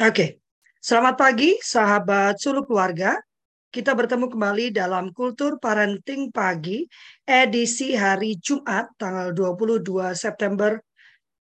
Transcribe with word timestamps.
Oke, 0.00 0.40
selamat 0.80 1.12
pagi 1.20 1.60
sahabat 1.60 2.40
Suluh 2.40 2.64
Keluarga. 2.64 3.20
Kita 3.68 3.92
bertemu 3.92 4.32
kembali 4.32 4.72
dalam 4.72 5.12
Kultur 5.12 5.60
Parenting 5.60 6.32
Pagi 6.32 6.88
edisi 7.28 7.92
hari 7.92 8.40
Jumat 8.40 8.88
tanggal 8.96 9.36
22 9.36 10.16
September 10.16 10.80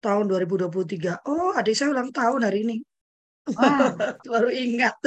tahun 0.02 0.26
2023. 0.26 1.30
Oh, 1.30 1.54
adik 1.54 1.78
saya 1.78 1.94
ulang 1.94 2.10
tahun 2.10 2.50
hari 2.50 2.66
ini. 2.66 2.78
Wah. 3.54 3.94
Baru 4.34 4.50
ingat. 4.50 4.98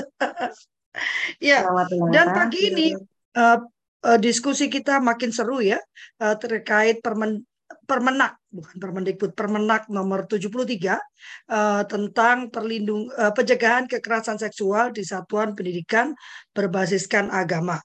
ya, 1.42 1.66
dan 2.14 2.30
pagi 2.30 2.70
ini 2.70 2.94
uh, 3.34 3.58
uh, 4.06 4.18
diskusi 4.22 4.70
kita 4.70 5.02
makin 5.02 5.34
seru 5.34 5.58
ya 5.58 5.82
uh, 6.22 6.38
terkait 6.38 7.02
permen 7.02 7.42
Permenak 7.86 8.38
bukan 8.50 8.76
Permendikbud 8.82 9.32
Permenak 9.38 9.86
nomor 9.86 10.26
73 10.26 10.50
uh, 10.50 10.58
eh, 10.90 11.82
tentang 11.86 12.50
perlindung 12.50 13.06
uh, 13.14 13.30
pencegahan 13.30 13.86
kekerasan 13.86 14.42
seksual 14.42 14.90
di 14.90 15.06
satuan 15.06 15.54
pendidikan 15.54 16.14
berbasiskan 16.50 17.30
agama. 17.30 17.78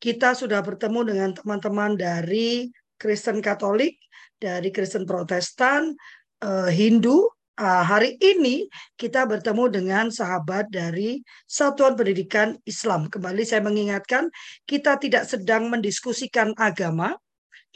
Kita 0.00 0.32
sudah 0.32 0.64
bertemu 0.64 1.00
dengan 1.04 1.30
teman-teman 1.36 2.00
dari 2.00 2.72
Kristen 2.96 3.44
Katolik, 3.44 4.00
dari 4.40 4.72
Kristen 4.72 5.04
Protestan, 5.04 5.92
uh, 6.40 6.68
Hindu. 6.72 7.28
Uh, 7.56 7.80
hari 7.80 8.20
ini 8.20 8.68
kita 9.00 9.24
bertemu 9.24 9.72
dengan 9.72 10.12
sahabat 10.12 10.68
dari 10.68 11.24
Satuan 11.48 11.96
Pendidikan 11.96 12.52
Islam. 12.68 13.08
Kembali 13.08 13.48
saya 13.48 13.64
mengingatkan, 13.64 14.28
kita 14.68 15.00
tidak 15.00 15.24
sedang 15.24 15.72
mendiskusikan 15.72 16.52
agama, 16.60 17.16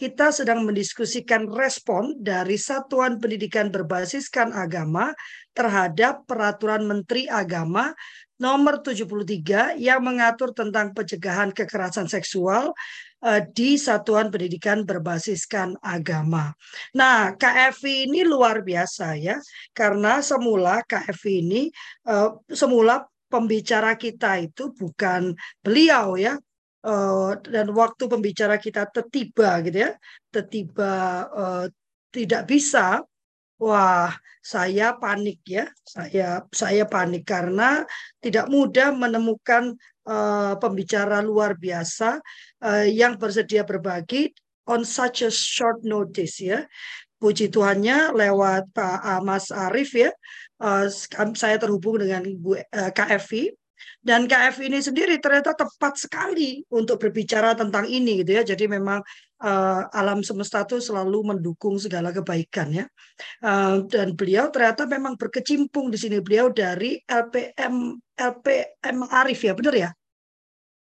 kita 0.00 0.32
sedang 0.32 0.64
mendiskusikan 0.64 1.44
respon 1.52 2.16
dari 2.16 2.56
Satuan 2.56 3.20
Pendidikan 3.20 3.68
Berbasiskan 3.68 4.48
Agama 4.48 5.12
terhadap 5.52 6.24
Peraturan 6.24 6.88
Menteri 6.88 7.28
Agama 7.28 7.92
nomor 8.40 8.80
73 8.80 9.76
yang 9.76 10.00
mengatur 10.00 10.56
tentang 10.56 10.96
pencegahan 10.96 11.52
kekerasan 11.52 12.08
seksual 12.08 12.72
eh, 13.28 13.44
di 13.52 13.76
Satuan 13.76 14.32
Pendidikan 14.32 14.88
Berbasiskan 14.88 15.76
Agama. 15.84 16.48
Nah, 16.96 17.36
KFI 17.36 18.08
ini 18.08 18.24
luar 18.24 18.64
biasa 18.64 19.20
ya, 19.20 19.36
karena 19.76 20.24
semula 20.24 20.80
KFI 20.80 21.34
ini 21.44 21.62
uh, 22.08 22.40
semula 22.48 23.04
pembicara 23.28 24.00
kita 24.00 24.40
itu 24.40 24.72
bukan 24.72 25.36
beliau 25.60 26.16
ya, 26.16 26.40
uh, 26.84 27.36
dan 27.44 27.72
waktu 27.72 28.08
pembicara 28.08 28.56
kita 28.56 28.88
tertiba 28.88 29.60
gitu 29.64 29.88
ya, 29.88 29.92
tertiba 30.32 30.92
uh, 31.30 31.64
tidak 32.10 32.48
bisa, 32.48 33.04
wah 33.60 34.10
saya 34.40 34.96
panik 34.96 35.44
ya, 35.44 35.68
saya 35.84 36.44
saya 36.50 36.88
panik 36.88 37.28
karena 37.28 37.84
tidak 38.24 38.48
mudah 38.48 38.90
menemukan 38.96 39.76
uh, 40.08 40.56
pembicara 40.56 41.20
luar 41.20 41.54
biasa 41.60 42.18
uh, 42.64 42.86
yang 42.88 43.20
bersedia 43.20 43.62
berbagi 43.62 44.32
on 44.64 44.82
such 44.82 45.22
a 45.26 45.30
short 45.30 45.84
notice 45.84 46.40
ya. 46.40 46.64
Puji 47.20 47.52
Tuhannya 47.52 48.16
lewat 48.16 48.72
Pak 48.72 49.20
Mas 49.20 49.52
Arief 49.52 49.92
ya, 49.92 50.08
uh, 50.64 50.88
saya 51.36 51.60
terhubung 51.60 52.00
dengan 52.00 52.24
Ibu 52.24 52.56
uh, 52.56 52.90
KFI 52.96 53.59
dan 54.00 54.24
KF 54.24 54.64
ini 54.64 54.80
sendiri 54.80 55.20
ternyata 55.20 55.52
tepat 55.52 56.00
sekali 56.00 56.64
untuk 56.72 56.96
berbicara 57.00 57.52
tentang 57.52 57.84
ini 57.84 58.24
gitu 58.24 58.40
ya. 58.40 58.42
Jadi 58.42 58.64
memang 58.68 59.04
uh, 59.44 59.82
alam 59.92 60.24
semesta 60.24 60.64
itu 60.64 60.80
selalu 60.80 61.36
mendukung 61.36 61.76
segala 61.76 62.10
kebaikan 62.10 62.72
ya. 62.72 62.86
Uh, 63.44 63.84
dan 63.88 64.16
beliau 64.16 64.48
ternyata 64.48 64.88
memang 64.88 65.16
berkecimpung 65.20 65.92
di 65.92 65.98
sini. 66.00 66.20
Beliau 66.24 66.48
dari 66.48 66.96
LPM 67.04 67.98
LPM 68.16 68.98
Arif 69.08 69.40
ya, 69.44 69.52
benar 69.52 69.74
ya? 69.76 69.90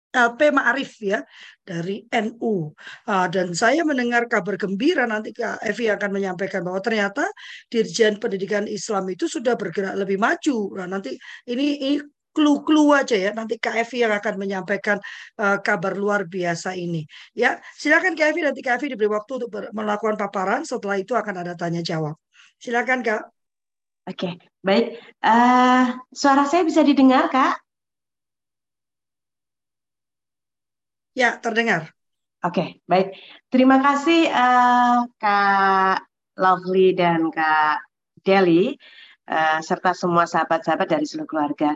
LP 0.08 0.40
Ma'arif 0.56 0.96
ya 1.04 1.20
dari 1.60 2.08
NU 2.08 2.72
uh, 3.12 3.26
dan 3.28 3.52
saya 3.52 3.84
mendengar 3.84 4.24
kabar 4.24 4.56
gembira 4.56 5.04
nanti 5.04 5.36
Kak 5.36 5.60
Evi 5.60 5.92
akan 5.92 6.10
menyampaikan 6.16 6.64
bahwa 6.64 6.80
ternyata 6.80 7.28
Dirjen 7.68 8.16
Pendidikan 8.16 8.64
Islam 8.64 9.04
itu 9.12 9.28
sudah 9.28 9.52
bergerak 9.52 10.00
lebih 10.00 10.16
maju. 10.16 10.80
Nah, 10.80 10.88
nanti 10.88 11.12
ini, 11.44 11.76
ini 11.76 12.00
clue-clue 12.38 12.94
aja 12.94 13.16
ya. 13.18 13.30
Nanti 13.34 13.58
KFV 13.58 14.06
yang 14.06 14.14
akan 14.14 14.34
menyampaikan 14.38 15.02
uh, 15.42 15.58
kabar 15.58 15.98
luar 15.98 16.30
biasa 16.30 16.78
ini. 16.78 17.02
Ya, 17.34 17.58
silakan 17.74 18.14
KFV 18.14 18.38
nanti 18.46 18.62
KFV 18.62 18.94
diberi 18.94 19.10
waktu 19.10 19.42
untuk 19.42 19.50
melakukan 19.74 20.14
paparan. 20.14 20.62
Setelah 20.62 21.02
itu 21.02 21.18
akan 21.18 21.34
ada 21.42 21.58
tanya 21.58 21.82
jawab. 21.82 22.14
Silakan 22.62 23.02
Kak. 23.02 23.22
Oke, 24.06 24.38
baik. 24.62 25.02
Uh, 25.18 25.98
suara 26.14 26.46
saya 26.46 26.62
bisa 26.62 26.86
didengar 26.86 27.26
Kak? 27.34 27.58
Ya, 31.18 31.34
terdengar. 31.42 31.90
Oke, 32.46 32.78
baik. 32.86 33.18
Terima 33.50 33.82
kasih 33.82 34.30
uh, 34.30 35.02
Kak 35.18 36.06
Lovely 36.38 36.94
dan 36.94 37.34
Kak 37.34 37.82
Deli, 38.22 38.78
uh, 39.26 39.58
serta 39.58 39.90
semua 39.90 40.24
sahabat-sahabat 40.30 40.86
dari 40.86 41.02
seluruh 41.02 41.26
keluarga. 41.26 41.74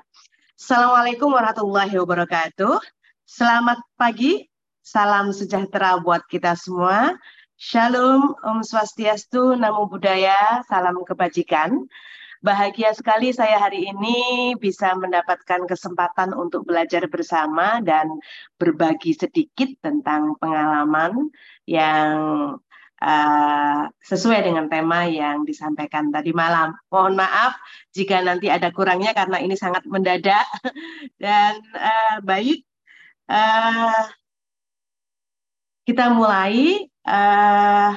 Assalamualaikum 0.53 1.33
warahmatullahi 1.33 1.97
wabarakatuh. 1.97 2.77
Selamat 3.25 3.81
pagi, 3.97 4.53
salam 4.85 5.33
sejahtera 5.33 5.97
buat 5.97 6.29
kita 6.29 6.53
semua. 6.61 7.17
Shalom, 7.57 8.37
Om 8.37 8.61
Swastiastu, 8.61 9.57
Namo 9.57 9.89
Buddhaya, 9.89 10.61
salam 10.69 11.01
kebajikan. 11.09 11.89
Bahagia 12.45 12.93
sekali 12.93 13.33
saya 13.33 13.57
hari 13.57 13.97
ini 13.97 14.53
bisa 14.61 14.93
mendapatkan 14.93 15.65
kesempatan 15.65 16.37
untuk 16.37 16.69
belajar 16.69 17.09
bersama 17.09 17.81
dan 17.81 18.13
berbagi 18.61 19.17
sedikit 19.17 19.73
tentang 19.81 20.37
pengalaman 20.37 21.33
yang 21.65 22.13
uh, 23.03 23.91
sesuai 24.07 24.47
dengan 24.47 24.71
tema 24.71 25.11
yang 25.11 25.43
disampaikan 25.43 26.15
tadi 26.15 26.31
malam. 26.31 26.71
Mohon 26.89 27.27
maaf 27.27 27.59
jika 27.91 28.23
nanti 28.23 28.47
ada 28.47 28.71
kurangnya 28.71 29.11
karena 29.13 29.43
ini 29.43 29.59
sangat 29.59 29.83
mendadak 29.91 30.47
dan 31.23 31.59
uh, 31.75 32.23
baik 32.23 32.63
uh, 33.27 34.07
kita 35.85 36.15
mulai. 36.15 36.87
Uh, 37.03 37.91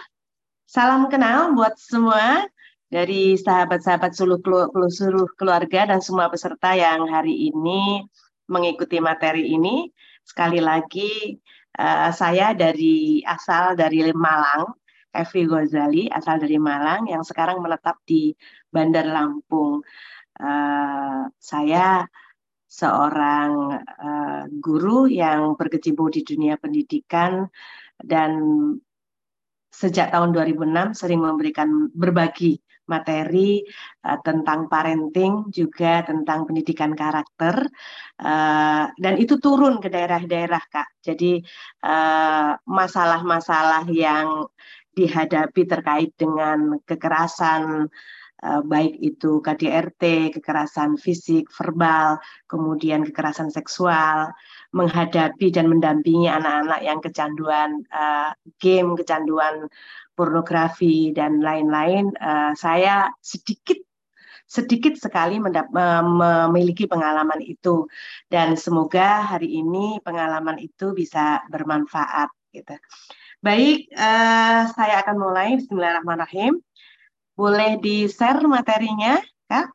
salam 0.65 1.05
kenal 1.13 1.53
buat 1.53 1.77
semua 1.77 2.49
dari 2.89 3.37
sahabat-sahabat 3.37 4.17
seluruh, 4.17 4.73
seluruh 4.89 5.29
keluarga 5.37 5.85
dan 5.85 6.01
semua 6.01 6.25
peserta 6.33 6.73
yang 6.73 7.05
hari 7.05 7.53
ini 7.53 8.01
mengikuti 8.49 8.97
materi 8.97 9.53
ini. 9.53 9.93
Sekali 10.25 10.57
lagi, 10.57 11.37
uh, 11.77 12.09
saya 12.09 12.57
dari 12.57 13.21
asal 13.21 13.77
dari 13.77 14.09
Malang, 14.09 14.73
Evi 15.15 15.47
Ghazali 15.47 16.11
asal 16.11 16.43
dari 16.43 16.59
Malang 16.59 17.07
yang 17.07 17.23
sekarang 17.23 17.63
menetap 17.63 18.03
di 18.03 18.35
Bandar 18.67 19.07
Lampung. 19.07 19.79
Uh, 20.35 21.31
saya 21.39 22.03
seorang 22.75 23.79
uh, 23.79 24.43
guru 24.59 25.07
yang 25.07 25.55
berkecimpung 25.55 26.11
di 26.11 26.27
dunia 26.27 26.59
pendidikan 26.59 27.47
dan 28.03 28.35
sejak 29.71 30.11
tahun 30.11 30.35
2006 30.35 30.99
sering 30.99 31.23
memberikan 31.23 31.87
berbagi 31.95 32.59
materi 32.85 33.63
uh, 34.05 34.19
tentang 34.21 34.67
parenting 34.67 35.47
juga 35.49 36.03
tentang 36.03 36.43
pendidikan 36.43 36.91
karakter 36.93 37.65
uh, 38.19 38.85
dan 38.91 39.13
itu 39.17 39.39
turun 39.39 39.79
ke 39.79 39.87
daerah-daerah 39.87 40.63
kak 40.69 40.87
jadi 41.01 41.41
masalah-masalah 42.65 43.89
uh, 43.89 43.93
yang 43.93 44.27
dihadapi 44.95 45.61
terkait 45.67 46.11
dengan 46.15 46.79
kekerasan 46.87 47.91
eh, 48.43 48.61
baik 48.63 48.95
itu 49.03 49.43
KDRT, 49.43 50.33
kekerasan 50.39 50.95
fisik, 50.95 51.51
verbal, 51.51 52.17
kemudian 52.47 53.03
kekerasan 53.03 53.51
seksual, 53.51 54.31
menghadapi 54.75 55.51
dan 55.51 55.71
mendampingi 55.71 56.27
anak-anak 56.27 56.81
yang 56.83 56.99
kecanduan 56.99 57.87
uh, 57.95 58.35
game, 58.59 58.99
kecanduan 58.99 59.71
pornografi 60.19 61.15
dan 61.15 61.39
lain-lain, 61.39 62.11
uh, 62.19 62.51
saya 62.59 63.07
sedikit 63.23 63.79
sedikit 64.45 64.93
sekali 64.95 65.41
memiliki 65.41 66.85
pengalaman 66.85 67.41
itu 67.41 67.89
dan 68.29 68.53
semoga 68.53 69.25
hari 69.25 69.57
ini 69.57 69.97
pengalaman 70.05 70.61
itu 70.61 70.93
bisa 70.93 71.41
bermanfaat 71.49 72.29
gitu. 72.53 72.77
Baik, 73.45 73.77
uh, 73.93 74.65
saya 74.73 74.93
akan 75.05 75.15
mulai. 75.21 75.47
Bismillahirrahmanirrahim. 75.59 76.53
Boleh 77.37 77.77
di-share 77.83 78.41
materinya, 78.55 79.21
Kak? 79.49 79.65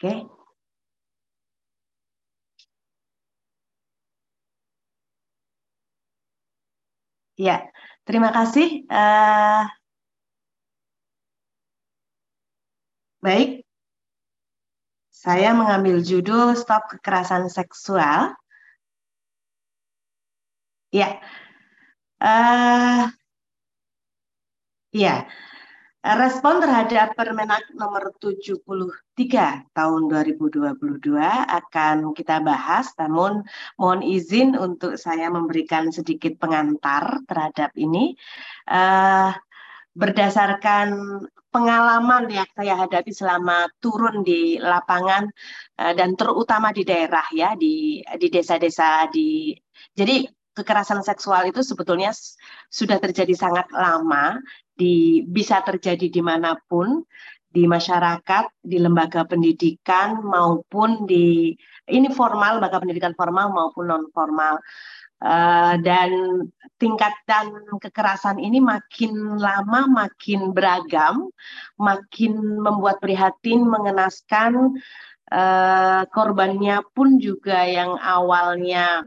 Oke. 0.00 0.08
Okay. 0.08 0.16
Ya, 7.46 7.54
terima 8.06 8.28
kasih. 8.36 8.66
Uh, 8.88 9.62
baik, 13.22 13.64
saya 15.22 15.54
mengambil 15.54 16.02
judul 16.02 16.58
Stop 16.58 16.90
Kekerasan 16.90 17.46
Seksual. 17.46 18.34
Ya, 20.90 21.22
uh, 22.18 23.06
ya, 24.90 25.24
respon 26.02 26.58
terhadap 26.58 27.14
Permenak 27.14 27.70
nomor 27.78 28.10
73 28.18 28.98
tahun 29.70 30.02
2022 30.10 30.74
akan 31.46 31.96
kita 32.18 32.42
bahas, 32.42 32.90
namun 32.98 33.46
mohon 33.78 34.02
izin 34.02 34.58
untuk 34.58 34.98
saya 34.98 35.30
memberikan 35.30 35.94
sedikit 35.94 36.34
pengantar 36.42 37.22
terhadap 37.30 37.70
ini. 37.78 38.18
Uh, 38.66 39.30
berdasarkan 39.92 40.88
pengalaman 41.52 42.32
yang 42.32 42.48
saya 42.56 42.80
hadapi 42.80 43.12
selama 43.12 43.68
turun 43.76 44.24
di 44.24 44.56
lapangan 44.56 45.28
uh, 45.76 45.92
dan 45.92 46.16
terutama 46.16 46.72
di 46.72 46.82
daerah 46.82 47.24
ya 47.36 47.52
di 47.52 48.00
di 48.00 48.26
desa-desa 48.32 49.12
di 49.12 49.52
jadi 49.92 50.24
kekerasan 50.56 51.04
seksual 51.04 51.48
itu 51.48 51.60
sebetulnya 51.60 52.12
sudah 52.72 52.96
terjadi 53.00 53.32
sangat 53.36 53.68
lama 53.72 54.40
di 54.72 55.24
bisa 55.28 55.60
terjadi 55.60 56.08
di 56.08 56.22
mana 56.24 56.56
pun 56.68 57.04
di 57.52 57.68
masyarakat 57.68 58.64
di 58.64 58.80
lembaga 58.80 59.28
pendidikan 59.28 60.24
maupun 60.24 61.04
di 61.04 61.52
ini 61.92 62.08
formal 62.08 62.56
lembaga 62.56 62.80
pendidikan 62.80 63.12
formal 63.12 63.52
maupun 63.52 63.92
non 63.92 64.04
formal 64.16 64.56
Uh, 65.22 65.78
dan 65.86 66.10
tingkatan 66.82 67.78
kekerasan 67.78 68.42
ini 68.42 68.58
makin 68.58 69.38
lama 69.38 69.86
makin 69.86 70.50
beragam, 70.50 71.30
makin 71.78 72.34
membuat 72.58 72.98
prihatin, 72.98 73.62
mengenaskan. 73.62 74.82
Uh, 75.32 76.04
korbannya 76.12 76.84
pun 76.92 77.16
juga 77.16 77.64
yang 77.64 77.96
awalnya 77.96 79.06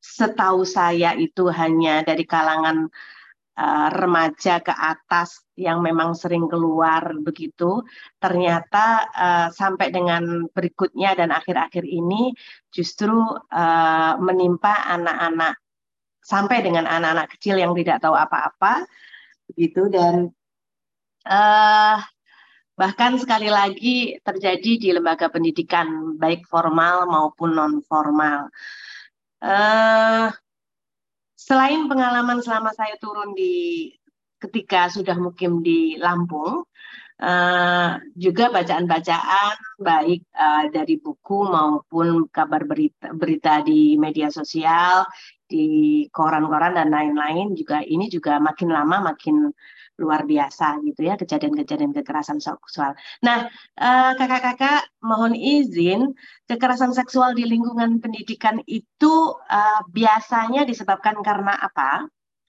setahu 0.00 0.62
saya 0.62 1.12
itu 1.18 1.50
hanya 1.50 2.06
dari 2.06 2.24
kalangan 2.24 2.88
uh, 3.56 3.88
remaja 3.90 4.60
ke 4.60 4.70
atas 4.72 5.42
yang 5.56 5.80
memang 5.80 6.12
sering 6.12 6.46
keluar 6.46 7.16
begitu 7.24 7.82
ternyata 8.20 9.08
uh, 9.10 9.48
sampai 9.50 9.88
dengan 9.90 10.46
berikutnya 10.52 11.16
dan 11.16 11.32
akhir-akhir 11.32 11.82
ini 11.88 12.36
justru 12.68 13.16
uh, 13.50 14.14
menimpa 14.20 14.86
anak-anak 14.92 15.56
sampai 16.20 16.60
dengan 16.60 16.84
anak-anak 16.84 17.32
kecil 17.38 17.56
yang 17.56 17.72
tidak 17.72 18.04
tahu 18.04 18.12
apa-apa 18.12 18.84
begitu 19.48 19.88
dan 19.88 20.30
uh, 21.26 21.98
bahkan 22.76 23.16
sekali 23.16 23.48
lagi 23.48 24.20
terjadi 24.20 24.72
di 24.76 24.88
lembaga 24.92 25.32
pendidikan 25.32 26.18
baik 26.20 26.44
formal 26.44 27.08
maupun 27.08 27.56
non 27.56 27.80
formal. 27.86 28.52
Uh, 29.40 30.28
selain 31.46 31.86
pengalaman 31.86 32.42
selama 32.42 32.74
saya 32.74 32.98
turun 32.98 33.30
di 33.38 33.94
ketika 34.42 34.90
sudah 34.90 35.14
mukim 35.14 35.62
di 35.62 35.94
Lampung, 35.96 36.66
uh, 37.22 37.90
juga 38.18 38.50
bacaan-bacaan 38.52 39.80
baik 39.80 40.26
uh, 40.34 40.64
dari 40.74 40.98
buku 40.98 41.46
maupun 41.46 42.26
kabar 42.28 42.66
berita, 42.66 43.14
berita 43.14 43.62
di 43.62 43.94
media 43.96 44.28
sosial, 44.28 45.06
di 45.46 46.04
koran-koran 46.10 46.74
dan 46.74 46.90
lain-lain 46.90 47.54
juga 47.54 47.80
ini 47.86 48.10
juga 48.10 48.42
makin 48.42 48.68
lama 48.74 49.14
makin 49.14 49.54
luar 49.96 50.28
biasa 50.28 50.84
gitu 50.84 51.00
ya 51.08 51.16
kejadian-kejadian 51.16 51.96
kekerasan 51.96 52.38
seksual. 52.40 52.92
Nah, 53.24 53.48
uh, 53.80 54.12
kakak-kakak 54.20 54.92
mohon 55.00 55.32
izin 55.32 56.12
kekerasan 56.44 56.92
seksual 56.92 57.32
di 57.32 57.48
lingkungan 57.48 57.98
pendidikan 58.04 58.60
itu 58.68 59.14
uh, 59.36 59.80
biasanya 59.88 60.68
disebabkan 60.68 61.16
karena 61.24 61.56
apa? 61.56 62.04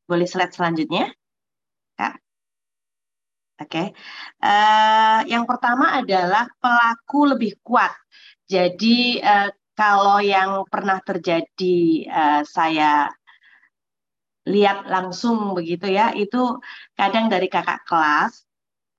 Boleh 0.08 0.28
slide 0.28 0.52
selanjutnya? 0.52 1.12
Kak. 1.96 2.20
Oke, 3.58 3.74
okay. 3.74 3.88
uh, 4.46 5.26
eh, 5.26 5.34
yang 5.34 5.50
pertama 5.50 5.98
adalah 5.98 6.46
pelaku 6.62 7.34
lebih 7.34 7.58
kuat. 7.66 7.90
Jadi 8.46 9.18
uh, 9.18 9.50
kalau 9.74 10.22
yang 10.22 10.62
pernah 10.70 11.02
terjadi 11.02 11.78
uh, 12.06 12.42
saya 12.46 13.10
lihat 14.48 14.88
langsung 14.88 15.52
begitu 15.52 15.92
ya, 15.92 16.16
itu 16.16 16.58
kadang 16.96 17.28
dari 17.28 17.52
kakak 17.52 17.84
kelas, 17.84 18.48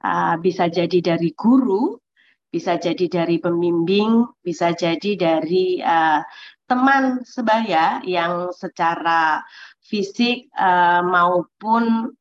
uh, 0.05 0.37
bisa 0.37 0.69
jadi 0.69 1.01
dari 1.01 1.33
guru, 1.33 1.97
bisa 2.53 2.77
jadi 2.77 3.09
dari 3.09 3.41
pembimbing, 3.41 4.29
bisa 4.45 4.77
jadi 4.77 5.17
dari 5.17 5.81
uh, 5.81 6.21
teman 6.69 7.25
sebaya 7.25 8.05
yang 8.05 8.53
secara 8.53 9.41
fisik 9.81 10.53
uh, 10.53 11.01
maupun 11.01 12.13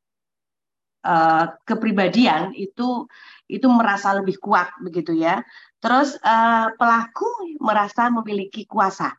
uh, 1.04 1.46
kepribadian 1.68 2.56
itu 2.56 3.08
itu 3.48 3.68
merasa 3.68 4.16
lebih 4.16 4.40
kuat 4.40 4.72
begitu 4.80 5.16
ya. 5.20 5.44
Terus 5.84 6.16
uh, 6.24 6.72
pelaku 6.80 7.60
merasa 7.60 8.08
memiliki 8.08 8.64
kuasa. 8.64 9.16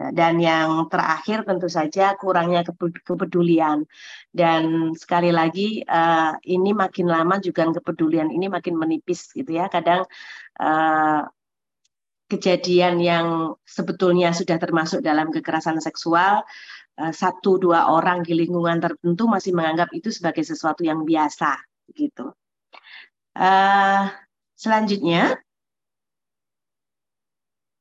Dan 0.00 0.40
yang 0.40 0.88
terakhir 0.88 1.44
tentu 1.44 1.68
saja 1.68 2.16
kurangnya 2.16 2.64
kepedulian. 3.04 3.84
Dan 4.32 4.96
sekali 4.96 5.28
lagi 5.28 5.84
uh, 5.84 6.32
ini 6.48 6.72
makin 6.72 7.12
lama 7.12 7.36
juga 7.44 7.68
kepedulian 7.68 8.32
ini 8.32 8.48
makin 8.48 8.80
menipis 8.80 9.28
gitu 9.36 9.52
ya. 9.52 9.68
Kadang 9.68 10.08
uh, 10.56 11.28
kejadian 12.32 13.02
yang 13.02 13.58
sebetulnya 13.66 14.32
sudah 14.32 14.56
termasuk 14.56 15.04
dalam 15.04 15.28
kekerasan 15.34 15.82
seksual 15.82 16.46
Eh, 17.00 17.14
satu 17.16 17.56
dua 17.56 17.88
orang 17.88 18.20
di 18.20 18.36
lingkungan 18.36 18.76
tertentu 18.76 19.24
masih 19.24 19.56
menganggap 19.56 19.88
itu 19.96 20.12
sebagai 20.12 20.44
sesuatu 20.44 20.84
yang 20.84 21.00
biasa 21.08 21.56
gitu. 21.96 22.36
Selanjutnya, 24.60 25.40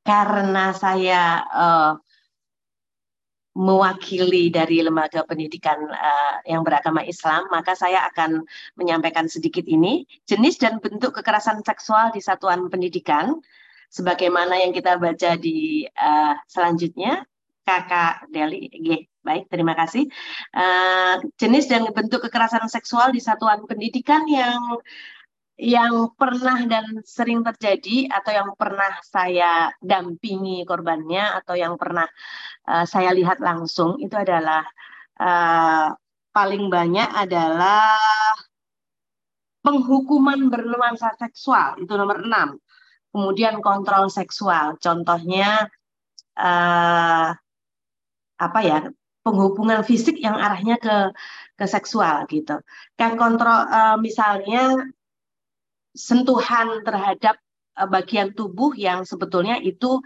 karena 0.08 0.72
saya 0.72 1.44
uh, 1.52 1.92
mewakili 3.60 4.48
dari 4.48 4.80
lembaga 4.80 5.28
pendidikan 5.28 5.84
uh, 5.84 6.36
yang 6.48 6.64
beragama 6.64 7.04
Islam, 7.04 7.52
maka 7.52 7.76
saya 7.76 8.08
akan 8.08 8.48
menyampaikan 8.80 9.28
sedikit 9.28 9.68
ini 9.68 10.08
jenis 10.24 10.64
dan 10.64 10.80
bentuk 10.80 11.12
kekerasan 11.20 11.60
seksual 11.68 12.16
di 12.16 12.24
satuan 12.24 12.72
pendidikan, 12.72 13.36
sebagaimana 13.92 14.64
yang 14.64 14.72
kita 14.72 14.96
baca 14.96 15.36
di 15.36 15.84
uh, 15.92 16.40
selanjutnya. 16.48 17.28
Kakak 17.70 18.34
Deli. 18.34 18.66
G. 18.66 19.06
Baik, 19.22 19.46
terima 19.46 19.78
kasih. 19.78 20.10
Uh, 20.58 21.22
jenis 21.38 21.70
dan 21.70 21.86
bentuk 21.94 22.26
kekerasan 22.26 22.66
seksual 22.66 23.14
di 23.14 23.22
satuan 23.22 23.62
pendidikan 23.70 24.26
yang 24.26 24.58
yang 25.60 26.16
pernah 26.16 26.64
dan 26.72 27.04
sering 27.04 27.44
terjadi 27.44 28.08
atau 28.08 28.32
yang 28.32 28.50
pernah 28.56 28.96
saya 29.04 29.76
dampingi 29.84 30.64
korbannya 30.64 31.36
atau 31.44 31.60
yang 31.60 31.76
pernah 31.76 32.08
uh, 32.64 32.88
saya 32.88 33.12
lihat 33.12 33.44
langsung 33.44 34.00
itu 34.00 34.16
adalah 34.16 34.64
uh, 35.20 35.92
paling 36.32 36.72
banyak 36.72 37.12
adalah 37.12 38.00
penghukuman 39.60 40.48
bernuansa 40.48 41.12
seksual 41.20 41.76
itu 41.84 41.92
nomor 41.92 42.24
enam. 42.24 42.56
Kemudian 43.12 43.60
kontrol 43.60 44.08
seksual, 44.08 44.80
contohnya 44.80 45.68
uh, 46.40 47.36
apa 48.40 48.60
ya 48.64 48.88
penghubungan 49.28 49.84
fisik 49.84 50.24
yang 50.24 50.40
arahnya 50.40 50.80
ke 50.80 51.12
ke 51.60 51.66
seksual 51.68 52.24
gitu. 52.32 52.64
Kan 52.96 53.20
kontrol 53.20 53.68
uh, 53.68 54.00
misalnya 54.00 54.88
sentuhan 56.00 56.80
terhadap 56.88 57.36
uh, 57.76 57.90
bagian 57.92 58.32
tubuh 58.32 58.72
yang 58.80 59.04
sebetulnya 59.04 59.60
itu 59.60 60.00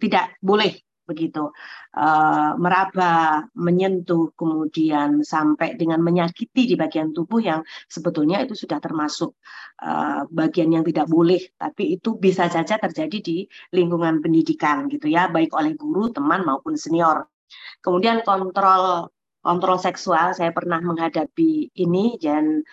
tidak 0.00 0.32
boleh 0.40 0.72
begitu 1.06 1.54
uh, 1.94 2.58
meraba, 2.58 3.46
menyentuh, 3.54 4.34
kemudian 4.34 5.22
sampai 5.22 5.78
dengan 5.78 6.02
menyakiti 6.02 6.66
di 6.66 6.74
bagian 6.74 7.14
tubuh 7.14 7.38
yang 7.38 7.62
sebetulnya 7.86 8.42
itu 8.42 8.58
sudah 8.58 8.82
termasuk 8.82 9.38
uh, 9.86 10.26
bagian 10.26 10.74
yang 10.74 10.82
tidak 10.82 11.06
boleh, 11.06 11.38
tapi 11.54 11.94
itu 11.94 12.18
bisa 12.18 12.50
saja 12.50 12.74
terjadi 12.82 13.18
di 13.22 13.38
lingkungan 13.70 14.18
pendidikan 14.18 14.90
gitu 14.90 15.06
ya, 15.06 15.30
baik 15.30 15.54
oleh 15.54 15.78
guru, 15.78 16.10
teman 16.10 16.42
maupun 16.42 16.74
senior. 16.74 17.30
Kemudian 17.78 18.26
kontrol 18.26 19.14
kontrol 19.46 19.78
seksual 19.78 20.34
saya 20.34 20.50
pernah 20.50 20.82
menghadapi 20.82 21.70
ini 21.78 22.18
dan 22.18 22.66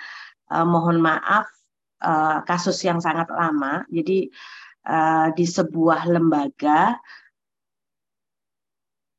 mohon 0.50 0.98
maaf 0.98 1.53
uh, 2.04 2.44
kasus 2.44 2.78
yang 2.84 3.00
sangat 3.00 3.32
lama. 3.32 3.88
Jadi 3.88 4.28
uh, 4.88 5.32
di 5.32 5.46
sebuah 5.48 6.12
lembaga 6.12 7.00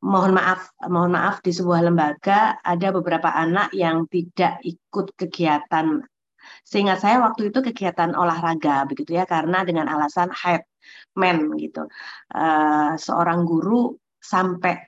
mohon 0.05 0.37
maaf 0.37 0.69
mohon 0.93 1.17
maaf 1.17 1.41
di 1.41 1.49
sebuah 1.49 1.89
lembaga 1.89 2.61
ada 2.61 2.93
beberapa 2.93 3.33
anak 3.33 3.73
yang 3.73 4.05
tidak 4.13 4.61
ikut 4.61 5.17
kegiatan 5.17 6.05
Seingat 6.65 7.01
saya 7.01 7.21
waktu 7.25 7.49
itu 7.49 7.59
kegiatan 7.65 8.13
olahraga 8.13 8.85
begitu 8.89 9.17
ya 9.17 9.25
karena 9.25 9.65
dengan 9.65 9.89
alasan 9.89 10.29
haid 10.33 10.65
men 11.17 11.53
gitu. 11.57 11.89
Uh, 12.33 12.97
seorang 13.01 13.49
guru 13.49 13.97
sampai 14.21 14.81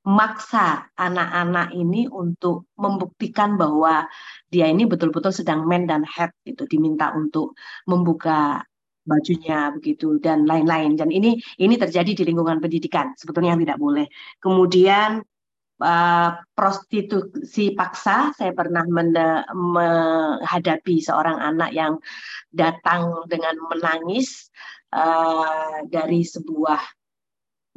memaksa 0.00 0.88
anak-anak 0.96 1.76
ini 1.76 2.08
untuk 2.08 2.72
membuktikan 2.80 3.60
bahwa 3.60 4.08
dia 4.48 4.66
ini 4.66 4.88
betul-betul 4.88 5.32
sedang 5.32 5.68
men 5.68 5.84
dan 5.84 6.02
head 6.08 6.32
itu 6.48 6.64
diminta 6.64 7.12
untuk 7.12 7.52
membuka 7.84 8.64
bajunya 9.04 9.72
begitu 9.76 10.16
dan 10.20 10.48
lain-lain. 10.48 10.96
Dan 10.96 11.12
ini 11.12 11.36
ini 11.60 11.74
terjadi 11.76 12.16
di 12.16 12.22
lingkungan 12.24 12.60
pendidikan 12.64 13.12
sebetulnya 13.16 13.56
tidak 13.60 13.78
boleh. 13.80 14.06
Kemudian 14.40 15.20
uh, 15.80 16.30
prostitusi 16.56 17.76
paksa 17.76 18.32
saya 18.36 18.52
pernah 18.52 18.84
menghadapi 19.52 21.00
seorang 21.00 21.40
anak 21.40 21.76
yang 21.76 22.00
datang 22.52 23.24
dengan 23.28 23.56
menangis 23.68 24.48
uh, 24.92 25.84
dari 25.88 26.24
sebuah 26.24 26.99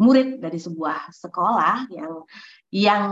murid 0.03 0.43
dari 0.43 0.59
sebuah 0.59 1.15
sekolah 1.15 1.87
yang 1.95 2.13
yang 2.75 3.05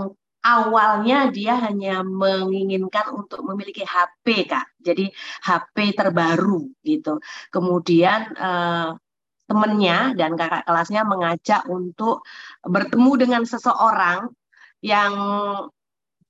awalnya 0.44 1.30
dia 1.30 1.56
hanya 1.62 2.02
menginginkan 2.04 3.14
untuk 3.16 3.46
memiliki 3.46 3.86
HP 3.86 4.50
kak. 4.50 4.68
Jadi 4.82 5.08
HP 5.48 5.96
terbaru 5.96 6.68
gitu. 6.84 7.22
Kemudian 7.54 8.20
eh, 8.36 8.90
temennya 9.48 10.16
dan 10.16 10.40
kakak 10.40 10.64
kelasnya 10.64 11.04
mengajak 11.04 11.62
untuk 11.68 12.24
bertemu 12.64 13.12
dengan 13.20 13.44
seseorang 13.44 14.32
yang 14.82 15.14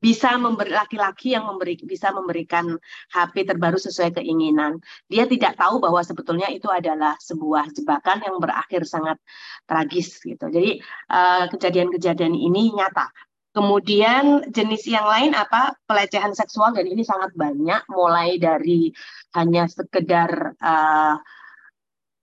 bisa 0.01 0.33
memberi 0.41 0.73
laki-laki 0.73 1.37
yang 1.37 1.45
memberi 1.45 1.77
bisa 1.85 2.09
memberikan 2.09 2.73
HP 3.13 3.45
terbaru 3.45 3.77
sesuai 3.77 4.17
keinginan. 4.17 4.81
Dia 5.05 5.29
tidak 5.29 5.61
tahu 5.61 5.77
bahwa 5.77 6.01
sebetulnya 6.01 6.49
itu 6.49 6.65
adalah 6.73 7.13
sebuah 7.21 7.69
jebakan 7.77 8.25
yang 8.25 8.41
berakhir 8.41 8.81
sangat 8.89 9.21
tragis 9.69 10.17
gitu. 10.25 10.49
Jadi 10.49 10.81
eh, 10.81 11.45
kejadian-kejadian 11.53 12.33
ini 12.33 12.73
nyata. 12.73 13.13
Kemudian 13.51 14.47
jenis 14.47 14.87
yang 14.87 15.03
lain 15.03 15.35
apa 15.35 15.75
pelecehan 15.83 16.31
seksual 16.31 16.71
dan 16.71 16.87
ini 16.87 17.03
sangat 17.03 17.35
banyak 17.35 17.83
mulai 17.91 18.39
dari 18.39 18.95
hanya 19.35 19.67
sekedar 19.67 20.55
uh, 20.55 21.19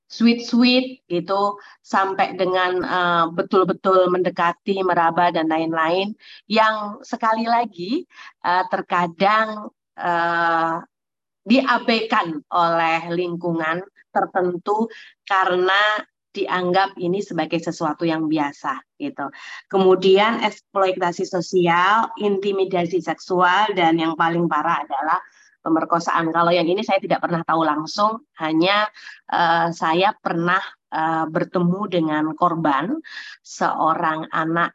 sweet-sweet 0.09 1.05
gitu 1.05 1.61
sampai 1.85 2.33
dengan 2.35 2.81
uh, 2.81 3.27
betul-betul 3.29 4.09
mendekati 4.09 4.81
meraba 4.81 5.29
dan 5.29 5.53
lain-lain 5.53 6.17
yang 6.49 7.05
sekali 7.05 7.45
lagi 7.45 8.09
uh, 8.41 8.65
terkadang 8.73 9.69
uh, 10.01 10.81
diabaikan 11.45 12.41
oleh 12.49 13.13
lingkungan 13.13 13.85
tertentu 14.09 14.89
karena 15.29 16.01
dianggap 16.33 16.97
ini 17.01 17.25
sebagai 17.25 17.59
sesuatu 17.59 18.05
yang 18.05 18.29
biasa 18.29 18.81
gitu. 19.01 19.33
Kemudian 19.69 20.45
eksploitasi 20.45 21.25
sosial, 21.25 22.13
intimidasi 22.21 23.01
seksual 23.01 23.73
dan 23.73 23.97
yang 23.97 24.15
paling 24.15 24.45
parah 24.47 24.85
adalah 24.85 25.19
pemerkosaan. 25.69 26.33
Kalau 26.33 26.49
yang 26.49 26.65
ini 26.65 26.81
saya 26.81 26.97
tidak 26.97 27.21
pernah 27.21 27.45
tahu 27.45 27.63
langsung, 27.69 28.25
hanya 28.41 28.89
uh, 29.29 29.69
saya 29.69 30.17
pernah 30.17 30.61
uh, 30.89 31.29
bertemu 31.29 31.81
dengan 31.93 32.25
korban 32.33 32.97
seorang 33.45 34.33
anak 34.33 34.73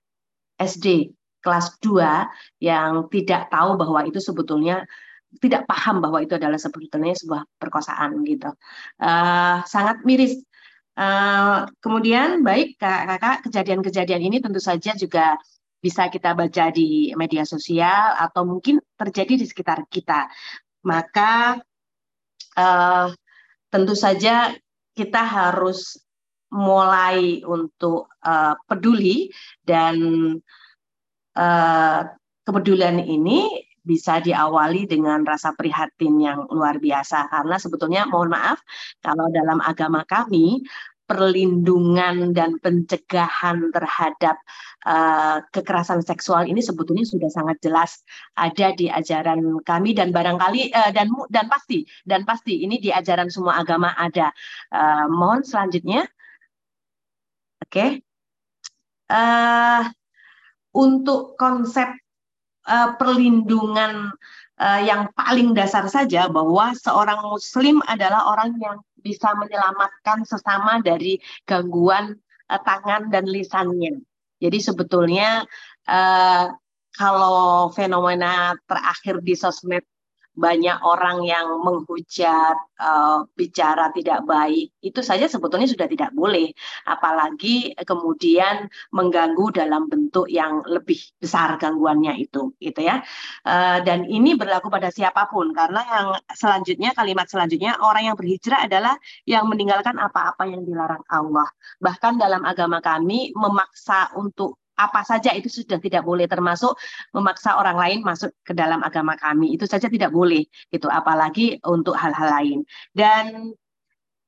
SD 0.62 1.10
kelas 1.42 1.82
2 1.82 2.64
yang 2.64 3.10
tidak 3.10 3.50
tahu 3.52 3.76
bahwa 3.76 4.06
itu 4.06 4.22
sebetulnya 4.22 4.86
tidak 5.42 5.66
paham 5.66 5.98
bahwa 5.98 6.22
itu 6.22 6.38
adalah 6.38 6.62
sebetulnya 6.62 7.18
sebuah 7.18 7.44
perkosaan 7.58 8.22
gitu. 8.24 8.54
Uh, 9.02 9.66
sangat 9.66 10.06
miris. 10.06 10.38
Uh, 10.94 11.66
kemudian 11.82 12.46
baik 12.46 12.78
kakak 12.78 13.42
kejadian-kejadian 13.50 14.30
ini 14.30 14.38
tentu 14.38 14.62
saja 14.62 14.94
juga 14.94 15.42
bisa 15.84 16.08
kita 16.08 16.32
baca 16.32 16.72
di 16.72 17.12
media 17.20 17.44
sosial 17.44 18.16
atau 18.16 18.48
mungkin 18.48 18.80
terjadi 18.96 19.42
di 19.42 19.46
sekitar 19.50 19.84
kita 19.92 20.32
maka 20.84 21.60
uh, 22.60 23.08
tentu 23.74 23.96
saja 23.98 24.54
kita 24.94 25.22
harus 25.25 25.98
mulai 26.54 27.42
untuk 27.42 28.13
uh, 28.22 28.54
peduli 28.70 29.34
dan 29.66 29.98
uh, 31.34 32.00
kepedulian 32.46 33.02
ini 33.02 33.66
bisa 33.84 34.24
diawali 34.24 34.88
dengan 34.88 35.28
rasa 35.28 35.52
prihatin 35.58 36.16
yang 36.22 36.48
luar 36.48 36.80
biasa. 36.80 37.28
Karena 37.28 37.60
sebetulnya 37.60 38.08
mohon 38.08 38.32
maaf 38.32 38.63
kalau 39.04 39.28
dalam 39.34 39.60
agama 39.60 40.08
kami 40.08 40.63
perlindungan 41.04 42.32
dan 42.32 42.56
pencegahan 42.64 43.70
terhadap 43.76 44.40
uh, 44.88 45.44
kekerasan 45.52 46.00
seksual 46.00 46.48
ini 46.48 46.64
sebetulnya 46.64 47.04
sudah 47.04 47.28
sangat 47.28 47.60
jelas 47.60 48.02
ada 48.40 48.72
di 48.72 48.88
ajaran 48.88 49.60
kami 49.68 49.92
dan 49.92 50.16
barangkali 50.16 50.72
uh, 50.72 50.92
dan 50.96 51.12
dan 51.28 51.52
pasti 51.52 51.84
dan 52.08 52.24
pasti 52.24 52.64
ini 52.64 52.80
di 52.80 52.90
ajaran 52.90 53.28
semua 53.28 53.60
agama 53.60 53.92
ada. 54.00 54.32
Uh, 54.72 55.12
mohon 55.12 55.44
selanjutnya, 55.44 56.08
oke. 57.64 57.72
Okay. 57.72 57.90
Uh, 59.12 59.86
untuk 60.74 61.38
konsep 61.38 61.86
uh, 62.66 62.96
perlindungan 62.98 64.10
uh, 64.58 64.82
yang 64.82 65.12
paling 65.14 65.54
dasar 65.54 65.86
saja 65.92 66.32
bahwa 66.32 66.74
seorang 66.74 67.22
muslim 67.28 67.84
adalah 67.86 68.34
orang 68.34 68.56
yang 68.58 68.78
bisa 69.04 69.36
menyelamatkan 69.36 70.24
sesama 70.24 70.80
dari 70.80 71.20
gangguan 71.44 72.16
uh, 72.48 72.62
tangan 72.64 73.12
dan 73.12 73.28
lisannya. 73.28 74.00
Jadi 74.40 74.58
sebetulnya 74.64 75.44
uh, 75.88 76.46
kalau 76.96 77.70
fenomena 77.76 78.56
terakhir 78.68 79.20
di 79.20 79.36
sosmed 79.36 79.84
banyak 80.34 80.82
orang 80.82 81.22
yang 81.22 81.62
menghujat, 81.62 82.58
uh, 82.82 83.22
bicara 83.38 83.94
tidak 83.94 84.25
baik, 84.25 84.74
itu 84.82 85.00
saja 85.06 85.30
sebetulnya 85.30 85.70
sudah 85.70 85.86
tidak 85.86 86.10
boleh. 86.18 86.50
Apalagi 86.90 87.78
kemudian 87.86 88.66
mengganggu 88.90 89.54
dalam 89.54 89.86
bentuk 89.86 90.25
yang 90.25 90.66
lebih 90.66 90.98
besar 91.22 91.62
gangguannya 91.62 92.18
itu, 92.18 92.58
gitu 92.58 92.82
ya. 92.82 93.06
Uh, 93.46 93.78
dan 93.86 94.10
ini 94.10 94.34
berlaku 94.34 94.74
pada 94.74 94.90
siapa 94.90 95.30
pun, 95.30 95.54
karena 95.54 95.86
yang 95.86 96.08
selanjutnya, 96.34 96.98
kalimat 96.98 97.30
selanjutnya, 97.30 97.78
orang 97.78 98.10
yang 98.10 98.18
berhijrah 98.18 98.66
adalah 98.66 98.98
yang 99.30 99.46
meninggalkan 99.46 100.02
apa-apa 100.02 100.50
yang 100.50 100.66
dilarang 100.66 101.06
Allah. 101.13 101.46
Bahkan 101.78 102.18
dalam 102.18 102.42
agama 102.42 102.82
kami 102.82 103.38
memaksa 103.38 104.10
untuk 104.18 104.62
apa 104.77 105.01
saja 105.06 105.32
itu 105.38 105.50
sudah 105.50 105.77
tidak 105.77 106.01
boleh 106.06 106.25
termasuk 106.25 106.74
memaksa 107.13 107.58
orang 107.58 107.77
lain 107.77 108.00
masuk 108.01 108.34
ke 108.42 108.53
dalam 108.58 108.82
agama 108.82 109.13
kami. 109.18 109.53
Itu 109.53 109.70
saja 109.70 109.88
tidak 109.89 110.10
boleh 110.10 110.46
gitu. 110.74 110.89
Apalagi 110.89 111.62
untuk 111.65 111.94
hal-hal 111.98 112.30
lain. 112.42 112.60
Dan 112.94 113.53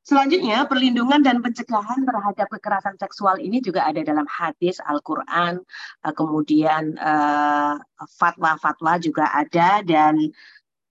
Selanjutnya, 0.05 0.69
perlindungan 0.69 1.25
dan 1.25 1.41
pencegahan 1.41 2.05
terhadap 2.05 2.45
kekerasan 2.53 2.93
seksual 3.01 3.41
ini 3.41 3.57
juga 3.57 3.89
ada 3.89 4.05
dalam 4.05 4.29
hadis 4.29 4.77
Al-Quran, 4.77 5.65
eh, 6.05 6.13
kemudian 6.13 6.93
eh, 6.93 7.73
fatwa-fatwa 8.13 9.01
juga 9.01 9.33
ada, 9.33 9.81
dan 9.81 10.29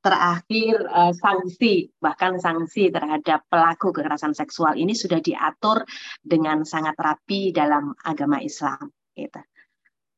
terakhir 0.02 0.74
eh, 0.90 1.14
sanksi, 1.14 1.94
bahkan 2.02 2.42
sanksi 2.42 2.90
terhadap 2.90 3.46
pelaku 3.46 3.94
kekerasan 3.94 4.34
seksual 4.34 4.74
ini 4.74 4.98
sudah 4.98 5.22
diatur 5.22 5.86
dengan 6.18 6.66
sangat 6.66 6.98
rapi 6.98 7.54
dalam 7.54 7.94
agama 8.02 8.42
Islam. 8.42 8.90
Gitu. 9.14 9.40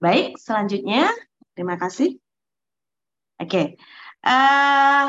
Baik, 0.00 0.36
selanjutnya, 0.40 1.12
terima 1.56 1.76
kasih. 1.80 2.16
Oke, 3.36 3.48
okay. 3.52 3.66
uh, 4.24 5.08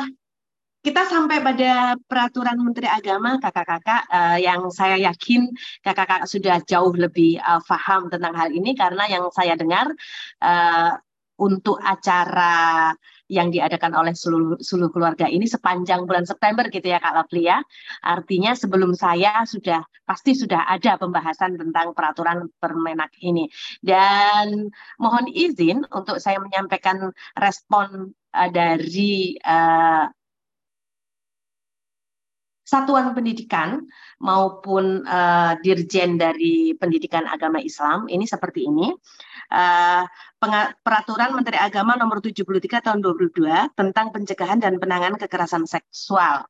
kita 0.84 1.08
sampai 1.08 1.40
pada 1.40 1.96
peraturan 2.04 2.60
Menteri 2.60 2.88
Agama, 2.88 3.40
kakak-kakak, 3.40 4.04
uh, 4.08 4.36
yang 4.36 4.68
saya 4.68 5.00
yakin 5.00 5.48
kakak-kakak 5.80 6.28
sudah 6.28 6.56
jauh 6.64 6.92
lebih 6.92 7.40
uh, 7.40 7.60
paham 7.64 8.12
tentang 8.12 8.36
hal 8.36 8.52
ini 8.52 8.76
karena 8.76 9.08
yang 9.08 9.24
saya 9.32 9.56
dengar 9.56 9.88
uh, 10.44 10.92
untuk 11.40 11.80
acara 11.80 12.92
yang 13.28 13.52
diadakan 13.52 13.92
oleh 13.92 14.16
seluruh, 14.16 14.56
seluruh 14.58 14.90
keluarga 14.92 15.28
ini 15.28 15.44
sepanjang 15.44 16.08
bulan 16.08 16.24
September 16.24 16.64
gitu 16.72 16.88
ya 16.88 16.98
Kak 16.98 17.14
Lovely 17.14 17.44
ya. 17.46 17.60
Artinya 18.00 18.56
sebelum 18.56 18.96
saya 18.96 19.44
sudah 19.44 19.84
pasti 20.08 20.32
sudah 20.32 20.64
ada 20.64 20.96
pembahasan 20.96 21.60
tentang 21.60 21.92
peraturan 21.92 22.48
Permenak 22.56 23.12
ini. 23.20 23.46
Dan 23.84 24.72
mohon 24.96 25.28
izin 25.28 25.84
untuk 25.92 26.18
saya 26.18 26.40
menyampaikan 26.40 27.12
respon 27.36 28.16
uh, 28.32 28.48
dari 28.48 29.36
uh, 29.44 30.08
satuan 32.68 33.16
pendidikan 33.16 33.88
maupun 34.20 35.00
uh, 35.08 35.56
dirjen 35.64 36.20
dari 36.20 36.76
pendidikan 36.76 37.24
agama 37.24 37.64
Islam 37.64 38.04
ini 38.12 38.28
seperti 38.28 38.68
ini. 38.68 38.92
uh, 39.48 40.04
peraturan 40.84 41.32
Menteri 41.32 41.56
Agama 41.56 41.96
nomor 41.96 42.20
73 42.20 42.44
tahun 42.84 43.00
2022 43.00 43.72
tentang 43.72 44.12
pencegahan 44.12 44.60
dan 44.60 44.76
penanganan 44.76 45.16
kekerasan 45.16 45.64
seksual 45.64 46.44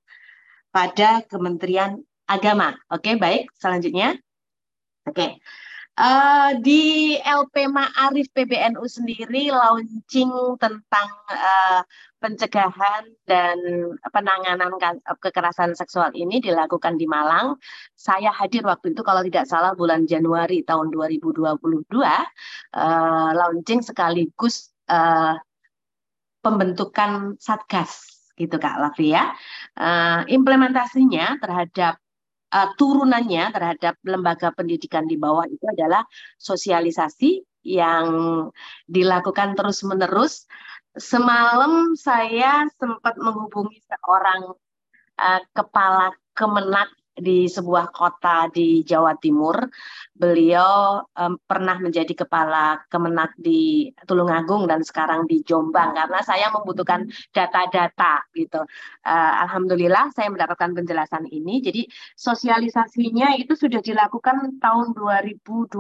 pada 0.75 1.23
Kementerian 1.31 2.03
Agama. 2.27 2.75
Oke, 2.91 3.15
okay, 3.15 3.23
baik. 3.23 3.43
Selanjutnya. 3.55 4.19
Oke. 5.07 5.15
Okay. 5.15 5.31
Uh, 5.99 6.55
di 6.63 7.19
LP 7.19 7.67
Ma'arif 7.67 8.31
PBNU 8.31 8.87
sendiri 8.87 9.51
launching 9.51 10.31
tentang 10.63 11.11
uh, 11.27 11.83
pencegahan 12.23 13.03
dan 13.27 13.59
penanganan 14.15 14.79
kekerasan 15.19 15.75
seksual 15.75 16.15
ini 16.15 16.39
dilakukan 16.39 17.03
di 17.03 17.11
Malang. 17.11 17.59
Saya 17.99 18.31
hadir 18.31 18.63
waktu 18.63 18.95
itu 18.95 19.03
kalau 19.03 19.27
tidak 19.27 19.51
salah 19.51 19.75
bulan 19.75 20.07
Januari 20.07 20.63
tahun 20.63 20.95
2022 20.95 21.43
uh, 21.51 23.31
launching 23.35 23.83
sekaligus 23.83 24.71
uh, 24.87 25.35
pembentukan 26.47 27.35
satgas 27.43 28.07
gitu 28.39 28.55
Kak 28.55 28.79
Lavi 28.79 29.19
ya. 29.19 29.35
Uh, 29.75 30.23
implementasinya 30.31 31.43
terhadap 31.43 31.99
uh, 32.53 32.69
turunannya 32.77 33.53
terhadap 33.53 33.95
lembaga 34.05 34.53
pendidikan 34.53 35.05
di 35.05 35.21
bawah 35.21 35.45
itu 35.49 35.65
adalah 35.69 36.05
sosialisasi 36.41 37.45
yang 37.67 38.07
dilakukan 38.89 39.53
terus-menerus. 39.59 40.49
Semalam 40.99 41.95
saya 41.95 42.67
sempat 42.81 43.21
menghubungi 43.21 43.79
seorang 43.87 44.57
uh, 45.21 45.41
kepala 45.53 46.15
kemenak 46.33 46.89
di 47.19 47.51
sebuah 47.51 47.91
kota 47.91 48.47
di 48.49 48.87
Jawa 48.87 49.19
Timur. 49.19 49.67
Beliau 50.15 51.03
um, 51.15 51.39
pernah 51.43 51.79
menjadi 51.79 52.11
kepala 52.15 52.83
kemenak 52.91 53.35
di 53.39 53.91
Tulungagung 54.07 54.67
dan 54.67 54.83
sekarang 54.83 55.27
di 55.27 55.43
Jombang 55.43 55.95
karena 55.95 56.19
saya 56.23 56.51
membutuhkan 56.55 57.07
data-data 57.35 58.27
gitu. 58.35 58.63
Uh, 59.03 59.33
Alhamdulillah 59.47 60.11
saya 60.15 60.31
mendapatkan 60.31 60.75
penjelasan 60.75 61.27
ini. 61.31 61.63
Jadi 61.63 61.87
sosialisasinya 62.19 63.35
itu 63.39 63.55
sudah 63.55 63.83
dilakukan 63.83 64.59
tahun 64.59 64.95
2022 64.95 65.75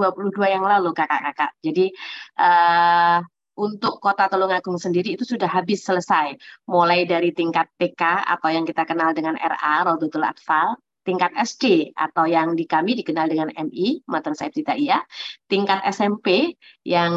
yang 0.47 0.63
lalu 0.67 0.91
kakak-kakak. 0.95 1.55
Jadi 1.63 1.91
uh, 2.39 3.23
untuk 3.59 3.99
Kota 3.99 4.31
Tulungagung 4.31 4.79
sendiri 4.79 5.19
itu 5.19 5.27
sudah 5.27 5.51
habis 5.51 5.83
selesai, 5.83 6.39
mulai 6.71 7.03
dari 7.11 7.35
tingkat 7.35 7.67
TK 7.75 8.23
atau 8.39 8.49
yang 8.55 8.63
kita 8.63 8.87
kenal 8.87 9.11
dengan 9.11 9.35
RA, 9.35 9.83
Rodutul 9.83 10.23
Atfal, 10.23 10.79
tingkat 11.09 11.33
SD 11.33 11.97
atau 11.97 12.29
yang 12.29 12.53
di 12.53 12.69
kami 12.69 12.93
dikenal 13.01 13.33
dengan 13.33 13.49
MI 13.49 14.05
Madrasah 14.05 14.53
Ibtidaiyah, 14.53 15.01
tingkat 15.49 15.81
SMP 15.89 16.53
yang 16.85 17.17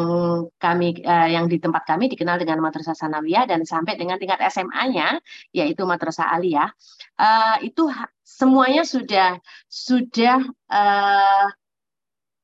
kami 0.56 1.04
uh, 1.04 1.28
yang 1.28 1.44
di 1.52 1.60
tempat 1.60 1.84
kami 1.84 2.08
dikenal 2.08 2.40
dengan 2.40 2.64
Madrasah 2.64 2.96
Sanawiyah 2.96 3.44
dan 3.44 3.68
sampai 3.68 4.00
dengan 4.00 4.16
tingkat 4.16 4.40
SMA-nya 4.48 5.20
yaitu 5.52 5.84
Madrasah 5.84 6.32
Aliyah. 6.32 6.72
Uh, 7.20 7.60
itu 7.60 7.92
semuanya 8.24 8.88
sudah 8.88 9.36
sudah 9.68 10.40
uh, 10.72 11.46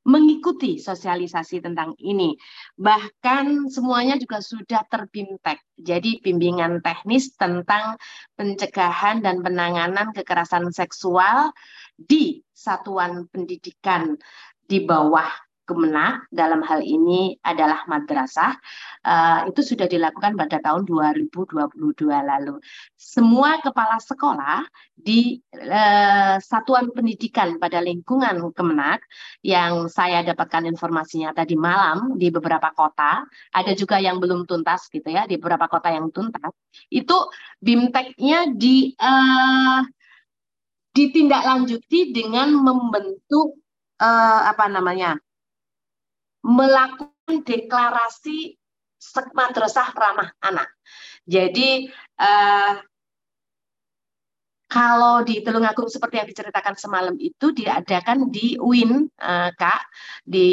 mengikuti 0.08 0.80
sosialisasi 0.80 1.60
tentang 1.60 1.92
ini. 2.00 2.32
Bahkan 2.80 3.68
semuanya 3.68 4.16
juga 4.16 4.40
sudah 4.40 4.82
terbimtek. 4.88 5.60
Jadi 5.76 6.24
bimbingan 6.24 6.80
teknis 6.80 7.36
tentang 7.36 8.00
pencegahan 8.32 9.20
dan 9.20 9.44
penanganan 9.44 10.16
kekerasan 10.16 10.72
seksual 10.72 11.52
di 11.94 12.40
satuan 12.56 13.28
pendidikan 13.28 14.16
di 14.64 14.82
bawah 14.88 15.28
Kemenak 15.68 16.32
dalam 16.32 16.64
hal 16.64 16.80
ini 16.80 17.36
adalah 17.44 17.84
madrasah 17.84 18.56
uh, 19.04 19.44
itu 19.52 19.60
sudah 19.60 19.84
dilakukan 19.84 20.32
pada 20.32 20.56
tahun 20.64 20.88
2022 20.88 21.76
lalu. 22.08 22.56
Semua 22.96 23.60
kepala 23.60 24.00
sekolah 24.00 24.64
di 24.96 25.36
uh, 25.60 26.40
satuan 26.40 26.88
pendidikan 26.96 27.60
pada 27.60 27.84
lingkungan 27.84 28.40
Kemenak 28.56 29.04
yang 29.44 29.92
saya 29.92 30.24
dapatkan 30.24 30.64
informasinya 30.72 31.36
tadi 31.36 31.52
malam 31.52 32.16
di 32.16 32.32
beberapa 32.32 32.72
kota, 32.72 33.28
ada 33.52 33.72
juga 33.76 34.00
yang 34.00 34.16
belum 34.24 34.48
tuntas 34.48 34.88
gitu 34.88 35.12
ya 35.12 35.28
di 35.28 35.36
beberapa 35.36 35.68
kota 35.68 35.92
yang 35.92 36.08
tuntas. 36.08 36.48
Itu 36.88 37.28
bimteknya 37.60 38.56
di 38.56 38.96
uh, 38.96 39.84
ditindaklanjuti 40.96 42.10
dengan 42.16 42.56
membentuk 42.56 43.60
uh, 44.00 44.40
apa 44.48 44.66
namanya 44.66 45.20
melakukan 46.42 47.42
deklarasi 47.44 48.58
madrasah 49.34 49.94
ramah 49.94 50.30
anak. 50.42 50.68
Jadi 51.28 51.86
uh, 52.18 52.74
kalau 54.68 55.24
di 55.24 55.40
Telungagung 55.40 55.88
seperti 55.88 56.20
yang 56.20 56.28
diceritakan 56.28 56.76
semalam 56.76 57.16
itu 57.16 57.56
diadakan 57.56 58.28
di 58.28 58.60
UIN, 58.60 59.08
uh, 59.16 59.48
Kak, 59.56 59.82
di 60.28 60.50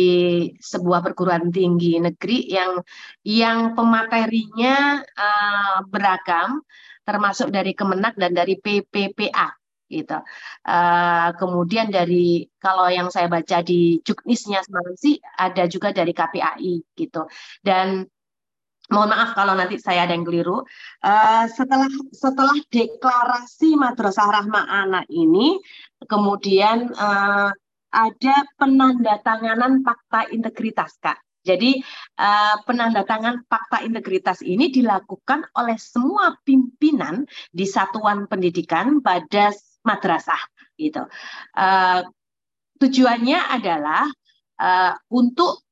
sebuah 0.56 1.04
perguruan 1.04 1.52
tinggi 1.52 2.00
negeri 2.00 2.48
yang 2.48 2.80
yang 3.28 3.76
pematerinya 3.76 5.04
uh, 5.04 5.78
beragam, 5.91 6.63
termasuk 7.04 7.52
dari 7.52 7.76
Kemenak 7.76 8.15
dan 8.15 8.32
dari 8.32 8.56
PPPA 8.56 9.64
gitu. 9.89 10.17
Uh, 10.65 11.30
kemudian 11.38 11.93
dari 11.93 12.50
kalau 12.58 12.89
yang 12.89 13.13
saya 13.13 13.30
baca 13.30 13.62
di 13.62 14.02
juknisnya 14.02 14.65
semalam 14.65 14.95
sih 14.98 15.21
ada 15.38 15.69
juga 15.69 15.93
dari 15.93 16.12
KPAI 16.12 16.74
gitu. 16.98 17.30
Dan 17.62 18.06
mohon 18.89 19.10
maaf 19.10 19.34
kalau 19.34 19.58
nanti 19.58 19.82
saya 19.82 20.06
ada 20.06 20.13
yang 20.13 20.26
keliru. 20.26 20.62
Uh, 21.02 21.45
setelah 21.50 21.89
setelah 22.13 22.58
deklarasi 22.69 23.78
Madrasah 23.78 24.30
Rahma 24.30 24.65
Anak 24.65 25.06
ini, 25.10 25.58
kemudian 26.06 26.93
uh, 26.93 27.50
ada 27.95 28.36
penandatanganan 28.60 29.82
fakta 29.86 30.28
integritas, 30.30 31.00
Kak. 31.00 31.26
Jadi 31.45 31.78
uh, 32.17 32.58
penandatangan 32.65 33.45
fakta 33.45 33.86
integritas 33.86 34.41
ini 34.41 34.74
dilakukan 34.74 35.45
oleh 35.54 35.78
semua 35.78 36.34
pimpinan 36.41 37.30
di 37.54 37.69
satuan 37.69 38.26
pendidikan 38.26 39.00
pada 39.06 39.54
madrasah 39.86 40.41
gitu. 40.76 41.06
Uh, 41.56 42.04
tujuannya 42.82 43.39
adalah 43.39 44.04
uh, 44.60 44.93
untuk 45.13 45.63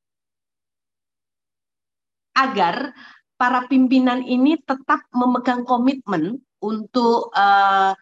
agar 2.34 2.94
para 3.36 3.66
pimpinan 3.68 4.24
ini 4.24 4.58
tetap 4.62 5.04
memegang 5.12 5.66
komitmen 5.68 6.40
untuk 6.62 7.34
uh, 7.36 7.92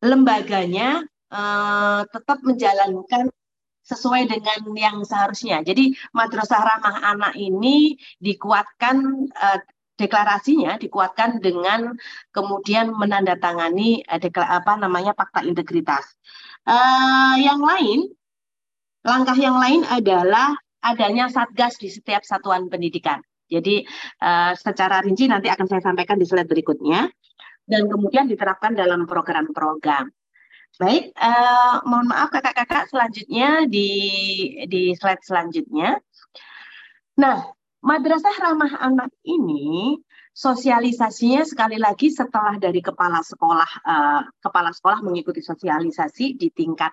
lembaganya 0.00 1.04
uh, 1.28 2.02
tetap 2.08 2.40
menjalankan 2.40 3.28
sesuai 3.84 4.30
dengan 4.30 4.60
yang 4.78 4.96
seharusnya. 5.02 5.60
Jadi 5.66 5.92
madrasah 6.14 6.62
ramah 6.62 6.96
anak 7.10 7.34
ini 7.36 7.98
dikuatkan 8.22 8.96
uh, 9.34 9.60
deklarasinya 10.00 10.80
dikuatkan 10.80 11.44
dengan 11.44 11.92
kemudian 12.32 12.96
menandatangani 12.96 14.00
uh, 14.08 14.16
dekla, 14.16 14.48
apa 14.48 14.80
namanya 14.80 15.12
fakta 15.12 15.44
integritas. 15.44 16.16
Uh, 16.64 17.36
yang 17.36 17.60
lain, 17.60 18.08
langkah 19.04 19.36
yang 19.36 19.60
lain 19.60 19.84
adalah 19.84 20.56
adanya 20.80 21.28
satgas 21.28 21.76
di 21.76 21.92
setiap 21.92 22.24
satuan 22.24 22.72
pendidikan. 22.72 23.20
Jadi 23.50 23.84
uh, 24.22 24.56
secara 24.56 25.04
rinci 25.04 25.28
nanti 25.28 25.52
akan 25.52 25.66
saya 25.68 25.82
sampaikan 25.84 26.16
di 26.16 26.24
slide 26.24 26.48
berikutnya 26.48 27.10
dan 27.66 27.82
kemudian 27.90 28.30
diterapkan 28.30 28.72
dalam 28.72 29.04
program-program. 29.04 30.08
Baik, 30.78 31.12
uh, 31.18 31.82
mohon 31.84 32.08
maaf 32.08 32.30
kakak-kakak 32.30 32.88
selanjutnya 32.88 33.66
di 33.66 33.90
di 34.70 34.94
slide 34.94 35.20
selanjutnya. 35.26 35.98
Nah, 37.18 37.42
Madrasah 37.80 38.36
ramah 38.44 38.76
anak 38.76 39.08
ini 39.24 39.96
sosialisasinya 40.36 41.48
sekali 41.48 41.80
lagi 41.80 42.12
setelah 42.12 42.60
dari 42.60 42.84
kepala 42.84 43.24
sekolah 43.24 43.70
uh, 43.88 44.22
kepala 44.36 44.68
sekolah 44.68 45.00
mengikuti 45.00 45.40
sosialisasi 45.40 46.36
di 46.36 46.52
tingkat 46.52 46.92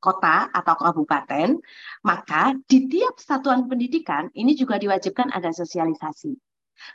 kota 0.00 0.48
atau 0.52 0.76
kabupaten, 0.76 1.60
maka 2.04 2.56
di 2.68 2.88
tiap 2.88 3.16
satuan 3.20 3.68
pendidikan 3.68 4.28
ini 4.36 4.56
juga 4.56 4.76
diwajibkan 4.76 5.32
ada 5.32 5.52
sosialisasi. 5.52 6.36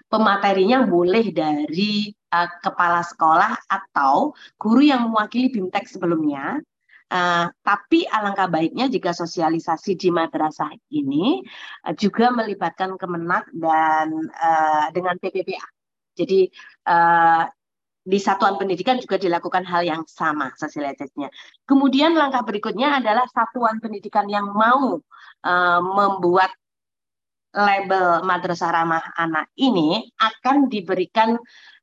Pematerinya 0.09 0.85
boleh 0.85 1.29
dari 1.29 2.09
uh, 2.29 2.49
kepala 2.61 3.05
sekolah 3.05 3.53
atau 3.69 4.33
guru 4.57 4.81
yang 4.85 5.09
mewakili 5.09 5.49
BIMTEK 5.49 5.85
sebelumnya 5.85 6.61
Uh, 7.05 7.53
tapi 7.61 8.01
alangkah 8.09 8.49
baiknya 8.49 8.89
jika 8.89 9.13
sosialisasi 9.13 9.93
di 9.93 10.09
madrasah 10.09 10.73
ini 10.89 11.37
uh, 11.85 11.93
juga 11.93 12.33
melibatkan 12.33 12.97
Kemenak 12.97 13.45
dan 13.53 14.09
uh, 14.33 14.89
dengan 14.89 15.13
PPPA. 15.21 15.61
Jadi 16.17 16.49
uh, 16.89 17.45
di 18.05 18.17
satuan 18.21 18.57
pendidikan 18.57 18.97
juga 18.97 19.21
dilakukan 19.21 19.65
hal 19.65 19.85
yang 19.85 20.01
sama 20.09 20.49
sosialisasinya. 20.57 21.29
Kemudian 21.65 22.17
langkah 22.17 22.41
berikutnya 22.41 23.01
adalah 23.01 23.25
satuan 23.29 23.77
pendidikan 23.77 24.25
yang 24.25 24.49
mau 24.49 24.97
uh, 25.45 25.81
membuat 25.81 26.53
label 27.55 28.21
madrasah 28.21 28.69
ramah 28.69 29.05
anak 29.15 29.49
ini 29.57 30.05
akan 30.19 30.69
diberikan 30.69 31.39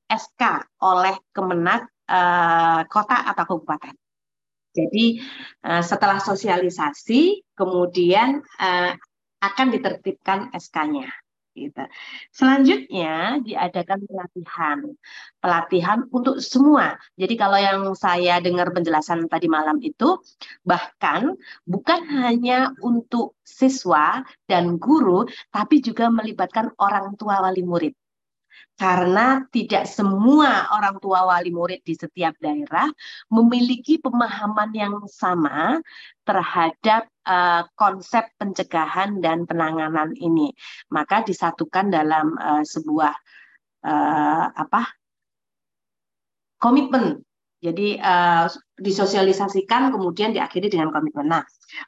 SK 0.07 0.69
oleh 0.85 1.17
Kemenag 1.33 1.89
uh, 2.11 2.85
kota 2.87 3.25
atau 3.33 3.45
kabupaten. 3.49 4.02
Jadi 4.73 5.21
uh, 5.69 5.85
setelah 5.85 6.19
sosialisasi 6.19 7.45
kemudian 7.53 8.41
uh, 8.61 8.93
akan 9.43 9.67
ditertibkan 9.75 10.49
SK-nya. 10.57 11.13
Gitu. 11.53 11.85
Selanjutnya 12.33 13.37
diadakan 13.45 14.09
pelatihan, 14.09 14.79
pelatihan 15.37 15.99
untuk 16.09 16.41
semua. 16.41 16.97
Jadi 17.13 17.35
kalau 17.37 17.61
yang 17.61 17.81
saya 17.93 18.41
dengar 18.41 18.73
penjelasan 18.73 19.29
tadi 19.29 19.53
malam 19.53 19.77
itu, 19.85 20.17
bahkan 20.65 21.37
bukan 21.69 22.09
hanya 22.25 22.73
untuk 22.81 23.37
siswa 23.45 24.25
dan 24.49 24.81
guru, 24.81 25.29
tapi 25.53 25.85
juga 25.85 26.09
melibatkan 26.09 26.73
orang 26.81 27.21
tua 27.21 27.45
wali 27.45 27.61
murid 27.61 27.93
karena 28.83 29.47
tidak 29.55 29.87
semua 29.87 30.67
orang 30.75 30.99
tua 30.99 31.23
wali 31.23 31.55
murid 31.55 31.87
di 31.87 31.95
setiap 31.95 32.35
daerah 32.43 32.91
memiliki 33.31 34.03
pemahaman 34.03 34.75
yang 34.75 35.07
sama 35.07 35.79
terhadap 36.27 37.07
uh, 37.23 37.63
konsep 37.79 38.27
pencegahan 38.43 39.23
dan 39.23 39.47
penanganan 39.47 40.19
ini. 40.19 40.51
Maka 40.91 41.23
disatukan 41.23 41.95
dalam 41.95 42.35
uh, 42.35 42.67
sebuah 42.67 43.15
uh, 43.87 44.47
apa 44.51 44.83
komitmen. 46.59 47.23
Jadi 47.63 48.03
uh, 48.03 48.51
disosialisasikan 48.83 49.95
kemudian 49.95 50.35
diakhiri 50.35 50.67
dengan 50.67 50.91
komitmen. 50.91 51.31
Nah, 51.31 51.45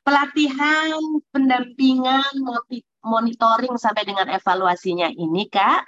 pelatihan, 0.07 0.95
pendampingan, 1.35 2.31
monitoring 3.05 3.77
sampai 3.77 4.09
dengan 4.09 4.33
evaluasinya 4.33 5.13
ini 5.13 5.47
kak 5.53 5.85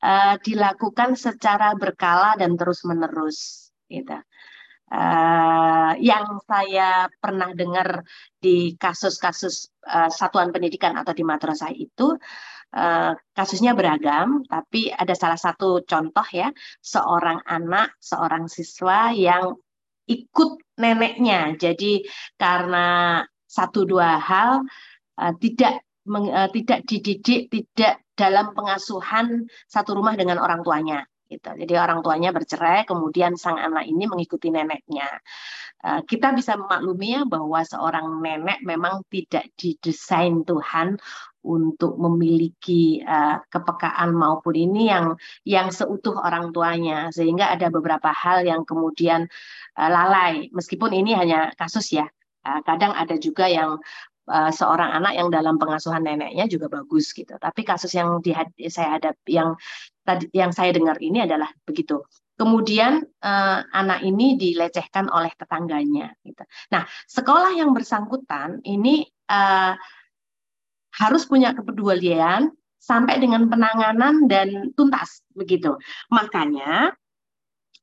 uh, 0.00 0.34
dilakukan 0.40 1.14
secara 1.14 1.76
berkala 1.76 2.40
dan 2.40 2.56
terus 2.56 2.82
menerus 2.88 3.68
gitu. 3.86 4.16
Uh, 4.94 5.96
yang 5.98 6.38
saya 6.44 7.08
pernah 7.18 7.50
dengar 7.56 8.04
di 8.38 8.78
kasus-kasus 8.78 9.72
uh, 9.88 10.12
satuan 10.12 10.54
pendidikan 10.54 10.94
atau 10.94 11.10
di 11.16 11.24
madrasah 11.24 11.72
itu 11.72 12.14
uh, 12.76 13.12
kasusnya 13.34 13.74
beragam, 13.74 14.44
tapi 14.46 14.92
ada 14.92 15.16
salah 15.16 15.40
satu 15.40 15.82
contoh 15.82 16.26
ya 16.30 16.52
seorang 16.84 17.42
anak, 17.48 17.96
seorang 17.98 18.46
siswa 18.46 19.10
yang 19.10 19.56
ikut 20.08 20.50
neneknya. 20.80 21.56
Jadi 21.56 22.04
karena 22.36 23.20
satu 23.44 23.86
dua 23.86 24.18
hal 24.18 24.64
uh, 25.20 25.32
tidak 25.38 25.84
meng, 26.08 26.28
uh, 26.28 26.50
tidak 26.50 26.84
dididik, 26.84 27.48
tidak 27.48 28.02
dalam 28.14 28.54
pengasuhan 28.54 29.46
satu 29.66 29.98
rumah 29.98 30.14
dengan 30.14 30.38
orang 30.38 30.62
tuanya. 30.62 31.02
Gitu. 31.34 31.50
Jadi 31.66 31.74
orang 31.74 31.98
tuanya 32.06 32.30
bercerai, 32.30 32.86
kemudian 32.86 33.34
sang 33.34 33.58
anak 33.58 33.90
ini 33.90 34.06
mengikuti 34.06 34.54
neneknya. 34.54 35.10
Uh, 35.84 36.00
kita 36.08 36.32
bisa 36.32 36.56
memaklumi 36.56 37.12
ya 37.12 37.22
bahwa 37.28 37.60
seorang 37.60 38.22
nenek 38.24 38.64
memang 38.64 39.04
tidak 39.12 39.52
didesain 39.52 40.40
Tuhan 40.46 40.96
untuk 41.44 42.00
memiliki 42.00 43.04
uh, 43.04 43.44
kepekaan 43.52 44.16
maupun 44.16 44.56
ini 44.56 44.88
yang 44.88 45.12
yang 45.44 45.68
seutuh 45.68 46.16
orang 46.16 46.56
tuanya 46.56 47.12
sehingga 47.12 47.52
ada 47.52 47.68
beberapa 47.68 48.08
hal 48.16 48.48
yang 48.48 48.64
kemudian 48.64 49.28
uh, 49.76 49.90
lalai 49.92 50.48
meskipun 50.56 50.88
ini 50.96 51.12
hanya 51.12 51.52
kasus 51.52 51.92
ya 51.92 52.08
kadang 52.44 52.92
ada 52.92 53.16
juga 53.16 53.48
yang 53.48 53.80
uh, 54.28 54.52
seorang 54.52 54.90
anak 55.02 55.14
yang 55.16 55.28
dalam 55.28 55.56
pengasuhan 55.60 56.04
neneknya 56.04 56.48
juga 56.48 56.68
bagus 56.68 57.12
gitu. 57.12 57.36
Tapi 57.36 57.60
kasus 57.64 57.92
yang 57.92 58.20
di, 58.24 58.32
saya 58.68 58.98
hadap 58.98 59.16
yang 59.28 59.56
tadi 60.04 60.28
yang 60.32 60.52
saya 60.52 60.72
dengar 60.72 61.00
ini 61.00 61.24
adalah 61.24 61.48
begitu. 61.64 62.04
Kemudian 62.34 63.06
uh, 63.22 63.60
anak 63.70 64.02
ini 64.02 64.34
dilecehkan 64.34 65.06
oleh 65.06 65.30
tetangganya. 65.38 66.12
Gitu. 66.26 66.42
Nah, 66.74 66.82
sekolah 67.06 67.54
yang 67.54 67.70
bersangkutan 67.70 68.58
ini 68.66 69.06
uh, 69.30 69.78
harus 70.98 71.26
punya 71.26 71.54
kepedulian 71.54 72.50
sampai 72.78 73.22
dengan 73.22 73.48
penanganan 73.48 74.26
dan 74.26 74.74
tuntas 74.74 75.22
begitu. 75.32 75.78
Makanya 76.10 76.92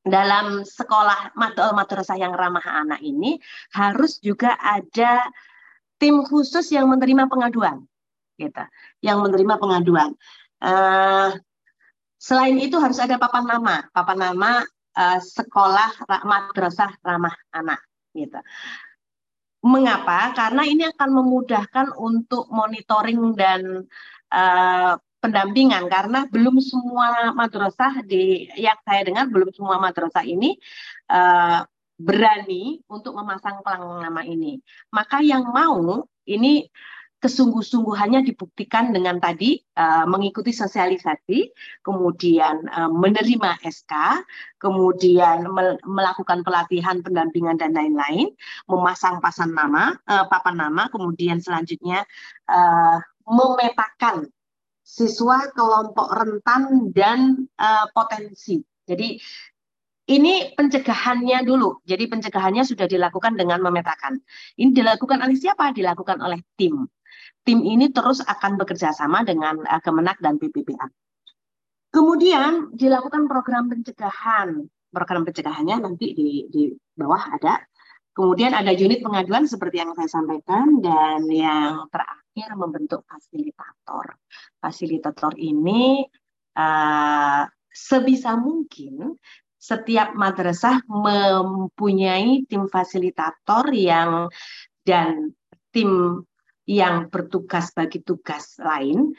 dalam 0.01 0.65
sekolah 0.65 1.37
madrasah 1.37 2.17
yang 2.17 2.33
ramah 2.33 2.65
anak 2.65 3.01
ini 3.05 3.37
harus 3.73 4.17
juga 4.17 4.57
ada 4.57 5.21
tim 6.01 6.25
khusus 6.25 6.65
yang 6.73 6.89
menerima 6.89 7.29
pengaduan, 7.29 7.85
gitu, 8.41 8.65
yang 9.05 9.21
menerima 9.21 9.61
pengaduan. 9.61 10.17
Uh, 10.57 11.37
selain 12.17 12.57
itu 12.57 12.81
harus 12.81 12.97
ada 12.97 13.21
papan 13.21 13.45
nama, 13.45 13.85
papan 13.93 14.17
nama 14.17 14.65
uh, 14.97 15.19
sekolah 15.21 16.09
madrasah 16.25 16.97
ramah 17.05 17.37
anak, 17.53 17.77
gitu. 18.17 18.41
Mengapa? 19.61 20.33
Karena 20.33 20.65
ini 20.65 20.89
akan 20.89 21.09
memudahkan 21.21 21.93
untuk 22.01 22.49
monitoring 22.49 23.37
dan 23.37 23.85
uh, 24.33 24.97
pendampingan 25.21 25.85
karena 25.85 26.25
belum 26.25 26.57
semua 26.57 27.29
madrasah 27.37 28.01
di 28.01 28.49
yang 28.57 28.73
saya 28.81 29.05
dengar 29.05 29.29
belum 29.29 29.53
semua 29.53 29.77
madrasah 29.77 30.25
ini 30.25 30.57
uh, 31.13 31.61
berani 32.01 32.81
untuk 32.89 33.13
memasang 33.15 33.61
pelang 33.61 34.01
nama 34.01 34.21
ini. 34.25 34.57
Maka 34.89 35.21
yang 35.21 35.49
mau 35.53 36.05
ini 36.25 36.67
kesungguh-sungguhannya 37.21 38.25
dibuktikan 38.25 38.89
dengan 38.89 39.21
tadi 39.21 39.61
uh, 39.77 40.09
mengikuti 40.09 40.49
sosialisasi, 40.49 41.53
kemudian 41.85 42.65
uh, 42.65 42.89
menerima 42.89 43.61
SK, 43.61 43.93
kemudian 44.57 45.45
me 45.45 45.77
melakukan 45.85 46.41
pelatihan, 46.41 47.05
pendampingan 47.05 47.61
dan 47.61 47.77
lain-lain, 47.77 48.33
memasang 48.65 49.21
pasan 49.21 49.53
nama, 49.53 49.93
uh, 50.09 50.25
papan 50.25 50.65
nama, 50.65 50.89
kemudian 50.89 51.37
selanjutnya 51.37 52.01
uh, 52.49 52.97
memetakan 53.29 54.25
siswa 54.81 55.45
kelompok 55.53 56.09
rentan 56.17 56.89
dan 56.89 57.45
uh, 57.61 57.85
potensi. 57.93 58.65
Jadi 58.89 59.21
ini 60.11 60.51
pencegahannya 60.59 61.47
dulu. 61.47 61.79
Jadi 61.87 62.11
pencegahannya 62.11 62.67
sudah 62.67 62.85
dilakukan 62.91 63.39
dengan 63.39 63.63
memetakan. 63.63 64.19
Ini 64.59 64.75
dilakukan 64.75 65.23
oleh 65.23 65.39
siapa? 65.39 65.71
Dilakukan 65.71 66.19
oleh 66.19 66.43
tim. 66.59 66.83
Tim 67.47 67.63
ini 67.63 67.89
terus 67.89 68.19
akan 68.19 68.59
bekerja 68.59 68.91
sama 68.91 69.23
dengan 69.23 69.63
uh, 69.63 69.81
Kemenak 69.81 70.19
dan 70.19 70.35
PPPA. 70.35 70.91
Kemudian 71.91 72.75
dilakukan 72.75 73.31
program 73.31 73.71
pencegahan. 73.71 74.67
Program 74.91 75.23
pencegahannya 75.23 75.87
nanti 75.87 76.11
di, 76.11 76.51
di 76.51 76.71
bawah 76.99 77.31
ada. 77.31 77.63
Kemudian 78.11 78.51
ada 78.51 78.75
unit 78.75 78.99
pengaduan 78.99 79.47
seperti 79.47 79.79
yang 79.79 79.95
saya 79.95 80.11
sampaikan 80.11 80.83
dan 80.83 81.23
yang 81.31 81.87
terakhir 81.87 82.59
membentuk 82.59 83.07
fasilitator. 83.07 84.19
Fasilitator 84.59 85.31
ini 85.39 86.03
uh, 86.59 87.47
sebisa 87.71 88.35
mungkin 88.35 89.15
setiap 89.61 90.17
madrasah 90.17 90.81
mempunyai 90.89 92.49
tim 92.49 92.65
fasilitator 92.65 93.69
yang 93.69 94.25
dan 94.81 95.37
tim 95.69 96.25
yang 96.65 97.13
bertugas 97.13 97.69
bagi 97.69 98.01
tugas 98.01 98.57
lain. 98.57 99.13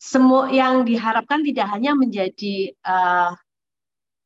Semua 0.00 0.48
yang 0.48 0.88
diharapkan 0.88 1.44
tidak 1.44 1.68
hanya 1.76 1.92
menjadi 1.92 2.72
uh, 2.88 3.36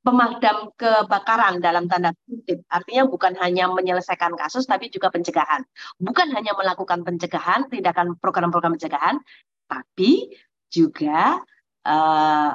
pemadam 0.07 0.71
kebakaran 0.79 1.59
dalam 1.59 1.91
tanda 1.91 2.15
kutip. 2.31 2.63
Artinya 2.71 3.11
bukan 3.11 3.35
hanya 3.43 3.67
menyelesaikan 3.75 4.39
kasus 4.39 4.71
tapi 4.71 4.87
juga 4.87 5.11
pencegahan. 5.11 5.67
Bukan 5.99 6.31
hanya 6.31 6.55
melakukan 6.55 7.03
pencegahan, 7.03 7.67
tindakan 7.67 8.15
program-program 8.23 8.79
pencegahan, 8.79 9.19
tapi 9.67 10.31
juga 10.71 11.43
uh, 11.83 12.55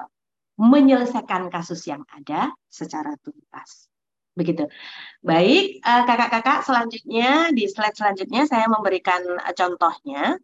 menyelesaikan 0.59 1.47
kasus 1.47 1.87
yang 1.87 2.03
ada 2.11 2.51
secara 2.67 3.15
tuntas. 3.23 3.87
Begitu. 4.35 4.67
Baik, 5.23 5.79
eh, 5.79 6.03
kakak-kakak, 6.03 6.67
selanjutnya 6.67 7.55
di 7.55 7.63
slide 7.71 7.95
selanjutnya 7.95 8.43
saya 8.43 8.67
memberikan 8.67 9.23
eh, 9.39 9.55
contohnya. 9.55 10.35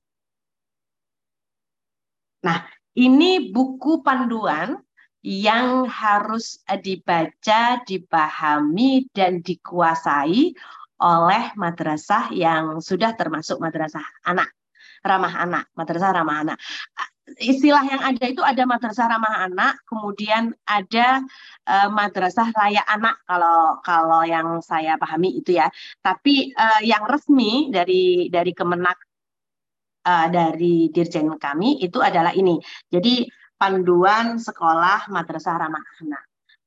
Nah, 2.48 2.58
ini 2.96 3.52
buku 3.52 4.00
panduan 4.00 4.80
yang 5.20 5.84
harus 5.92 6.64
eh, 6.64 6.80
dibaca, 6.80 7.84
dipahami, 7.84 9.12
dan 9.12 9.44
dikuasai 9.44 10.56
oleh 10.96 11.44
madrasah 11.60 12.32
yang 12.32 12.80
sudah 12.80 13.20
termasuk 13.20 13.60
madrasah 13.60 14.04
anak, 14.24 14.48
ramah 15.04 15.44
anak, 15.44 15.66
madrasah 15.76 16.16
ramah 16.16 16.38
anak 16.40 16.60
istilah 17.42 17.84
yang 17.90 18.02
ada 18.06 18.26
itu 18.30 18.42
ada 18.46 18.64
madrasah 18.70 19.10
ramah 19.10 19.50
anak, 19.50 19.82
kemudian 19.90 20.54
ada 20.70 21.26
uh, 21.66 21.90
madrasah 21.90 22.54
layak 22.54 22.86
anak 22.86 23.18
kalau 23.26 23.82
kalau 23.82 24.22
yang 24.22 24.62
saya 24.62 24.94
pahami 25.02 25.42
itu 25.42 25.58
ya. 25.58 25.68
Tapi 26.06 26.54
uh, 26.54 26.82
yang 26.86 27.04
resmi 27.10 27.74
dari 27.74 28.30
dari 28.30 28.54
Kemenak 28.54 28.98
uh, 30.06 30.28
dari 30.30 30.94
dirjen 30.94 31.34
kami 31.42 31.82
itu 31.82 31.98
adalah 32.00 32.32
ini. 32.38 32.62
Jadi 32.94 33.26
panduan 33.58 34.38
sekolah 34.38 35.10
madrasah 35.10 35.58
ramah 35.58 35.86
anak. 36.06 36.24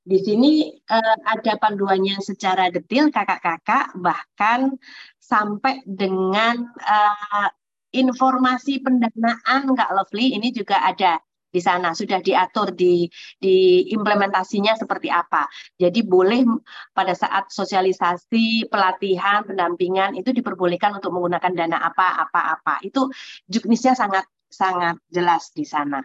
Di 0.08 0.18
sini 0.24 0.72
uh, 0.88 1.16
ada 1.22 1.60
panduannya 1.60 2.18
secara 2.24 2.72
detail 2.72 3.12
kakak-kakak 3.12 3.92
bahkan 3.94 4.74
sampai 5.20 5.84
dengan 5.84 6.64
uh, 6.80 7.48
informasi 7.92 8.84
pendanaan 8.84 9.72
Kak 9.72 9.90
Lovely 9.94 10.36
ini 10.36 10.52
juga 10.52 10.80
ada 10.84 11.20
di 11.48 11.60
sana 11.64 11.96
sudah 11.96 12.20
diatur 12.20 12.76
di 12.76 13.08
di 13.40 13.88
implementasinya 13.96 14.76
seperti 14.76 15.08
apa. 15.08 15.48
Jadi 15.80 16.04
boleh 16.04 16.44
pada 16.92 17.16
saat 17.16 17.48
sosialisasi, 17.48 18.68
pelatihan, 18.68 19.48
pendampingan 19.48 20.12
itu 20.20 20.30
diperbolehkan 20.36 21.00
untuk 21.00 21.16
menggunakan 21.16 21.52
dana 21.56 21.78
apa 21.80 22.28
apa 22.28 22.40
apa. 22.60 22.74
Itu 22.84 23.08
juknisnya 23.48 23.96
sangat 23.96 24.28
sangat 24.48 25.00
jelas 25.08 25.48
di 25.56 25.64
sana. 25.64 26.04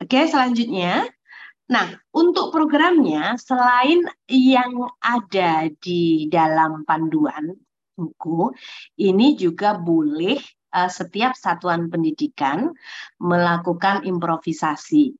Oke, 0.00 0.28
selanjutnya 0.28 1.08
Nah, 1.64 1.96
untuk 2.12 2.52
programnya 2.52 3.40
selain 3.40 4.04
yang 4.28 4.84
ada 5.00 5.64
di 5.80 6.28
dalam 6.28 6.84
panduan 6.84 7.56
buku, 7.96 8.52
ini 9.00 9.32
juga 9.32 9.72
boleh 9.72 10.36
uh, 10.74 10.90
setiap 10.90 11.38
satuan 11.38 11.86
pendidikan 11.88 12.74
melakukan 13.22 14.02
improvisasi 14.02 15.14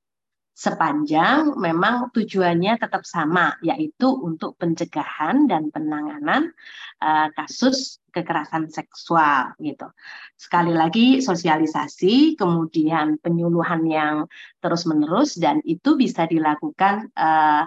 sepanjang 0.55 1.59
memang 1.59 2.15
tujuannya 2.15 2.79
tetap 2.79 3.03
sama 3.03 3.59
yaitu 3.59 4.07
untuk 4.07 4.55
pencegahan 4.55 5.51
dan 5.51 5.75
penanganan 5.75 6.55
uh, 7.03 7.27
kasus 7.35 7.99
kekerasan 8.15 8.71
seksual 8.71 9.59
gitu. 9.59 9.91
Sekali 10.39 10.71
lagi 10.71 11.19
sosialisasi, 11.19 12.39
kemudian 12.39 13.19
penyuluhan 13.19 13.83
yang 13.91 14.17
terus-menerus 14.63 15.35
dan 15.43 15.59
itu 15.67 15.99
bisa 15.99 16.23
dilakukan 16.31 17.11
uh, 17.19 17.67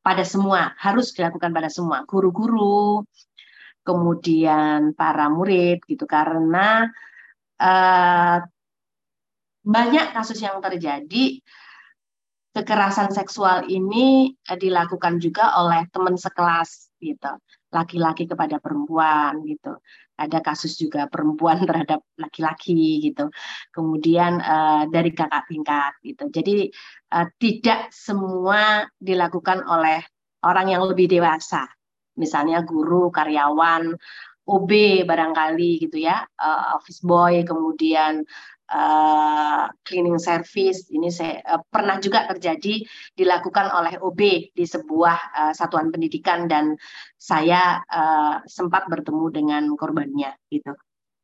pada 0.00 0.24
semua, 0.24 0.72
harus 0.80 1.12
dilakukan 1.12 1.52
pada 1.52 1.68
semua 1.68 2.08
guru-guru, 2.08 3.04
kemudian 3.84 4.96
para 4.96 5.28
murid 5.28 5.84
gitu 5.84 6.08
karena 6.08 6.88
uh, 7.64 8.38
banyak 9.64 10.06
kasus 10.12 10.38
yang 10.44 10.60
terjadi. 10.60 11.40
Kekerasan 12.54 13.10
seksual 13.10 13.66
ini 13.66 14.30
uh, 14.46 14.54
dilakukan 14.54 15.18
juga 15.18 15.58
oleh 15.58 15.90
teman 15.90 16.14
sekelas 16.14 16.94
gitu. 17.02 17.32
Laki-laki 17.74 18.30
kepada 18.30 18.62
perempuan 18.62 19.42
gitu. 19.42 19.74
Ada 20.14 20.38
kasus 20.38 20.78
juga 20.78 21.10
perempuan 21.10 21.64
terhadap 21.68 22.06
laki-laki 22.14 23.02
gitu. 23.10 23.32
Kemudian 23.74 24.38
uh, 24.38 24.86
dari 24.86 25.10
kakak 25.10 25.50
tingkat 25.50 25.92
gitu. 26.06 26.30
Jadi 26.30 26.70
uh, 27.10 27.26
tidak 27.42 27.90
semua 27.90 28.86
dilakukan 29.02 29.66
oleh 29.66 29.98
orang 30.46 30.70
yang 30.70 30.86
lebih 30.86 31.10
dewasa. 31.10 31.66
Misalnya 32.14 32.62
guru 32.62 33.10
karyawan 33.10 33.90
OB 34.44 34.70
barangkali 35.08 35.88
gitu 35.88 36.04
ya, 36.04 36.20
uh, 36.36 36.76
office 36.76 37.00
boy, 37.00 37.44
kemudian 37.48 38.24
uh, 38.70 39.68
cleaning 39.84 40.20
service. 40.20 40.88
Ini 40.88 41.08
saya 41.12 41.40
uh, 41.44 41.60
pernah 41.64 42.00
juga 42.00 42.24
terjadi 42.28 42.84
dilakukan 43.16 43.72
oleh 43.72 43.94
OB 44.00 44.20
di 44.52 44.64
sebuah 44.64 45.18
uh, 45.32 45.52
satuan 45.52 45.92
pendidikan 45.92 46.48
dan 46.48 46.76
saya 47.16 47.80
uh, 47.84 48.40
sempat 48.48 48.88
bertemu 48.88 49.26
dengan 49.32 49.64
korbannya 49.76 50.32
gitu. 50.48 50.72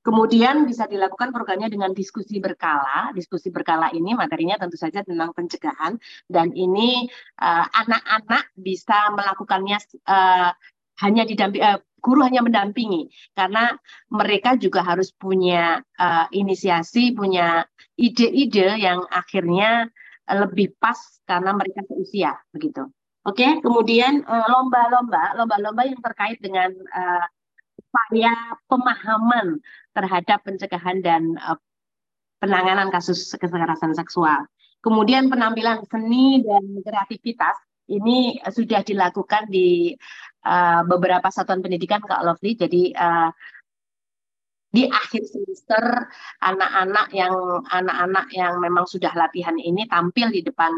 Kemudian 0.00 0.64
bisa 0.64 0.88
dilakukan 0.88 1.28
programnya 1.28 1.68
dengan 1.68 1.92
diskusi 1.92 2.40
berkala. 2.40 3.12
Diskusi 3.12 3.52
berkala 3.52 3.92
ini 3.92 4.16
materinya 4.16 4.56
tentu 4.56 4.80
saja 4.80 5.04
tentang 5.04 5.36
pencegahan 5.36 6.00
dan 6.24 6.56
ini 6.56 7.04
anak-anak 7.36 8.44
uh, 8.48 8.56
bisa 8.56 9.12
melakukannya 9.12 9.76
uh, 10.08 10.56
hanya 11.00 11.24
didampingi 11.24 11.64
uh, 11.64 11.80
guru 12.00 12.24
hanya 12.24 12.40
mendampingi 12.40 13.12
karena 13.36 13.76
mereka 14.08 14.56
juga 14.56 14.80
harus 14.80 15.12
punya 15.12 15.84
uh, 16.00 16.26
inisiasi, 16.32 17.12
punya 17.12 17.68
ide-ide 18.00 18.80
yang 18.80 19.04
akhirnya 19.12 19.92
lebih 20.24 20.72
pas 20.80 20.96
karena 21.28 21.52
mereka 21.52 21.84
seusia 21.86 22.40
begitu. 22.54 22.88
Oke, 23.20 23.44
okay? 23.44 23.50
kemudian 23.60 24.24
lomba-lomba, 24.24 25.36
lomba-lomba 25.36 25.84
yang 25.84 26.00
terkait 26.00 26.40
dengan 26.40 26.72
uh, 26.72 27.26
upaya 27.76 28.32
pemahaman 28.64 29.60
terhadap 29.92 30.40
pencegahan 30.40 31.04
dan 31.04 31.36
uh, 31.36 31.60
penanganan 32.40 32.88
kasus 32.88 33.36
kekerasan 33.36 33.92
seksual. 33.92 34.48
Kemudian 34.80 35.28
penampilan 35.28 35.84
seni 35.92 36.40
dan 36.40 36.64
kreativitas 36.80 37.60
ini 37.90 38.40
sudah 38.48 38.80
dilakukan 38.80 39.52
di 39.52 39.92
uh, 40.44 40.82
beberapa 40.86 41.28
satuan 41.28 41.60
pendidikan 41.60 42.00
Kak 42.04 42.22
Lovely. 42.24 42.56
Jadi 42.56 42.82
uh, 42.94 43.30
di 44.70 44.86
akhir 44.86 45.26
semester 45.26 46.06
anak-anak 46.38 47.10
yang 47.10 47.34
anak-anak 47.66 48.30
yang 48.30 48.62
memang 48.62 48.86
sudah 48.86 49.10
latihan 49.18 49.58
ini 49.58 49.90
tampil 49.90 50.30
di 50.30 50.46
depan 50.46 50.70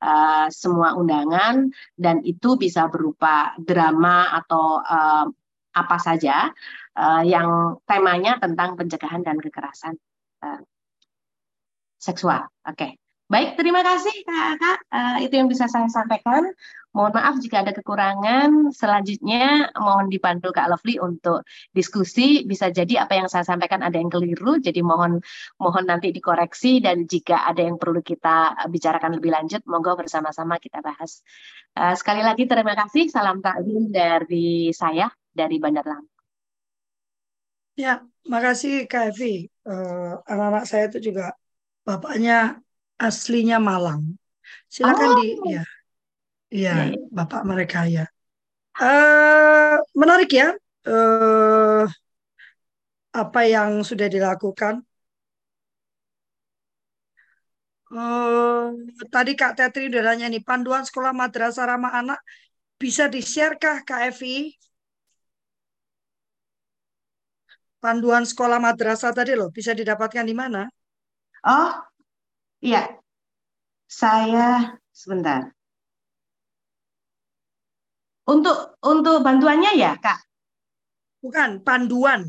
uh, 0.00 0.48
semua 0.48 0.96
undangan 0.96 1.68
dan 1.92 2.24
itu 2.24 2.56
bisa 2.56 2.88
berupa 2.88 3.52
drama 3.60 4.32
atau 4.32 4.80
uh, 4.80 5.28
apa 5.76 5.96
saja 6.00 6.48
uh, 6.96 7.20
yang 7.20 7.76
temanya 7.84 8.40
tentang 8.40 8.80
pencegahan 8.80 9.20
dan 9.20 9.36
kekerasan 9.36 10.00
uh, 10.40 10.64
seksual. 12.00 12.48
Oke. 12.64 12.76
Okay. 12.76 12.92
Baik, 13.24 13.56
terima 13.56 13.80
kasih 13.80 14.12
Kak. 14.28 14.84
Uh, 14.92 15.16
itu 15.24 15.32
yang 15.32 15.48
bisa 15.48 15.64
saya 15.64 15.88
sampaikan. 15.88 16.44
Mohon 16.94 17.12
maaf 17.18 17.34
jika 17.42 17.66
ada 17.66 17.74
kekurangan. 17.74 18.70
Selanjutnya 18.70 19.66
mohon 19.74 20.06
dipandu 20.06 20.54
Kak 20.54 20.70
Lovely 20.70 21.02
untuk 21.02 21.42
diskusi. 21.74 22.46
Bisa 22.46 22.70
jadi 22.70 23.02
apa 23.02 23.18
yang 23.18 23.26
saya 23.26 23.42
sampaikan 23.42 23.82
ada 23.82 23.98
yang 23.98 24.06
keliru, 24.06 24.62
jadi 24.62 24.78
mohon 24.78 25.18
mohon 25.58 25.84
nanti 25.90 26.14
dikoreksi 26.14 26.78
dan 26.78 27.10
jika 27.10 27.50
ada 27.50 27.66
yang 27.66 27.82
perlu 27.82 27.98
kita 27.98 28.54
bicarakan 28.70 29.18
lebih 29.18 29.34
lanjut, 29.34 29.66
monggo 29.66 29.98
bersama-sama 29.98 30.62
kita 30.62 30.78
bahas. 30.86 31.26
Uh, 31.74 31.98
sekali 31.98 32.22
lagi 32.22 32.46
terima 32.46 32.78
kasih. 32.78 33.10
Salam 33.10 33.42
taklim 33.42 33.90
dari 33.90 34.70
saya 34.70 35.10
dari 35.34 35.58
Bandar 35.58 35.82
Lampung. 35.90 36.14
Ya, 37.74 38.06
makasih 38.30 38.86
Kak 38.86 39.18
Evi. 39.18 39.50
Uh, 39.66 40.22
anak-anak 40.30 40.64
saya 40.70 40.86
itu 40.86 41.10
juga 41.10 41.34
bapaknya 41.82 42.62
aslinya 43.02 43.58
Malang. 43.58 44.14
Silakan 44.70 45.10
oh. 45.10 45.18
di 45.18 45.58
ya. 45.58 45.66
Iya, 46.56 46.70
ya, 46.90 46.96
Bapak 47.16 47.40
mereka 47.50 47.78
ya. 47.94 48.04
Uh, 48.78 49.78
menarik 50.00 50.30
ya. 50.40 50.48
Uh, 50.86 51.82
apa 53.14 53.40
yang 53.54 53.70
sudah 53.88 54.06
dilakukan. 54.14 54.74
Uh, 57.94 58.74
tadi 59.14 59.32
Kak 59.38 59.54
Tetri 59.58 59.86
udah 59.90 60.02
nanya 60.06 60.26
nih, 60.32 60.42
panduan 60.42 60.82
sekolah 60.82 61.12
madrasah 61.14 61.64
ramah 61.70 61.92
anak 62.00 62.18
bisa 62.82 63.06
di-share-kah 63.06 63.86
Kak 63.88 64.00
Evi? 64.10 64.50
Panduan 67.82 68.24
sekolah 68.30 68.58
madrasah 68.58 69.12
tadi 69.14 69.32
loh, 69.38 69.48
bisa 69.54 69.70
didapatkan 69.78 70.24
di 70.26 70.34
mana? 70.34 70.66
Oh, 71.46 71.70
Iya, 72.64 72.96
saya 73.86 74.80
sebentar. 74.90 75.53
Untuk 78.24 78.80
untuk 78.80 79.20
bantuannya 79.20 79.76
ya, 79.76 79.96
Kak? 80.00 80.18
Bukan, 81.20 81.60
panduan. 81.60 82.24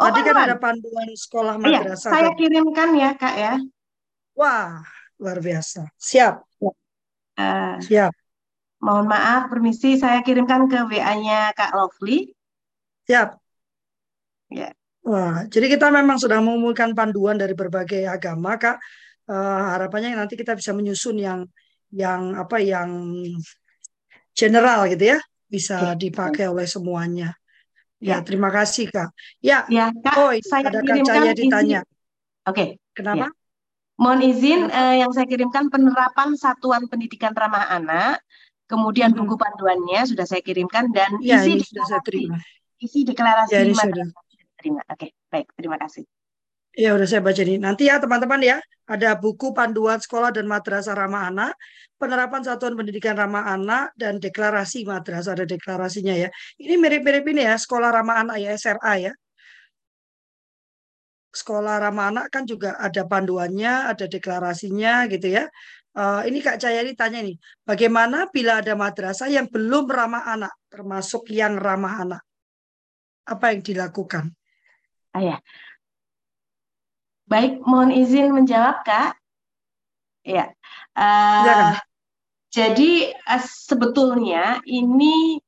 Oh, 0.00 0.08
Tadi 0.08 0.20
kan 0.24 0.36
ada 0.48 0.56
panduan 0.56 1.08
sekolah 1.12 1.60
Iya, 1.60 1.80
madrasah. 1.84 2.10
saya 2.12 2.30
kirimkan 2.36 2.96
ya, 2.96 3.10
Kak 3.16 3.34
ya. 3.36 3.54
Wah, 4.36 4.80
luar 5.20 5.38
biasa. 5.40 5.88
Siap, 5.96 6.44
Uh, 7.40 7.80
siap, 7.80 8.12
mohon 8.84 9.08
maaf, 9.08 9.48
permisi, 9.48 9.96
saya 9.96 10.20
kirimkan 10.20 10.68
ke 10.68 10.76
WA-nya 10.92 11.56
Kak 11.56 11.72
Lovely. 11.72 12.36
siap. 13.08 13.40
Ya. 14.52 14.76
Wah, 15.00 15.48
jadi 15.48 15.72
kita 15.72 15.88
memang 15.88 16.20
sudah 16.20 16.36
mengumpulkan 16.44 16.92
panduan 16.92 17.40
dari 17.40 17.56
berbagai 17.56 18.04
agama, 18.04 18.60
Kak 18.60 18.76
uh, 19.30 19.62
harapannya 19.78 20.18
nanti 20.18 20.34
kita 20.34 20.58
bisa 20.58 20.74
menyusun 20.74 21.16
yang 21.16 21.40
yang 21.90 22.34
apa 22.34 22.58
yang 22.62 22.90
general 24.34 24.86
gitu 24.90 25.16
ya 25.16 25.18
bisa 25.50 25.98
dipakai 25.98 26.46
oleh 26.46 26.64
semuanya. 26.64 27.34
Ya, 28.00 28.22
ya. 28.22 28.24
terima 28.24 28.48
kasih 28.48 28.88
Kak. 28.88 29.12
Ya, 29.44 29.68
ya 29.68 29.92
Kak, 29.92 30.16
oh, 30.16 30.32
saya 30.40 30.72
ada 30.72 30.80
Kak 30.80 31.04
Cahaya 31.04 31.32
ditanya. 31.36 31.80
Oke. 32.48 32.56
Okay. 32.56 32.68
Kenapa? 32.96 33.28
Ya. 33.28 33.28
Mohon 34.00 34.20
izin 34.32 34.60
uh, 34.72 34.96
yang 34.96 35.12
saya 35.12 35.28
kirimkan 35.28 35.68
penerapan 35.68 36.32
satuan 36.32 36.88
pendidikan 36.88 37.36
ramah 37.36 37.68
anak, 37.68 38.24
kemudian 38.64 39.12
hmm. 39.12 39.20
buku 39.20 39.36
panduannya 39.36 40.08
sudah 40.08 40.24
saya 40.24 40.40
kirimkan 40.40 40.88
dan 40.88 41.20
ya, 41.20 41.44
isi 41.44 41.60
sudah 41.60 41.84
saya 41.84 42.00
terima. 42.00 42.40
Isi 42.80 43.04
deklarasi 43.04 43.52
ya, 43.52 43.68
sudah. 43.68 44.08
terima. 44.56 44.80
Oke, 44.88 45.12
baik, 45.28 45.52
terima 45.52 45.76
kasih. 45.76 46.08
Ya 46.78 46.94
udah 46.94 47.06
saya 47.06 47.18
baca 47.18 47.42
nih. 47.42 47.58
Nanti 47.58 47.90
ya 47.90 47.98
teman-teman 47.98 48.38
ya, 48.46 48.56
ada 48.86 49.18
buku 49.18 49.50
panduan 49.50 49.98
sekolah 49.98 50.30
dan 50.30 50.46
madrasah 50.46 50.94
ramah 50.94 51.26
anak, 51.26 51.52
penerapan 51.98 52.46
satuan 52.46 52.78
pendidikan 52.78 53.18
ramah 53.18 53.42
anak 53.50 53.90
dan 53.98 54.22
deklarasi 54.22 54.86
madrasah 54.86 55.34
ada 55.34 55.46
deklarasinya 55.46 56.14
ya. 56.14 56.30
Ini 56.62 56.78
mirip-mirip 56.78 57.26
ini 57.26 57.42
ya, 57.42 57.58
sekolah 57.58 57.90
ramah 57.90 58.22
anak 58.22 58.36
ya 58.38 58.54
SRA 58.54 58.94
ya. 59.10 59.12
Sekolah 61.30 61.78
ramah 61.78 62.10
anak 62.10 62.26
kan 62.30 62.42
juga 62.46 62.78
ada 62.78 63.02
panduannya, 63.06 63.90
ada 63.90 64.06
deklarasinya 64.06 65.10
gitu 65.10 65.26
ya. 65.26 65.46
Uh, 65.90 66.22
ini 66.22 66.38
Kak 66.38 66.62
Cayani 66.62 66.94
tanya 66.94 67.18
nih, 67.18 67.34
bagaimana 67.66 68.30
bila 68.30 68.62
ada 68.62 68.78
madrasah 68.78 69.26
yang 69.26 69.50
belum 69.50 69.90
ramah 69.90 70.22
anak, 70.22 70.54
termasuk 70.70 71.26
yang 71.34 71.58
ramah 71.58 72.06
anak? 72.06 72.22
Apa 73.26 73.54
yang 73.54 73.62
dilakukan? 73.62 74.30
Ayah, 75.10 75.42
Baik, 77.30 77.62
mohon 77.62 77.94
izin 77.94 78.34
menjawab, 78.34 78.82
Kak. 78.82 79.14
Ya, 80.26 80.50
uh, 80.98 81.78
jadi 82.50 83.14
uh, 83.14 83.44
sebetulnya 83.46 84.58
ini 84.66 85.38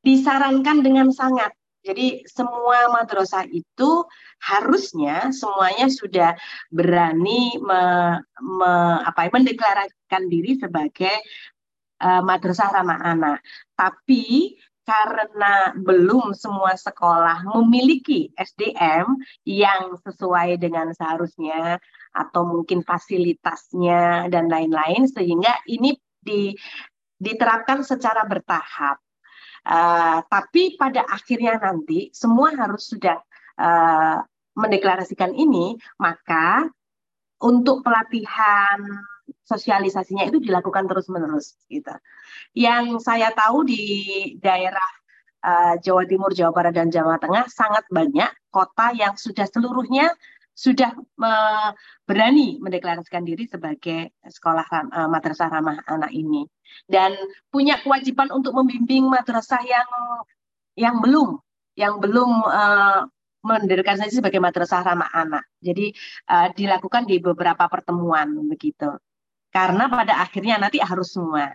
disarankan 0.00 0.80
dengan 0.80 1.12
sangat. 1.12 1.52
Jadi 1.84 2.24
semua 2.24 2.88
madrasah 2.88 3.44
itu 3.52 4.08
harusnya 4.40 5.28
semuanya 5.36 5.92
sudah 5.92 6.32
berani 6.72 7.60
me, 7.60 7.82
me, 8.40 8.72
apa, 9.04 9.28
mendeklarasikan 9.28 10.32
diri 10.32 10.56
sebagai 10.56 11.12
uh, 12.00 12.24
madrasah 12.24 12.72
ramah 12.72 13.04
anak. 13.04 13.44
Tapi 13.76 14.56
karena 14.84 15.72
belum 15.80 16.36
semua 16.36 16.76
sekolah 16.76 17.48
memiliki 17.56 18.28
SDM 18.36 19.16
yang 19.48 19.96
sesuai 20.04 20.60
dengan 20.60 20.92
seharusnya 20.92 21.80
atau 22.12 22.44
mungkin 22.44 22.84
fasilitasnya 22.84 24.28
dan 24.28 24.46
lain-lain 24.52 25.08
sehingga 25.08 25.56
ini 25.66 25.96
di, 26.20 26.52
diterapkan 27.16 27.80
secara 27.80 28.28
bertahap. 28.28 29.00
Uh, 29.64 30.20
tapi 30.28 30.76
pada 30.76 31.08
akhirnya 31.08 31.56
nanti 31.56 32.12
semua 32.12 32.52
harus 32.52 32.84
sudah 32.84 33.16
uh, 33.56 34.20
mendeklarasikan 34.54 35.32
ini, 35.32 35.80
maka 35.96 36.68
untuk 37.40 37.80
pelatihan 37.80 38.80
sosialisasinya 39.44 40.28
itu 40.28 40.40
dilakukan 40.40 40.88
terus-menerus 40.88 41.56
gitu. 41.68 41.92
Yang 42.56 43.04
saya 43.04 43.32
tahu 43.32 43.68
di 43.68 43.82
daerah 44.40 44.88
uh, 45.44 45.74
Jawa 45.80 46.08
Timur, 46.08 46.32
Jawa 46.32 46.50
Barat 46.50 46.74
dan 46.74 46.88
Jawa 46.88 47.20
Tengah 47.20 47.46
sangat 47.52 47.84
banyak 47.92 48.30
kota 48.48 48.96
yang 48.96 49.14
sudah 49.14 49.44
seluruhnya 49.48 50.10
sudah 50.54 50.94
berani 52.06 52.62
mendeklarasikan 52.62 53.26
diri 53.26 53.50
sebagai 53.50 54.14
sekolah 54.22 54.62
uh, 54.86 55.10
madrasah 55.10 55.50
ramah 55.50 55.82
anak 55.90 56.14
ini 56.14 56.46
dan 56.86 57.10
punya 57.50 57.82
kewajiban 57.82 58.30
untuk 58.30 58.54
membimbing 58.54 59.10
madrasah 59.10 59.58
yang 59.66 59.88
yang 60.78 61.02
belum 61.02 61.42
yang 61.74 61.98
belum 61.98 62.30
uh, 62.46 63.02
mendeklarasikan 63.42 64.14
sebagai 64.14 64.38
madrasah 64.38 64.86
ramah 64.86 65.10
anak. 65.12 65.44
Jadi 65.60 65.92
dilakukan 66.56 67.04
di 67.04 67.20
beberapa 67.20 67.68
pertemuan 67.68 68.32
begitu. 68.48 68.88
Karena 69.54 69.86
pada 69.86 70.18
akhirnya 70.18 70.58
nanti 70.58 70.82
harus 70.82 71.14
semua. 71.14 71.54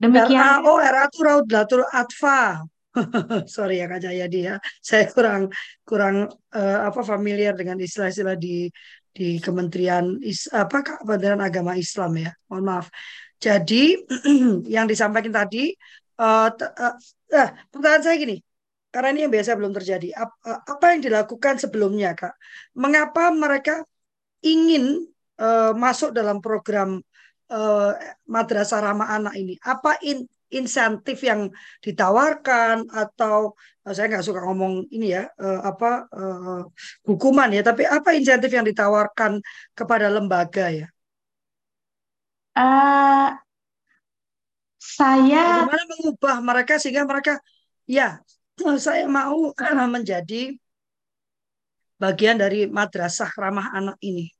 Demikian. 0.00 0.64
RAO, 0.64 0.80
RA 0.80 1.04
itu 1.06 1.20
Raudlatul 1.22 1.84
Atfa. 1.86 2.64
Sorry 3.54 3.78
ya 3.78 3.86
Kak 3.86 4.00
Jayadi 4.02 4.40
ya. 4.50 4.56
Saya 4.82 5.06
kurang 5.12 5.54
kurang 5.86 6.26
uh, 6.56 6.78
apa 6.88 7.04
familiar 7.06 7.54
dengan 7.54 7.78
istilah-istilah 7.78 8.34
di 8.34 8.66
di 9.14 9.38
Kementerian 9.38 10.18
is, 10.24 10.50
apa 10.50 10.82
Kementerian 10.82 11.38
Agama 11.38 11.78
Islam 11.78 12.16
ya. 12.16 12.32
Mohon 12.50 12.64
maaf. 12.64 12.86
Jadi 13.38 14.00
yang 14.74 14.90
disampaikan 14.90 15.30
tadi 15.30 15.70
uh, 16.18 16.48
uh, 16.48 16.94
uh, 17.36 17.48
pertanyaan 17.70 18.02
saya 18.02 18.16
gini, 18.18 18.40
karena 18.90 19.08
ini 19.14 19.20
yang 19.26 19.32
biasa 19.32 19.54
belum 19.54 19.72
terjadi. 19.72 20.08
Apa 20.66 20.84
yang 20.94 21.00
dilakukan 21.06 21.62
sebelumnya, 21.62 22.14
Kak? 22.18 22.34
Mengapa 22.74 23.30
mereka 23.30 23.86
ingin 24.42 25.06
uh, 25.38 25.72
masuk 25.78 26.10
dalam 26.10 26.42
program 26.42 26.98
uh, 27.54 27.90
madrasah 28.26 28.82
ramah 28.82 29.14
anak 29.14 29.34
ini? 29.38 29.54
Apa 29.62 29.94
in, 30.02 30.26
insentif 30.50 31.22
yang 31.22 31.54
ditawarkan 31.78 32.90
atau 32.90 33.54
saya 33.86 34.10
nggak 34.10 34.26
suka 34.26 34.42
ngomong 34.42 34.90
ini 34.90 35.14
ya 35.14 35.30
uh, 35.38 35.62
apa 35.70 36.10
uh, 36.10 36.62
hukuman 37.06 37.50
ya, 37.54 37.62
tapi 37.62 37.86
apa 37.86 38.10
insentif 38.18 38.50
yang 38.50 38.66
ditawarkan 38.66 39.38
kepada 39.72 40.10
lembaga 40.10 40.66
ya? 40.66 40.86
Uh, 42.58 43.38
saya 44.82 45.62
bagaimana 45.62 45.84
mengubah 45.94 46.36
mereka 46.42 46.74
sehingga 46.82 47.06
mereka 47.06 47.38
ya 47.86 48.18
saya 48.80 49.08
mau 49.08 49.52
karena 49.56 49.88
menjadi 49.88 50.54
bagian 52.00 52.40
dari 52.40 52.64
madrasah 52.64 53.28
ramah 53.36 53.68
anak 53.76 53.96
ini. 54.00 54.32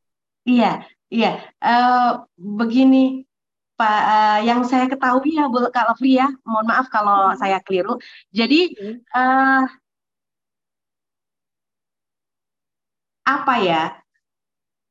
Iya, 0.49 0.81
iya. 1.13 1.45
Uh, 1.61 2.25
begini, 2.37 3.29
Pak, 3.77 4.03
uh, 4.09 4.39
yang 4.49 4.65
saya 4.65 4.89
ketahui 4.89 5.37
ya, 5.37 5.45
Bu 5.49 5.69
Lovely 5.69 6.17
ya, 6.17 6.29
mohon 6.49 6.65
maaf 6.65 6.89
kalau 6.89 7.33
hmm. 7.33 7.37
saya 7.37 7.61
keliru. 7.61 8.01
Jadi 8.33 8.73
uh, 9.13 9.65
apa 13.29 13.55
ya? 13.61 13.83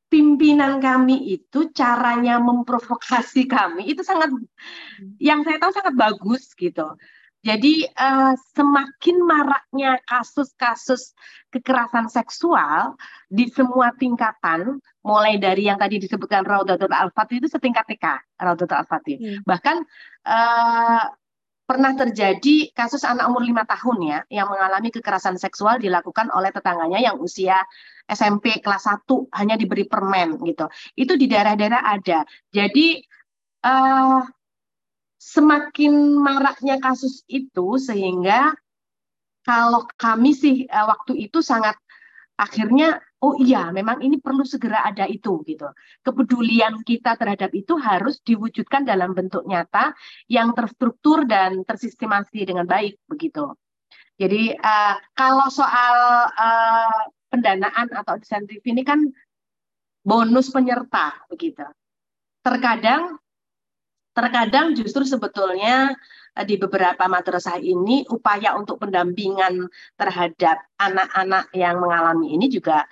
Pimpinan 0.09 0.81
kami 0.81 1.37
itu 1.37 1.69
caranya 1.69 2.41
memprovokasi 2.41 3.45
kami 3.45 3.93
itu 3.93 4.01
sangat, 4.01 4.33
hmm. 4.33 5.21
yang 5.21 5.45
saya 5.45 5.61
tahu 5.61 5.69
sangat 5.69 5.93
bagus 5.93 6.49
gitu. 6.57 6.97
Jadi 7.39 7.87
uh, 7.87 8.35
semakin 8.51 9.17
maraknya 9.23 9.95
kasus-kasus 10.03 11.15
kekerasan 11.47 12.11
seksual 12.11 12.99
di 13.31 13.47
semua 13.47 13.95
tingkatan, 13.95 14.83
mulai 15.07 15.39
dari 15.39 15.71
yang 15.71 15.79
tadi 15.79 16.03
disebutkan 16.03 16.43
Raudatul 16.43 16.91
Al-Fatih 16.91 17.39
itu 17.39 17.47
setingkat 17.47 17.87
TK, 17.87 18.05
Raudatul 18.43 18.77
Al-Fatih. 18.83 19.17
Hmm. 19.17 19.39
Bahkan 19.47 19.77
uh, 20.27 21.03
pernah 21.63 21.93
terjadi 21.93 22.73
kasus 22.73 23.05
anak 23.05 23.29
umur 23.29 23.45
lima 23.45 23.61
tahun 23.61 23.97
ya 24.01 24.19
yang 24.41 24.49
mengalami 24.49 24.89
kekerasan 24.89 25.37
seksual 25.37 25.77
dilakukan 25.77 26.33
oleh 26.33 26.49
tetangganya 26.49 26.97
yang 26.97 27.21
usia 27.21 27.61
SMP 28.09 28.57
kelas 28.57 28.89
1 28.89 29.05
hanya 29.37 29.53
diberi 29.53 29.85
permen 29.85 30.41
gitu. 30.43 30.65
Itu 30.97 31.13
di 31.13 31.29
daerah-daerah 31.29 31.81
ada. 31.85 32.25
Jadi 32.49 32.99
uh, 33.63 34.21
semakin 35.19 36.15
maraknya 36.15 36.79
kasus 36.79 37.27
itu 37.27 37.75
sehingga 37.75 38.55
kalau 39.43 39.83
kami 39.99 40.31
sih 40.31 40.63
uh, 40.71 40.87
waktu 40.87 41.27
itu 41.27 41.43
sangat 41.43 41.75
akhirnya 42.39 43.03
oh 43.19 43.35
iya 43.35 43.67
memang 43.75 43.99
ini 43.99 44.15
perlu 44.23 44.47
segera 44.47 44.87
ada 44.87 45.03
itu 45.03 45.43
gitu. 45.43 45.67
Kepedulian 45.99 46.79
kita 46.87 47.19
terhadap 47.19 47.51
itu 47.51 47.75
harus 47.75 48.23
diwujudkan 48.23 48.87
dalam 48.87 49.11
bentuk 49.11 49.43
nyata 49.43 49.91
yang 50.31 50.55
terstruktur 50.55 51.27
dan 51.27 51.67
tersistemasi 51.67 52.47
dengan 52.47 52.63
baik 52.63 52.95
begitu. 53.11 53.59
Jadi 54.15 54.55
uh, 54.55 54.95
kalau 55.15 55.51
soal 55.51 55.95
uh, 56.31 57.01
pendanaan 57.27 57.91
atau 57.91 58.15
insentif 58.19 58.63
ini 58.63 58.87
kan 58.87 59.03
bonus 60.03 60.47
penyerta 60.51 61.19
begitu. 61.27 61.63
Terkadang 62.39 63.19
terkadang 64.19 64.75
justru 64.75 65.07
sebetulnya 65.07 65.95
eh, 66.35 66.45
di 66.45 66.59
beberapa 66.59 67.07
madrasah 67.07 67.55
ini 67.63 68.03
upaya 68.11 68.59
untuk 68.59 68.83
pendampingan 68.83 69.71
terhadap 69.95 70.59
anak-anak 70.75 71.47
yang 71.55 71.79
mengalami 71.79 72.35
ini 72.35 72.51
juga 72.51 72.83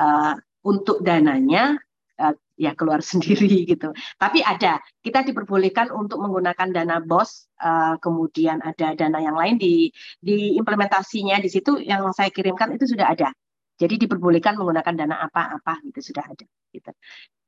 uh, 0.00 0.34
untuk 0.64 1.04
dananya 1.04 1.76
uh, 2.16 2.34
ya 2.56 2.72
keluar 2.76 3.04
sendiri 3.10 3.68
gitu. 3.68 3.92
Tapi 4.16 4.40
ada, 4.40 4.80
kita 5.00 5.24
diperbolehkan 5.24 5.92
untuk 5.92 6.20
menggunakan 6.20 6.68
dana 6.72 6.96
BOS, 7.00 7.48
uh, 7.60 7.96
kemudian 8.00 8.64
ada 8.64 8.96
dana 8.96 9.20
yang 9.20 9.36
lain 9.36 9.60
di 9.60 9.92
di 10.20 10.56
implementasinya 10.56 11.40
di 11.40 11.48
situ 11.48 11.80
yang 11.80 12.04
saya 12.16 12.32
kirimkan 12.32 12.72
itu 12.76 12.88
sudah 12.88 13.12
ada. 13.12 13.32
Jadi 13.80 13.96
diperbolehkan 14.04 14.60
menggunakan 14.60 14.92
dana 14.92 15.16
apa-apa 15.24 15.80
gitu 15.88 16.12
sudah 16.12 16.24
ada. 16.28 16.44
Gitu. 16.68 16.92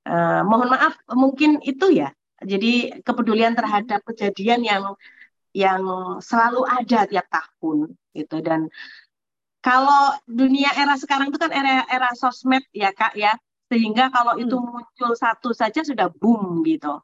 Uh, 0.02 0.42
mohon 0.48 0.72
maaf, 0.72 0.96
mungkin 1.12 1.60
itu 1.62 1.92
ya 1.92 2.10
jadi 2.44 3.02
kepedulian 3.02 3.54
terhadap 3.56 4.02
kejadian 4.06 4.60
yang 4.62 4.84
yang 5.52 5.82
selalu 6.24 6.64
ada 6.64 7.04
tiap 7.04 7.26
tahun 7.28 7.92
gitu 8.16 8.40
dan 8.40 8.72
kalau 9.62 10.16
dunia 10.26 10.72
era 10.74 10.98
sekarang 10.98 11.30
itu 11.30 11.38
kan 11.38 11.52
era 11.54 11.86
era 11.86 12.10
sosmed 12.18 12.64
ya 12.72 12.90
kak 12.90 13.14
ya 13.14 13.36
sehingga 13.68 14.12
kalau 14.12 14.36
itu 14.36 14.56
hmm. 14.56 14.68
muncul 14.68 15.12
satu 15.16 15.52
saja 15.56 15.80
sudah 15.84 16.08
boom 16.12 16.64
gitu 16.66 17.00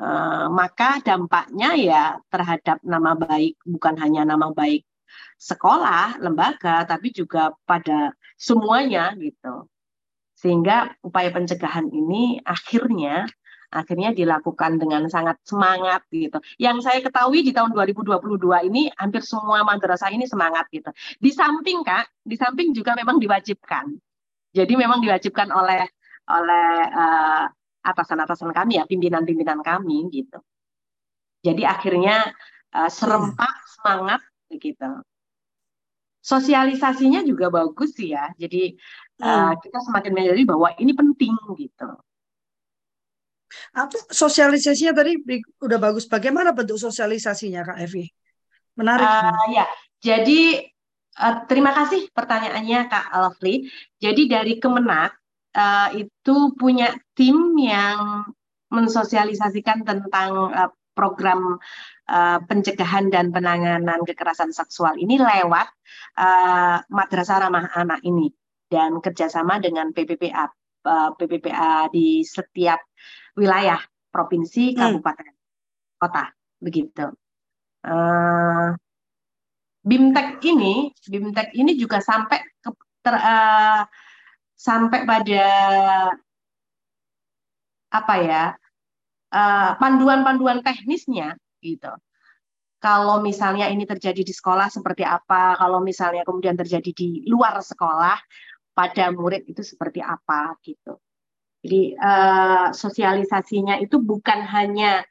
Uh, 0.00 0.48
maka 0.48 0.96
dampaknya 1.04 1.76
ya 1.76 2.02
terhadap 2.32 2.80
nama 2.80 3.12
baik 3.12 3.60
bukan 3.68 4.00
hanya 4.00 4.24
nama 4.24 4.48
baik 4.48 4.88
sekolah, 5.36 6.20
lembaga, 6.24 6.88
tapi 6.88 7.12
juga 7.12 7.52
pada 7.68 8.16
semuanya 8.40 9.12
gitu. 9.20 9.68
Sehingga 10.40 10.96
upaya 11.04 11.28
pencegahan 11.28 11.92
ini 11.92 12.40
akhirnya 12.40 13.28
akhirnya 13.70 14.10
dilakukan 14.10 14.82
dengan 14.82 15.06
sangat 15.06 15.38
semangat 15.46 16.02
gitu. 16.10 16.42
Yang 16.58 16.90
saya 16.90 16.98
ketahui 17.00 17.46
di 17.46 17.54
tahun 17.54 17.70
2022 17.70 18.18
ini 18.66 18.90
hampir 18.98 19.22
semua 19.22 19.62
madrasah 19.62 20.10
ini 20.10 20.26
semangat 20.26 20.66
gitu. 20.74 20.90
Di 21.22 21.30
samping 21.30 21.86
Kak, 21.86 22.10
di 22.26 22.34
samping 22.34 22.74
juga 22.74 22.98
memang 22.98 23.22
diwajibkan. 23.22 23.94
Jadi 24.50 24.72
memang 24.74 24.98
diwajibkan 24.98 25.54
oleh 25.54 25.86
oleh 26.30 26.70
uh, 26.90 27.44
atasan-atasan 27.86 28.50
kami 28.50 28.82
ya, 28.82 28.84
pimpinan-pimpinan 28.84 29.62
kami 29.62 30.10
gitu. 30.10 30.42
Jadi 31.40 31.62
akhirnya 31.64 32.28
uh, 32.74 32.90
serempak 32.90 33.54
semangat 33.78 34.20
begitu. 34.50 35.00
Sosialisasinya 36.20 37.24
juga 37.24 37.48
bagus 37.48 37.96
sih 37.96 38.12
ya. 38.12 38.28
Jadi 38.36 38.76
uh, 39.24 39.56
kita 39.56 39.78
semakin 39.80 40.12
menyadari 40.12 40.44
bahwa 40.44 40.68
ini 40.76 40.92
penting 40.92 41.32
gitu. 41.56 41.88
Apa 43.74 43.96
sosialisasinya 44.10 44.94
tadi 44.94 45.18
udah 45.60 45.78
bagus. 45.78 46.06
Bagaimana 46.06 46.54
bentuk 46.54 46.78
sosialisasinya 46.78 47.66
Kak 47.66 47.78
Evi? 47.82 48.06
Menarik. 48.78 49.06
Uh, 49.06 49.44
ya, 49.52 49.64
jadi 50.00 50.70
uh, 51.18 51.36
terima 51.50 51.74
kasih 51.74 52.08
pertanyaannya 52.14 52.80
Kak 52.88 53.06
Lovely. 53.12 53.68
Jadi 53.98 54.22
dari 54.30 54.56
Kemenak 54.56 55.12
uh, 55.54 55.88
itu 55.94 56.54
punya 56.56 56.94
tim 57.12 57.58
yang 57.58 58.24
mensosialisasikan 58.70 59.82
tentang 59.82 60.30
uh, 60.54 60.70
program 60.94 61.58
uh, 62.10 62.38
pencegahan 62.44 63.10
dan 63.10 63.30
penanganan 63.34 64.02
kekerasan 64.06 64.50
seksual 64.54 64.94
ini 64.98 65.18
lewat 65.18 65.66
uh, 66.18 66.82
Madrasah 66.86 67.46
Ramah 67.46 67.72
Anak 67.74 68.02
ini 68.06 68.30
dan 68.70 68.98
kerjasama 69.02 69.58
dengan 69.58 69.90
PPPA 69.90 70.50
PPPA 71.20 71.92
di 71.92 72.24
setiap 72.24 72.80
wilayah 73.40 73.80
provinsi, 74.12 74.74
hmm. 74.74 74.76
kabupaten, 74.76 75.32
hmm. 75.32 75.96
kota, 75.96 76.24
begitu. 76.60 77.06
Uh, 77.80 78.76
Bimtek 79.80 80.44
ini, 80.44 80.92
Bimtek 81.08 81.56
ini 81.56 81.72
juga 81.80 82.04
sampai 82.04 82.44
ke, 82.60 82.68
ter, 83.00 83.16
uh, 83.16 83.88
sampai 84.60 85.08
pada 85.08 85.44
apa 87.90 88.14
ya 88.22 88.44
eh, 89.34 89.70
panduan-panduan 89.80 90.60
uh, 90.60 90.64
teknisnya 90.64 91.34
gitu. 91.64 91.90
Kalau 92.80 93.20
misalnya 93.20 93.68
ini 93.68 93.84
terjadi 93.84 94.20
di 94.24 94.32
sekolah 94.32 94.72
seperti 94.72 95.04
apa, 95.04 95.56
kalau 95.56 95.84
misalnya 95.84 96.24
kemudian 96.24 96.56
terjadi 96.56 96.92
di 96.92 97.24
luar 97.28 97.60
sekolah 97.60 98.16
pada 98.72 99.12
murid 99.12 99.44
itu 99.48 99.60
seperti 99.60 100.00
apa 100.00 100.56
gitu. 100.64 100.96
Jadi 101.60 101.92
uh, 101.92 102.72
sosialisasinya 102.72 103.76
itu 103.84 104.00
bukan 104.00 104.48
hanya 104.48 105.04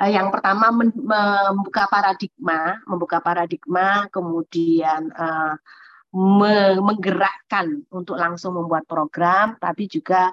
uh, 0.00 0.08
yang 0.08 0.32
pertama 0.32 0.72
membuka 0.72 1.84
paradigma, 1.84 2.80
membuka 2.88 3.20
paradigma, 3.20 4.08
kemudian 4.08 5.12
uh, 5.12 5.54
menggerakkan 6.80 7.86
untuk 7.92 8.18
langsung 8.18 8.56
membuat 8.56 8.88
program, 8.88 9.60
tapi 9.60 9.86
juga 9.86 10.32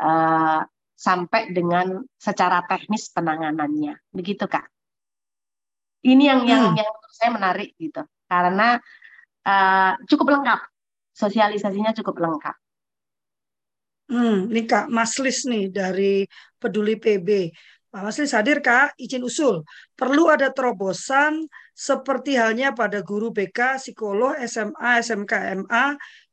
uh, 0.00 0.62
sampai 0.94 1.52
dengan 1.52 2.00
secara 2.16 2.64
teknis 2.64 3.10
penanganannya, 3.12 3.98
begitu 4.14 4.48
kak. 4.48 4.66
Ini 6.06 6.22
yang 6.22 6.40
hmm. 6.46 6.48
yang 6.48 6.64
yang 6.78 6.88
menurut 6.88 7.14
saya 7.18 7.30
menarik 7.34 7.70
gitu, 7.76 8.06
karena 8.30 8.78
uh, 9.42 9.92
cukup 10.06 10.38
lengkap, 10.38 10.60
sosialisasinya 11.12 11.92
cukup 11.98 12.22
lengkap. 12.22 12.56
Hmm, 14.08 14.48
ini 14.48 14.64
Kak 14.64 14.88
Maslis 14.88 15.44
nih 15.44 15.68
dari 15.68 16.24
Peduli 16.56 16.96
PB. 16.96 17.28
Pak 17.92 18.02
Maslis 18.08 18.32
hadir 18.32 18.64
Kak, 18.64 18.96
izin 18.96 19.20
usul. 19.20 19.60
Perlu 19.92 20.32
ada 20.32 20.48
terobosan 20.48 21.44
seperti 21.76 22.40
halnya 22.40 22.72
pada 22.72 23.04
guru 23.04 23.28
BK, 23.36 23.76
psikolog, 23.76 24.32
SMA, 24.48 25.04
SMK, 25.04 25.32
MA, 25.60 25.84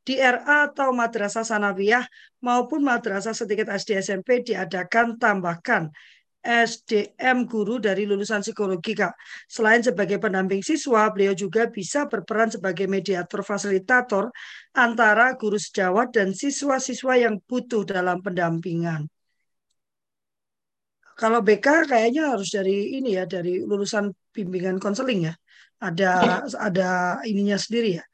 di 0.05 0.21
RA 0.21 0.69
atau 0.71 0.93
madrasah 0.93 1.43
sanawiyah 1.43 2.05
maupun 2.45 2.85
madrasah 2.85 3.33
sedikit 3.33 3.67
SD 3.73 3.99
SMP 3.99 4.45
diadakan 4.45 5.17
tambahkan 5.17 5.89
SDM 6.45 7.49
guru 7.49 7.81
dari 7.81 8.05
lulusan 8.05 8.45
psikologi 8.45 8.93
Kak. 8.93 9.17
Selain 9.49 9.81
sebagai 9.81 10.21
pendamping 10.21 10.61
siswa, 10.61 11.09
beliau 11.09 11.33
juga 11.33 11.65
bisa 11.65 12.05
berperan 12.05 12.53
sebagai 12.53 12.85
mediator 12.85 13.41
fasilitator 13.41 14.29
antara 14.77 15.33
guru 15.33 15.57
sejawat 15.57 16.13
dan 16.13 16.37
siswa-siswa 16.37 17.17
yang 17.17 17.41
butuh 17.49 17.81
dalam 17.81 18.21
pendampingan. 18.21 19.09
Kalau 21.17 21.41
BK 21.41 21.89
kayaknya 21.89 22.37
harus 22.37 22.53
dari 22.53 23.01
ini 23.01 23.17
ya, 23.17 23.25
dari 23.25 23.65
lulusan 23.65 24.13
bimbingan 24.29 24.77
konseling 24.77 25.31
ya. 25.31 25.33
Ada 25.81 26.11
ya. 26.21 26.35
ada 26.61 26.89
ininya 27.25 27.57
sendiri 27.57 27.97
ya. 27.97 28.05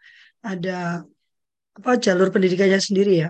Ada 0.41 1.03
apa 1.75 1.91
jalur 1.99 2.31
pendidikannya 2.31 2.79
sendiri 2.79 3.27
ya. 3.27 3.29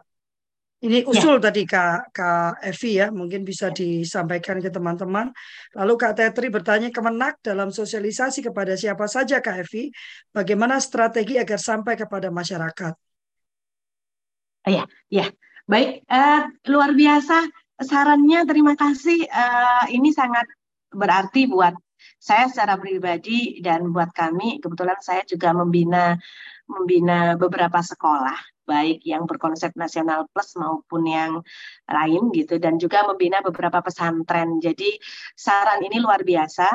Ini 0.81 1.05
ya. 1.05 1.07
usul 1.13 1.37
ya. 1.37 1.45
tadi 1.45 1.61
Kak, 1.69 2.09
Kak 2.09 2.65
Evi 2.65 2.97
ya, 2.97 3.13
mungkin 3.13 3.45
bisa 3.45 3.69
ya. 3.69 3.77
disampaikan 3.77 4.57
ke 4.57 4.73
teman-teman. 4.73 5.29
Lalu 5.77 5.93
Kak 5.93 6.17
Tetri 6.17 6.49
bertanya 6.49 6.89
Kemenak 6.89 7.37
dalam 7.45 7.69
sosialisasi 7.69 8.41
kepada 8.41 8.73
siapa 8.73 9.05
saja 9.05 9.37
Kak 9.45 9.61
Evi, 9.61 9.93
bagaimana 10.33 10.81
strategi 10.81 11.37
agar 11.37 11.61
sampai 11.61 11.93
kepada 11.93 12.33
masyarakat? 12.33 12.97
Ya, 14.65 14.85
ya, 15.09 15.25
baik, 15.69 16.05
uh, 16.09 16.49
luar 16.69 16.97
biasa 16.97 17.45
sarannya 17.81 18.45
terima 18.49 18.73
kasih. 18.73 19.25
Uh, 19.29 19.85
ini 19.93 20.09
sangat 20.13 20.49
berarti 20.89 21.45
buat 21.45 21.77
saya 22.17 22.49
secara 22.49 22.81
pribadi 22.81 23.61
dan 23.61 23.93
buat 23.93 24.09
kami. 24.13 24.57
Kebetulan 24.61 24.97
saya 25.01 25.21
juga 25.29 25.53
membina 25.53 26.17
membina 26.65 27.37
beberapa 27.37 27.81
sekolah 27.81 28.50
baik 28.71 29.03
yang 29.03 29.27
berkonsep 29.27 29.75
nasional 29.75 30.31
plus 30.31 30.55
maupun 30.55 31.03
yang 31.03 31.31
lain 31.91 32.31
gitu 32.31 32.55
dan 32.63 32.79
juga 32.79 33.03
membina 33.03 33.43
beberapa 33.43 33.83
pesantren. 33.83 34.63
Jadi 34.63 34.95
saran 35.35 35.83
ini 35.83 35.99
luar 35.99 36.23
biasa. 36.23 36.67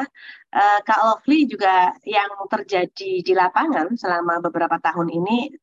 Uh, 0.53 0.80
Kak 0.84 1.01
Lovely 1.01 1.49
juga 1.49 1.97
yang 2.05 2.28
terjadi 2.53 3.24
di 3.24 3.32
lapangan 3.32 3.97
selama 3.97 4.44
beberapa 4.44 4.76
tahun 4.76 5.09
ini 5.09 5.57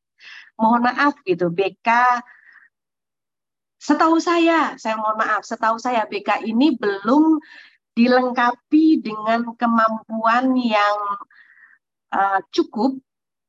mohon 0.58 0.82
maaf 0.86 1.18
gitu 1.26 1.54
BK 1.54 1.90
Setahu 3.84 4.16
saya, 4.24 4.80
saya 4.80 4.96
mohon 4.96 5.20
maaf, 5.20 5.44
setahu 5.44 5.76
saya 5.76 6.08
BK 6.08 6.48
ini 6.48 6.72
belum 6.72 7.36
dilengkapi 7.92 9.04
dengan 9.04 9.44
kemampuan 9.60 10.56
yang 10.56 11.00
uh, 12.16 12.40
cukup 12.56 12.96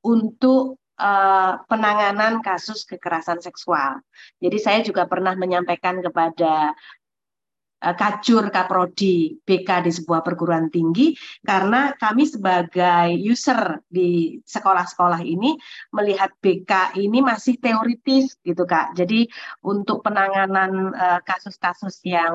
untuk 0.03 0.83
uh, 0.99 1.63
penanganan 1.67 2.41
kasus 2.45 2.87
kekerasan 2.89 3.41
seksual. 3.41 4.03
Jadi 4.39 4.59
saya 4.61 4.81
juga 4.83 5.07
pernah 5.09 5.35
menyampaikan 5.35 6.03
kepada 6.03 6.75
Eh, 7.85 7.97
kacur 8.01 8.49
kaprodi 8.49 9.37
BK 9.45 9.85
di 9.85 9.93
sebuah 9.93 10.25
perguruan 10.25 10.73
tinggi 10.73 11.13
karena 11.45 11.93
kami 11.93 12.25
sebagai 12.25 13.13
user 13.13 13.85
di 13.85 14.41
sekolah-sekolah 14.41 15.21
ini 15.21 15.53
melihat 15.93 16.33
BK 16.41 16.97
ini 16.97 17.21
masih 17.21 17.61
teoritis 17.61 18.41
gitu 18.41 18.65
Kak. 18.65 18.97
Jadi 18.97 19.29
untuk 19.61 20.01
penanganan 20.01 20.97
eh, 20.97 21.21
kasus-kasus 21.29 22.01
uh, 22.01 22.09
yang 22.09 22.35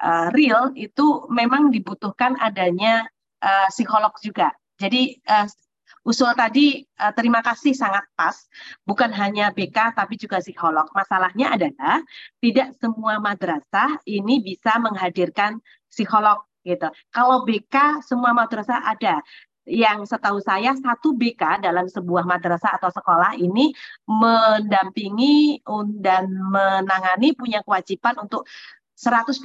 uh, 0.00 0.32
real 0.32 0.72
itu 0.72 1.28
memang 1.28 1.68
dibutuhkan 1.68 2.40
adanya 2.40 3.04
uh, 3.44 3.68
psikolog 3.68 4.16
juga. 4.24 4.56
Jadi 4.80 5.20
uh, 5.28 5.44
usul 6.08 6.32
tadi 6.32 6.80
uh, 6.96 7.12
terima 7.12 7.44
kasih 7.44 7.76
sangat 7.76 8.08
pas, 8.16 8.48
bukan 8.88 9.12
hanya 9.12 9.52
BK 9.52 9.92
tapi 9.92 10.16
juga 10.16 10.40
psikolog. 10.40 10.88
Masalahnya 10.96 11.52
adalah 11.52 12.00
tidak 12.40 12.72
semua 12.80 13.20
madrasah 13.20 14.00
ini 14.08 14.40
bisa 14.40 14.80
menghadirkan 14.80 15.60
psikolog 15.92 16.48
gitu. 16.64 16.88
Kalau 17.12 17.44
BK 17.44 18.00
semua 18.00 18.32
madrasah 18.32 18.80
ada. 18.88 19.20
Yang 19.68 20.08
setahu 20.08 20.40
saya 20.40 20.72
satu 20.80 21.12
BK 21.12 21.60
dalam 21.60 21.84
sebuah 21.84 22.24
madrasah 22.24 22.80
atau 22.80 22.88
sekolah 22.88 23.36
ini 23.36 23.76
mendampingi 24.08 25.60
dan 26.00 26.24
menangani 26.24 27.36
punya 27.36 27.60
kewajiban 27.60 28.16
untuk 28.16 28.48
120 28.96 29.44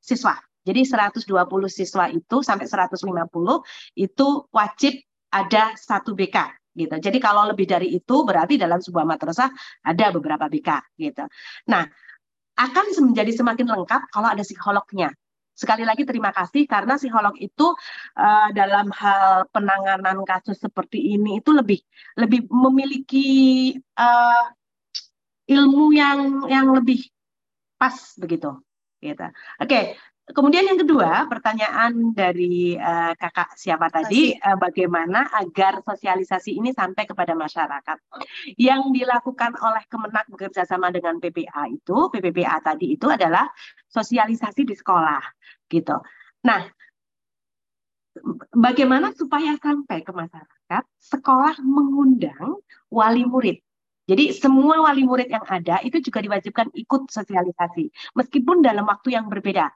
siswa. 0.00 0.40
Jadi 0.64 0.80
120 0.88 1.28
siswa 1.68 2.08
itu 2.08 2.40
sampai 2.40 2.64
150 2.72 3.04
itu 4.00 4.28
wajib 4.48 4.96
ada 5.30 5.74
satu 5.78 6.12
BK 6.14 6.36
gitu. 6.74 6.96
Jadi 6.98 7.18
kalau 7.18 7.46
lebih 7.50 7.66
dari 7.66 7.90
itu 7.94 8.22
berarti 8.22 8.54
dalam 8.58 8.78
sebuah 8.78 9.06
madrasah 9.06 9.50
ada 9.82 10.06
beberapa 10.14 10.46
BK 10.46 10.98
gitu. 10.98 11.24
Nah, 11.70 11.86
akan 12.58 12.84
menjadi 13.10 13.32
semakin 13.34 13.66
lengkap 13.66 14.02
kalau 14.12 14.28
ada 14.30 14.44
psikolognya. 14.44 15.10
sekali 15.60 15.84
lagi 15.84 16.08
terima 16.08 16.32
kasih 16.32 16.64
karena 16.64 16.96
psikolog 16.96 17.36
itu 17.36 17.76
uh, 18.16 18.48
dalam 18.56 18.88
hal 18.96 19.44
penanganan 19.52 20.24
kasus 20.24 20.56
seperti 20.56 21.20
ini 21.20 21.36
itu 21.36 21.52
lebih 21.52 21.84
lebih 22.16 22.48
memiliki 22.48 23.28
uh, 24.00 24.48
ilmu 25.44 25.92
yang 25.92 26.48
yang 26.48 26.72
lebih 26.72 27.04
pas 27.76 27.92
begitu 28.16 28.56
gitu. 29.04 29.26
Oke, 29.60 29.68
okay. 29.68 29.82
Kemudian 30.30 30.62
yang 30.62 30.78
kedua, 30.78 31.26
pertanyaan 31.26 32.14
dari 32.14 32.78
uh, 32.78 33.12
kakak 33.18 33.58
siapa 33.58 33.90
tadi, 33.90 34.34
uh, 34.38 34.54
bagaimana 34.54 35.26
agar 35.34 35.82
sosialisasi 35.82 36.54
ini 36.54 36.70
sampai 36.70 37.06
kepada 37.06 37.34
masyarakat? 37.34 37.98
Yang 38.54 38.82
dilakukan 38.94 39.58
oleh 39.58 39.82
Kemenak 39.90 40.30
bekerja 40.30 40.62
sama 40.62 40.94
dengan 40.94 41.18
PPA 41.18 41.66
itu, 41.70 42.10
PPPA 42.14 42.62
tadi 42.62 42.94
itu 42.94 43.10
adalah 43.10 43.50
sosialisasi 43.90 44.62
di 44.62 44.74
sekolah, 44.78 45.22
gitu. 45.66 45.98
Nah, 46.46 46.62
bagaimana 48.54 49.10
supaya 49.16 49.58
sampai 49.58 50.06
ke 50.06 50.12
masyarakat? 50.14 50.82
Sekolah 50.98 51.58
mengundang 51.62 52.62
wali 52.86 53.26
murid. 53.26 53.58
Jadi 54.10 54.34
semua 54.34 54.82
wali 54.82 55.06
murid 55.06 55.30
yang 55.30 55.46
ada 55.46 55.78
itu 55.86 56.02
juga 56.02 56.18
diwajibkan 56.18 56.74
ikut 56.74 57.14
sosialisasi, 57.14 58.14
meskipun 58.18 58.58
dalam 58.58 58.82
waktu 58.86 59.14
yang 59.14 59.30
berbeda. 59.30 59.70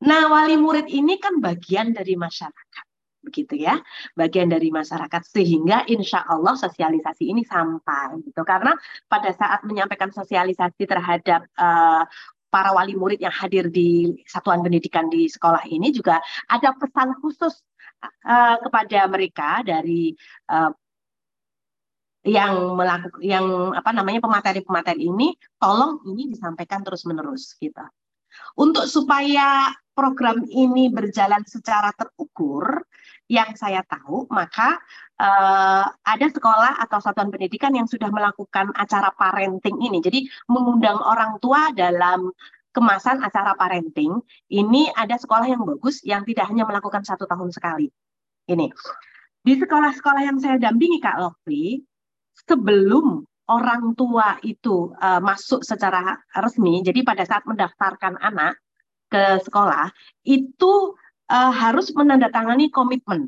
Nah, 0.00 0.32
wali 0.32 0.56
murid 0.56 0.88
ini 0.88 1.20
kan 1.20 1.44
bagian 1.44 1.92
dari 1.92 2.16
masyarakat, 2.16 2.84
begitu 3.20 3.60
ya, 3.60 3.76
bagian 4.16 4.48
dari 4.48 4.72
masyarakat 4.72 5.22
sehingga 5.28 5.84
insya 5.84 6.24
Allah 6.24 6.56
sosialisasi 6.56 7.28
ini 7.28 7.44
sampai, 7.44 8.16
gitu. 8.24 8.40
Karena 8.40 8.72
pada 9.12 9.28
saat 9.36 9.60
menyampaikan 9.68 10.08
sosialisasi 10.08 10.88
terhadap 10.88 11.44
uh, 11.60 12.08
para 12.48 12.72
wali 12.72 12.96
murid 12.96 13.20
yang 13.22 13.32
hadir 13.32 13.68
di 13.68 14.10
satuan 14.26 14.64
pendidikan 14.64 15.06
di 15.12 15.30
sekolah 15.30 15.62
ini 15.70 15.94
juga 15.94 16.18
ada 16.50 16.74
pesan 16.74 17.14
khusus 17.22 17.54
uh, 18.26 18.56
kepada 18.58 19.06
mereka 19.06 19.62
dari 19.62 20.16
uh, 20.50 20.74
yang 22.20 22.76
melakukan 22.76 23.20
yang 23.24 23.72
apa 23.72 23.96
namanya 23.96 24.20
pemateri-pemateri 24.20 25.08
ini 25.08 25.32
tolong 25.56 26.04
ini 26.04 26.28
disampaikan 26.28 26.84
terus 26.84 27.08
menerus 27.08 27.56
gitu 27.56 27.80
untuk 28.58 28.86
supaya 28.86 29.70
program 29.94 30.44
ini 30.48 30.88
berjalan 30.88 31.44
secara 31.44 31.92
terukur, 31.96 32.84
yang 33.30 33.54
saya 33.54 33.86
tahu, 33.86 34.26
maka 34.26 34.82
uh, 35.22 35.86
ada 36.02 36.26
sekolah 36.26 36.82
atau 36.82 36.98
satuan 36.98 37.30
pendidikan 37.30 37.70
yang 37.70 37.86
sudah 37.86 38.10
melakukan 38.10 38.74
acara 38.74 39.14
parenting 39.14 39.78
ini. 39.78 40.02
Jadi 40.02 40.26
mengundang 40.50 40.98
orang 40.98 41.38
tua 41.38 41.70
dalam 41.70 42.34
kemasan 42.74 43.22
acara 43.22 43.54
parenting. 43.54 44.18
Ini 44.50 44.90
ada 44.98 45.14
sekolah 45.14 45.46
yang 45.46 45.62
bagus 45.62 46.02
yang 46.02 46.26
tidak 46.26 46.50
hanya 46.50 46.66
melakukan 46.66 47.06
satu 47.06 47.30
tahun 47.30 47.54
sekali. 47.54 47.86
Ini 48.50 48.66
di 49.46 49.54
sekolah-sekolah 49.56 50.22
yang 50.26 50.42
saya 50.42 50.58
dampingi 50.58 50.98
Kak 50.98 51.22
Lofi, 51.22 51.78
sebelum 52.50 53.22
orang 53.50 53.98
tua 53.98 54.38
itu 54.46 54.94
uh, 54.94 55.18
masuk 55.18 55.66
secara 55.66 56.22
resmi, 56.38 56.86
jadi 56.86 57.02
pada 57.02 57.26
saat 57.26 57.42
mendaftarkan 57.42 58.22
anak 58.22 58.54
ke 59.10 59.42
sekolah 59.42 59.90
itu 60.22 60.94
uh, 61.26 61.52
harus 61.52 61.90
menandatangani 61.90 62.70
komitmen. 62.70 63.26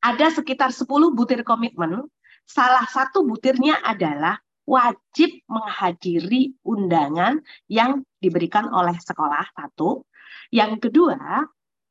Ada 0.00 0.40
sekitar 0.40 0.72
10 0.72 0.88
butir 1.12 1.44
komitmen. 1.44 2.08
Salah 2.48 2.88
satu 2.88 3.20
butirnya 3.20 3.84
adalah 3.84 4.40
wajib 4.64 5.44
menghadiri 5.44 6.56
undangan 6.64 7.44
yang 7.68 8.00
diberikan 8.16 8.72
oleh 8.72 8.96
sekolah 8.96 9.44
satu. 9.52 10.08
Yang 10.48 10.88
kedua, 10.88 11.44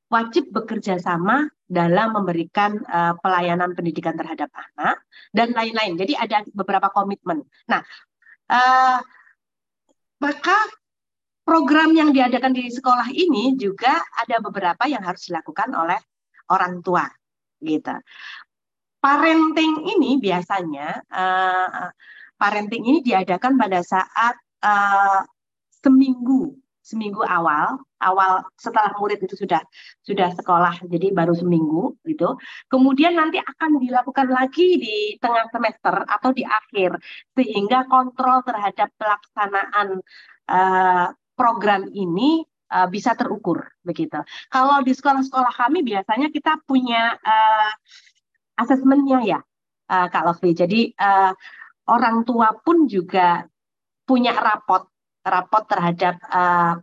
wajib 0.09 0.49
bekerja 0.49 0.97
sama 0.97 1.45
dalam 1.69 2.17
memberikan 2.17 2.81
uh, 2.89 3.13
pelayanan 3.21 3.77
pendidikan 3.77 4.17
terhadap 4.17 4.49
anak 4.49 4.97
dan 5.29 5.53
lain-lain. 5.53 6.01
Jadi 6.01 6.17
ada 6.17 6.41
beberapa 6.49 6.89
komitmen. 6.89 7.45
Nah, 7.69 7.85
uh, 8.49 8.97
maka 10.17 10.57
program 11.45 11.93
yang 11.93 12.09
diadakan 12.09 12.57
di 12.57 12.69
sekolah 12.73 13.13
ini 13.13 13.53
juga 13.57 14.01
ada 14.17 14.41
beberapa 14.41 14.89
yang 14.89 15.05
harus 15.05 15.29
dilakukan 15.29 15.73
oleh 15.77 15.97
orang 16.49 16.81
tua, 16.81 17.05
gitu. 17.61 17.93
Parenting 18.99 19.87
ini 19.93 20.17
biasanya 20.17 21.05
uh, 21.07 21.89
parenting 22.35 22.83
ini 22.83 22.99
diadakan 23.05 23.55
pada 23.55 23.79
saat 23.85 24.35
uh, 24.65 25.21
seminggu 25.79 26.57
seminggu 26.83 27.21
awal 27.23 27.79
awal 27.99 28.47
setelah 28.55 28.95
murid 28.97 29.19
itu 29.23 29.35
sudah 29.35 29.61
sudah 30.03 30.31
sekolah 30.35 30.83
jadi 30.87 31.11
baru 31.11 31.35
seminggu 31.35 31.99
gitu. 32.07 32.35
Kemudian 32.71 33.15
nanti 33.19 33.39
akan 33.39 33.79
dilakukan 33.79 34.27
lagi 34.31 34.79
di 34.79 34.97
tengah 35.19 35.51
semester 35.51 36.07
atau 36.07 36.29
di 36.31 36.43
akhir 36.47 36.97
sehingga 37.35 37.85
kontrol 37.91 38.43
terhadap 38.47 38.89
pelaksanaan 38.95 39.99
uh, 40.47 41.07
program 41.35 41.87
ini 41.91 42.43
uh, 42.71 42.87
bisa 42.87 43.15
terukur 43.15 43.67
begitu. 43.83 44.19
Kalau 44.47 44.79
di 44.83 44.95
sekolah-sekolah 44.95 45.53
kami 45.55 45.83
biasanya 45.83 46.31
kita 46.31 46.59
punya 46.63 47.15
uh, 47.19 47.71
asesmennya 48.59 49.19
ya 49.23 49.39
uh, 49.89 50.07
Kak 50.11 50.23
Lofi 50.27 50.51
jadi 50.51 50.91
uh, 50.99 51.31
orang 51.89 52.27
tua 52.27 52.53
pun 52.59 52.85
juga 52.85 53.47
punya 54.03 54.35
rapot 54.35 54.85
rapot 55.25 55.63
terhadap 55.65 56.19
uh, 56.27 56.77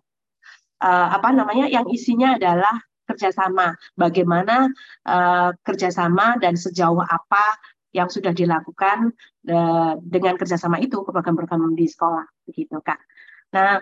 uh, 0.83 1.09
apa 1.16 1.29
namanya 1.33 1.66
yang 1.70 1.87
isinya 1.89 2.37
adalah 2.37 2.77
kerjasama 3.07 3.79
bagaimana 3.95 4.66
uh, 5.07 5.55
kerjasama 5.62 6.43
dan 6.43 6.59
sejauh 6.59 6.99
apa 7.01 7.45
yang 7.95 8.11
sudah 8.11 8.35
dilakukan 8.35 9.14
uh, 9.49 9.95
dengan 10.03 10.37
kerjasama 10.37 10.83
itu 10.83 11.01
ke 11.01 11.11
program-program 11.14 11.72
di 11.72 11.87
sekolah 11.87 12.27
begitu 12.45 12.83
kak. 12.83 12.99
Nah 13.55 13.81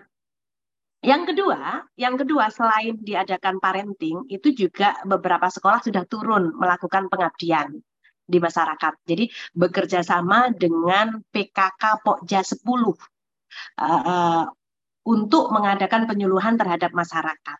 yang 1.04 1.28
kedua, 1.28 1.84
yang 2.00 2.16
kedua 2.16 2.48
selain 2.48 2.96
diadakan 2.96 3.60
parenting 3.60 4.24
itu 4.32 4.56
juga 4.56 4.96
beberapa 5.04 5.52
sekolah 5.52 5.84
sudah 5.84 6.08
turun 6.08 6.56
melakukan 6.56 7.12
pengabdian 7.12 7.76
di 8.24 8.38
masyarakat. 8.40 9.04
Jadi 9.04 9.28
bekerja 9.52 10.00
sama 10.00 10.48
dengan 10.48 11.20
PKK 11.28 12.00
Pokja 12.00 12.40
10 12.40 12.64
uh, 12.64 14.48
untuk 15.04 15.52
mengadakan 15.52 16.08
penyuluhan 16.08 16.56
terhadap 16.56 16.96
masyarakat. 16.96 17.58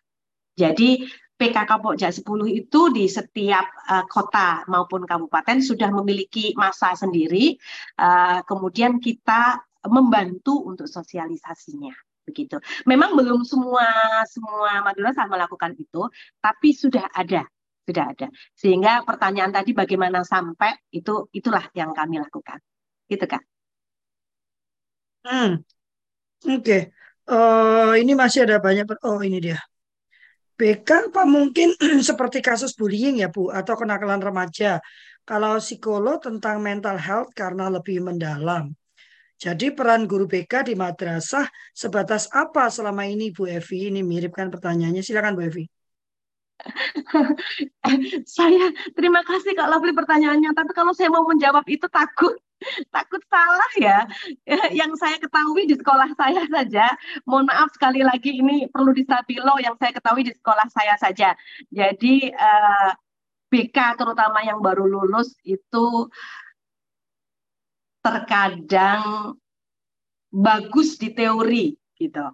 Jadi 0.55 1.05
PKK 1.35 1.71
Pokja 1.83 2.09
10 2.15 2.23
itu 2.47 2.81
di 2.95 3.05
setiap 3.11 3.67
uh, 3.91 4.07
kota 4.07 4.63
maupun 4.71 5.03
kabupaten 5.03 5.59
sudah 5.59 5.91
memiliki 5.91 6.55
masa 6.55 6.95
sendiri. 6.95 7.59
Uh, 7.99 8.39
kemudian 8.47 9.03
kita 9.03 9.59
membantu 9.85 10.63
untuk 10.63 10.87
sosialisasinya 10.87 11.91
begitu. 12.25 12.57
Memang 12.89 13.13
belum 13.19 13.45
semua 13.45 13.85
semua 14.25 14.81
madrasah 14.81 15.27
melakukan 15.29 15.77
itu, 15.77 16.09
tapi 16.41 16.73
sudah 16.73 17.05
ada, 17.13 17.45
sudah 17.85 18.15
ada. 18.15 18.27
Sehingga 18.57 19.05
pertanyaan 19.05 19.53
tadi 19.53 19.75
bagaimana 19.75 20.25
sampai 20.25 20.73
itu 20.89 21.29
itulah 21.35 21.67
yang 21.77 21.93
kami 21.93 22.17
lakukan. 22.17 22.57
Gitu, 23.05 23.27
Kak. 23.29 23.43
Hmm. 25.27 25.61
Oke. 26.47 26.63
Okay. 26.63 26.81
Uh, 27.25 27.97
ini 27.97 28.13
masih 28.13 28.45
ada 28.45 28.61
banyak. 28.61 28.85
Oh, 29.01 29.21
ini 29.21 29.41
dia. 29.41 29.59
BK 30.55 31.11
apa 31.11 31.27
mungkin 31.27 31.75
seperti 32.09 32.39
kasus 32.39 32.71
bullying 32.79 33.19
ya 33.19 33.27
Bu 33.27 33.51
atau 33.51 33.75
kenakalan 33.75 34.23
remaja. 34.23 34.79
Kalau 35.25 35.57
psikolog 35.57 36.21
tentang 36.21 36.61
mental 36.61 36.95
health 37.01 37.33
karena 37.33 37.67
lebih 37.67 37.99
mendalam. 37.99 38.71
Jadi 39.35 39.75
peran 39.75 40.07
guru 40.07 40.31
BK 40.31 40.71
di 40.71 40.73
madrasah 40.79 41.43
sebatas 41.75 42.31
apa 42.31 42.71
selama 42.71 43.03
ini 43.03 43.35
Bu 43.35 43.49
Evi? 43.51 43.91
Ini 43.91 43.99
mirip 43.99 44.31
kan 44.31 44.47
pertanyaannya. 44.47 45.03
Silakan 45.03 45.35
Bu 45.35 45.43
Evi. 45.43 45.65
saya 48.37 48.71
terima 48.95 49.19
kasih 49.27 49.51
Kak 49.59 49.67
Lovely 49.67 49.91
pertanyaannya, 49.91 50.55
tapi 50.55 50.71
kalau 50.71 50.95
saya 50.95 51.11
mau 51.11 51.27
menjawab 51.27 51.67
itu 51.67 51.83
takut 51.91 52.39
takut 52.95 53.21
salah 53.27 53.71
ya. 53.79 53.97
Yang 54.71 55.01
saya 55.01 55.17
ketahui 55.19 55.67
di 55.67 55.75
sekolah 55.77 56.09
saya 56.15 56.43
saja, 56.47 56.85
mohon 57.27 57.47
maaf 57.49 57.71
sekali 57.75 58.01
lagi 58.01 58.39
ini 58.39 58.67
perlu 58.71 58.95
disabilo 58.95 59.59
yang 59.61 59.75
saya 59.77 59.91
ketahui 59.95 60.23
di 60.27 60.33
sekolah 60.33 60.67
saya 60.71 60.95
saja. 60.99 61.35
Jadi 61.69 62.31
eh, 62.31 62.91
BK 63.51 63.77
terutama 63.95 64.43
yang 64.43 64.59
baru 64.59 64.83
lulus 64.89 65.37
itu 65.45 66.09
terkadang 68.01 69.33
bagus 70.29 70.99
di 70.99 71.09
teori 71.13 71.73
gitu. 71.97 72.25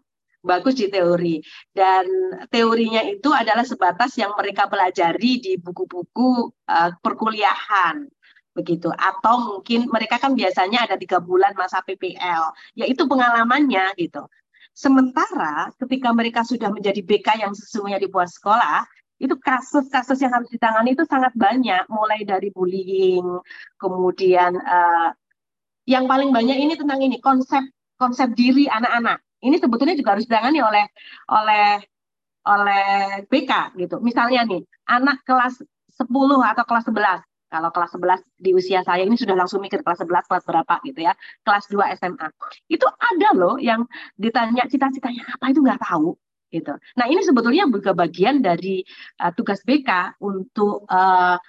Bagus 0.42 0.74
di 0.74 0.90
teori 0.90 1.38
dan 1.70 2.10
teorinya 2.50 3.06
itu 3.06 3.30
adalah 3.30 3.62
sebatas 3.62 4.18
yang 4.18 4.34
mereka 4.34 4.66
pelajari 4.66 5.38
di 5.38 5.54
buku-buku 5.62 6.50
uh, 6.66 6.90
perkuliahan 6.98 8.10
begitu. 8.52 8.92
Atau 8.94 9.40
mungkin 9.56 9.88
mereka 9.92 10.20
kan 10.22 10.36
biasanya 10.36 10.88
ada 10.88 10.96
tiga 11.00 11.20
bulan 11.24 11.56
masa 11.56 11.80
PPL 11.84 12.52
yaitu 12.76 13.08
pengalamannya 13.08 13.96
gitu. 13.98 14.28
Sementara 14.72 15.72
ketika 15.76 16.16
mereka 16.16 16.48
sudah 16.48 16.72
menjadi 16.72 17.04
BK 17.04 17.44
yang 17.44 17.52
sesungguhnya 17.52 18.00
di 18.00 18.08
buah 18.08 18.28
sekolah, 18.28 18.88
itu 19.22 19.36
kasus-kasus 19.38 20.18
yang 20.24 20.34
harus 20.34 20.50
ditangani 20.50 20.98
itu 20.98 21.06
sangat 21.06 21.36
banyak, 21.38 21.86
mulai 21.92 22.26
dari 22.26 22.50
bullying, 22.50 23.22
kemudian 23.78 24.58
uh, 24.58 25.14
yang 25.86 26.10
paling 26.10 26.34
banyak 26.34 26.58
ini 26.58 26.74
tentang 26.74 27.04
ini 27.04 27.22
konsep 27.22 27.62
konsep 28.00 28.34
diri 28.34 28.66
anak-anak. 28.66 29.22
Ini 29.46 29.62
sebetulnya 29.62 29.94
juga 29.94 30.18
harus 30.18 30.26
ditangani 30.26 30.60
oleh 30.64 30.86
oleh 31.30 31.68
oleh 32.50 32.86
BK 33.30 33.78
gitu. 33.78 34.02
Misalnya 34.02 34.42
nih, 34.50 34.66
anak 34.90 35.22
kelas 35.22 35.62
10 36.02 36.10
atau 36.42 36.64
kelas 36.66 36.86
11 36.90 37.22
kalau 37.52 37.70
kelas 37.76 37.92
11 38.00 38.24
di 38.40 38.56
usia 38.56 38.80
saya 38.88 39.04
ini 39.04 39.20
sudah 39.20 39.36
langsung 39.36 39.60
mikir 39.60 39.84
kelas 39.84 40.00
11 40.00 40.24
kelas 40.32 40.44
berapa 40.48 40.76
gitu 40.88 41.00
ya. 41.04 41.14
Kelas 41.44 41.68
2 41.68 42.00
SMA. 42.00 42.28
Itu 42.72 42.88
ada 42.88 43.30
loh 43.36 43.60
yang 43.60 43.84
ditanya 44.16 44.64
cita-citanya 44.72 45.28
apa 45.36 45.52
itu 45.52 45.60
nggak 45.60 45.84
tahu 45.84 46.16
gitu. 46.52 46.76
Nah, 47.00 47.06
ini 47.08 47.24
sebetulnya 47.24 47.68
juga 47.68 47.92
bagian 47.96 48.44
dari 48.44 48.84
uh, 49.24 49.32
tugas 49.36 49.64
BK 49.64 50.20
untuk 50.20 50.84
uh, 50.92 51.40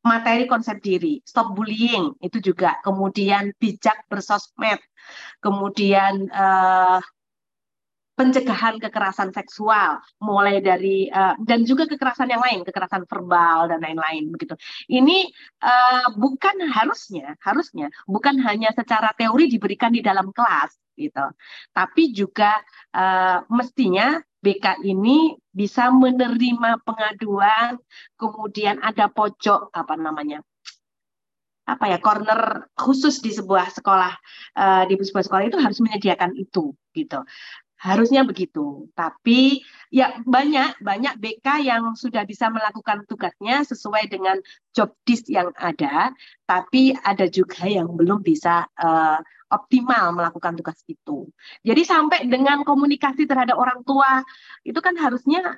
materi 0.00 0.48
konsep 0.48 0.80
diri, 0.80 1.20
stop 1.24 1.52
bullying 1.52 2.16
itu 2.24 2.40
juga, 2.40 2.80
kemudian 2.80 3.52
bijak 3.60 4.08
bersosmed, 4.08 4.80
kemudian 5.44 6.28
uh, 6.32 7.00
pencegahan 8.20 8.76
kekerasan 8.76 9.32
seksual, 9.32 9.96
mulai 10.20 10.60
dari 10.60 11.08
uh, 11.08 11.32
dan 11.40 11.64
juga 11.64 11.88
kekerasan 11.88 12.28
yang 12.28 12.44
lain, 12.44 12.60
kekerasan 12.68 13.08
verbal 13.08 13.72
dan 13.72 13.80
lain-lain 13.80 14.28
begitu. 14.28 14.60
Ini 14.92 15.24
uh, 15.64 16.12
bukan 16.20 16.68
harusnya, 16.68 17.32
harusnya 17.40 17.88
bukan 18.04 18.36
hanya 18.44 18.76
secara 18.76 19.16
teori 19.16 19.48
diberikan 19.48 19.96
di 19.96 20.04
dalam 20.04 20.36
kelas 20.36 20.76
gitu, 21.00 21.32
tapi 21.72 22.12
juga 22.12 22.60
uh, 22.92 23.40
mestinya 23.48 24.20
BK 24.44 24.84
ini 24.84 25.32
bisa 25.48 25.88
menerima 25.88 26.84
pengaduan, 26.84 27.80
kemudian 28.20 28.84
ada 28.84 29.08
pojok 29.08 29.72
apa 29.72 29.96
namanya 29.96 30.44
apa 31.70 31.86
ya 31.86 32.02
corner 32.02 32.66
khusus 32.74 33.22
di 33.22 33.30
sebuah 33.30 33.70
sekolah 33.70 34.12
uh, 34.58 34.82
di 34.90 34.98
sebuah 34.98 35.22
sekolah 35.22 35.44
itu 35.46 35.58
harus 35.62 35.78
menyediakan 35.78 36.34
itu 36.34 36.74
gitu 36.90 37.22
Harusnya 37.80 38.28
begitu. 38.28 38.92
Tapi 38.92 39.64
ya 39.88 40.20
banyak 40.28 40.84
banyak 40.84 41.16
BK 41.16 41.64
yang 41.64 41.96
sudah 41.96 42.28
bisa 42.28 42.52
melakukan 42.52 43.08
tugasnya 43.08 43.64
sesuai 43.64 44.12
dengan 44.12 44.36
job 44.76 44.92
disk 45.08 45.32
yang 45.32 45.48
ada, 45.56 46.12
tapi 46.44 46.92
ada 46.92 47.24
juga 47.32 47.64
yang 47.64 47.88
belum 47.96 48.20
bisa 48.20 48.68
uh, 48.76 49.16
optimal 49.48 50.12
melakukan 50.12 50.60
tugas 50.60 50.76
itu. 50.84 51.24
Jadi 51.64 51.82
sampai 51.88 52.28
dengan 52.28 52.68
komunikasi 52.68 53.24
terhadap 53.24 53.56
orang 53.56 53.80
tua 53.82 54.28
itu 54.62 54.76
kan 54.84 54.94
harusnya 55.00 55.56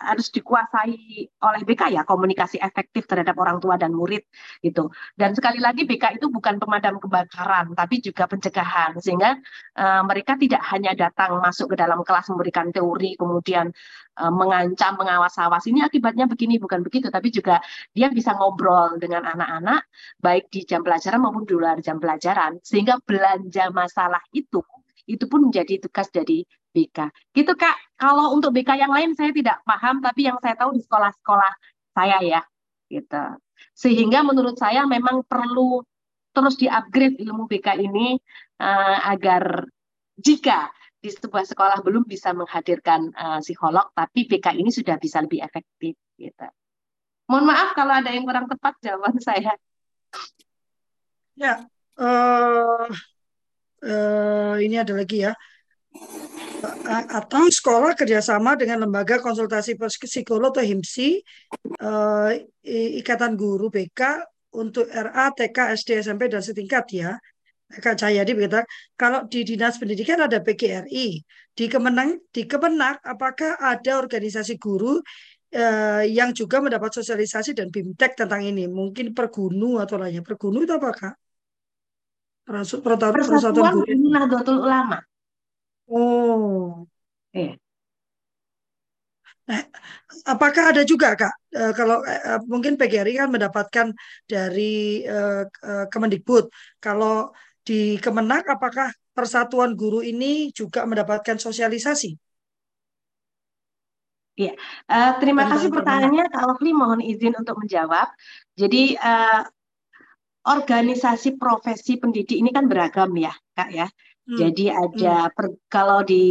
harus 0.00 0.28
dikuasai 0.34 1.30
oleh 1.30 1.62
BK 1.62 1.94
ya 1.94 2.02
komunikasi 2.02 2.58
efektif 2.58 3.06
terhadap 3.06 3.38
orang 3.38 3.62
tua 3.62 3.78
dan 3.78 3.94
murid 3.94 4.26
gitu. 4.60 4.90
Dan 5.14 5.32
sekali 5.38 5.62
lagi 5.62 5.86
BK 5.86 6.18
itu 6.18 6.26
bukan 6.28 6.58
pemadam 6.58 6.98
kebakaran 6.98 7.72
tapi 7.78 8.02
juga 8.02 8.26
pencegahan 8.26 8.98
sehingga 8.98 9.38
uh, 9.78 10.02
mereka 10.04 10.34
tidak 10.34 10.62
hanya 10.70 10.92
datang 10.98 11.38
masuk 11.38 11.72
ke 11.72 11.76
dalam 11.78 12.02
kelas 12.02 12.26
memberikan 12.30 12.74
teori 12.74 13.14
kemudian 13.14 13.70
uh, 14.18 14.32
mengancam 14.32 14.98
mengawas-awas 14.98 15.64
ini 15.70 15.82
akibatnya 15.82 16.26
begini 16.30 16.58
bukan 16.58 16.82
begitu 16.82 17.10
tapi 17.10 17.30
juga 17.30 17.62
dia 17.94 18.10
bisa 18.10 18.34
ngobrol 18.34 18.98
dengan 18.98 19.26
anak-anak 19.26 19.86
baik 20.18 20.50
di 20.50 20.66
jam 20.66 20.82
pelajaran 20.82 21.22
maupun 21.22 21.46
di 21.46 21.54
luar 21.54 21.78
jam 21.82 21.98
pelajaran 21.98 22.58
sehingga 22.62 22.98
belanja 23.02 23.70
masalah 23.70 24.22
itu 24.34 24.62
itu 25.04 25.24
pun 25.28 25.48
menjadi 25.48 25.84
tugas 25.84 26.08
dari 26.08 26.48
BK. 26.74 26.98
Gitu 27.30 27.52
Kak, 27.54 27.78
kalau 27.94 28.34
untuk 28.34 28.50
BK 28.50 28.74
yang 28.74 28.90
lain 28.90 29.14
saya 29.14 29.30
tidak 29.30 29.62
paham, 29.62 30.02
tapi 30.02 30.26
yang 30.26 30.36
saya 30.42 30.58
tahu 30.58 30.74
di 30.74 30.82
sekolah-sekolah 30.82 31.52
saya 31.94 32.18
ya, 32.20 32.42
gitu. 32.90 33.24
Sehingga 33.78 34.26
menurut 34.26 34.58
saya 34.58 34.82
memang 34.90 35.22
perlu 35.22 35.86
terus 36.34 36.58
di-upgrade 36.58 37.22
ilmu 37.22 37.46
BK 37.46 37.78
ini 37.78 38.18
uh, 38.58 38.98
agar 39.06 39.70
jika 40.18 40.74
di 40.98 41.14
sebuah 41.14 41.46
sekolah 41.46 41.78
belum 41.86 42.02
bisa 42.10 42.34
menghadirkan 42.34 43.14
uh, 43.14 43.38
psikolog, 43.38 43.94
tapi 43.94 44.26
BK 44.26 44.58
ini 44.58 44.74
sudah 44.74 44.98
bisa 44.98 45.22
lebih 45.22 45.46
efektif. 45.46 45.94
Gitu. 46.18 46.48
Mohon 47.30 47.54
maaf 47.54 47.70
kalau 47.78 47.94
ada 47.94 48.10
yang 48.10 48.26
kurang 48.26 48.50
tepat 48.50 48.74
jawaban 48.82 49.22
saya. 49.30 49.54
Ya, 51.34 51.66
uh, 51.98 52.86
uh, 53.82 54.54
ini 54.58 54.78
ada 54.78 54.94
lagi 54.94 55.26
ya 55.26 55.34
atau 57.10 57.48
sekolah 57.48 57.96
kerjasama 57.96 58.54
dengan 58.54 58.84
lembaga 58.86 59.20
konsultasi 59.20 59.76
psikolog 59.78 60.54
atau 60.54 60.64
HIMSI, 60.64 61.22
uh, 61.80 62.30
Ikatan 63.00 63.34
Guru 63.34 63.68
BK 63.72 64.24
untuk 64.54 64.86
RA, 64.88 65.34
TK, 65.34 65.74
SD, 65.74 65.90
SMP, 66.00 66.30
dan 66.30 66.40
setingkat 66.40 66.84
ya. 66.94 67.12
Kak 67.74 67.98
Jayadi 67.98 68.38
berkata, 68.38 68.62
kalau 68.94 69.26
di 69.26 69.42
Dinas 69.42 69.80
Pendidikan 69.80 70.22
ada 70.22 70.38
PGRI, 70.38 71.26
di 71.54 71.64
Kemenang, 71.66 72.22
di 72.30 72.46
Kemenang 72.46 73.02
apakah 73.02 73.58
ada 73.58 73.98
organisasi 73.98 74.58
guru 74.62 74.98
uh, 75.54 76.02
yang 76.06 76.30
juga 76.30 76.62
mendapat 76.62 76.94
sosialisasi 76.94 77.54
dan 77.56 77.74
bimtek 77.74 78.14
tentang 78.14 78.46
ini? 78.46 78.70
Mungkin 78.70 79.10
Pergunu 79.10 79.82
atau 79.82 79.98
lainnya. 79.98 80.22
Pergunu 80.22 80.62
itu 80.62 80.74
apa 80.74 80.90
Kak? 80.94 81.14
Persatuan 83.26 83.80
Guru 83.80 84.06
Nahdlatul 84.12 84.60
Ulama. 84.60 84.98
Oh, 85.88 86.88
iya. 87.32 87.60
Nah, 89.44 89.60
apakah 90.24 90.72
ada 90.72 90.82
juga 90.88 91.12
Kak, 91.12 91.34
uh, 91.52 91.72
kalau 91.76 92.00
uh, 92.00 92.40
mungkin 92.48 92.80
PGRI 92.80 93.20
kan 93.20 93.28
mendapatkan 93.28 93.92
dari 94.24 95.04
Kemendikbud, 95.92 96.48
kalau 96.80 97.28
di 97.60 98.00
Kemenak 98.00 98.48
apakah 98.48 98.88
Persatuan 99.12 99.76
Guru 99.76 100.00
ini 100.00 100.48
juga 100.50 100.88
mendapatkan 100.88 101.36
sosialisasi? 101.36 102.16
Iya, 104.34 104.56
uh, 104.90 105.12
terima 105.22 105.46
kasih 105.46 105.70
pertanyaannya 105.70 106.24
Kak 106.26 106.42
Lovely, 106.48 106.72
mohon 106.74 106.98
izin 107.04 107.38
untuk 107.38 107.54
menjawab. 107.60 108.10
Jadi 108.58 108.98
uh, 108.98 109.46
organisasi 110.44 111.36
profesi 111.38 112.00
pendidik 112.00 112.40
ini 112.40 112.50
kan 112.50 112.66
beragam 112.66 113.12
ya, 113.14 113.30
Kak 113.54 113.70
ya. 113.70 113.86
Hmm. 114.24 114.40
Jadi 114.40 114.72
ada 114.72 115.28
hmm. 115.28 115.32
per, 115.36 115.46
kalau 115.68 116.00
di 116.00 116.24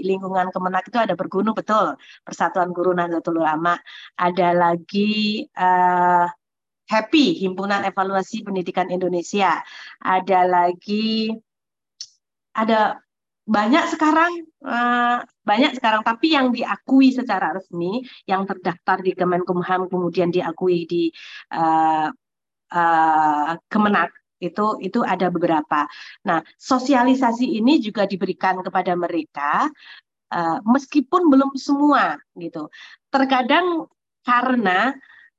lingkungan 0.00 0.48
Kemenak 0.48 0.88
itu 0.88 0.96
ada 0.96 1.12
bergunu 1.12 1.52
betul 1.52 1.92
Persatuan 2.24 2.72
Guru 2.72 2.96
Nahdlatul 2.96 3.44
Ulama. 3.44 3.76
Ada 4.16 4.56
lagi 4.56 5.44
uh, 5.52 6.24
Happy 6.88 7.36
Himpunan 7.44 7.84
Evaluasi 7.84 8.40
Pendidikan 8.44 8.88
Indonesia. 8.88 9.60
Ada 10.00 10.48
lagi 10.48 11.36
ada 12.56 12.96
banyak 13.44 13.92
sekarang 13.92 14.48
uh, 14.64 15.20
banyak 15.44 15.76
sekarang 15.76 16.00
tapi 16.00 16.32
yang 16.32 16.48
diakui 16.48 17.12
secara 17.12 17.52
resmi 17.52 18.00
yang 18.24 18.48
terdaftar 18.48 19.04
di 19.04 19.12
Kemenkumham 19.12 19.84
kemudian 19.92 20.32
diakui 20.32 20.88
di 20.88 21.12
uh, 21.52 22.08
uh, 22.72 23.52
Kemenak 23.68 24.23
itu 24.48 24.66
itu 24.84 25.00
ada 25.00 25.32
beberapa. 25.32 25.88
Nah, 26.28 26.40
sosialisasi 26.60 27.58
ini 27.58 27.80
juga 27.80 28.04
diberikan 28.04 28.60
kepada 28.60 28.92
mereka 28.94 29.68
uh, 30.34 30.58
meskipun 30.66 31.30
belum 31.30 31.56
semua 31.56 32.18
gitu. 32.36 32.68
Terkadang 33.08 33.86
karena 34.24 34.92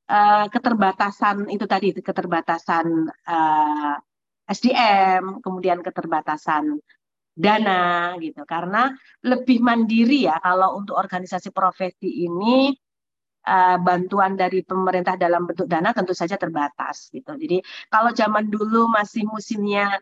uh, 0.10 0.45
keterbatasan 0.49 1.49
itu 1.49 1.66
tadi 1.66 1.91
keterbatasan 1.97 3.10
uh, 3.10 3.95
eh, 3.97 4.53
SDM, 4.53 5.41
kemudian 5.41 5.82
keterbatasan 5.82 6.78
dana 7.36 8.14
gitu. 8.22 8.45
Karena 8.45 8.93
lebih 9.26 9.60
mandiri 9.60 10.30
ya 10.30 10.38
kalau 10.39 10.80
untuk 10.80 10.95
organisasi 10.95 11.49
profesi 11.49 12.26
ini 12.30 12.72
uh, 13.46 13.78
bantuan 13.80 14.34
dari 14.34 14.66
pemerintah 14.66 15.16
dalam 15.16 15.46
bentuk 15.46 15.70
dana 15.70 15.93
tentu 15.93 16.12
saja 16.18 16.36
terbatas 16.36 17.14
gitu. 17.14 17.38
Jadi 17.38 17.62
kalau 17.88 18.12
zaman 18.12 18.50
dulu 18.50 18.89
masih 18.89 19.24
musimnya 19.30 20.02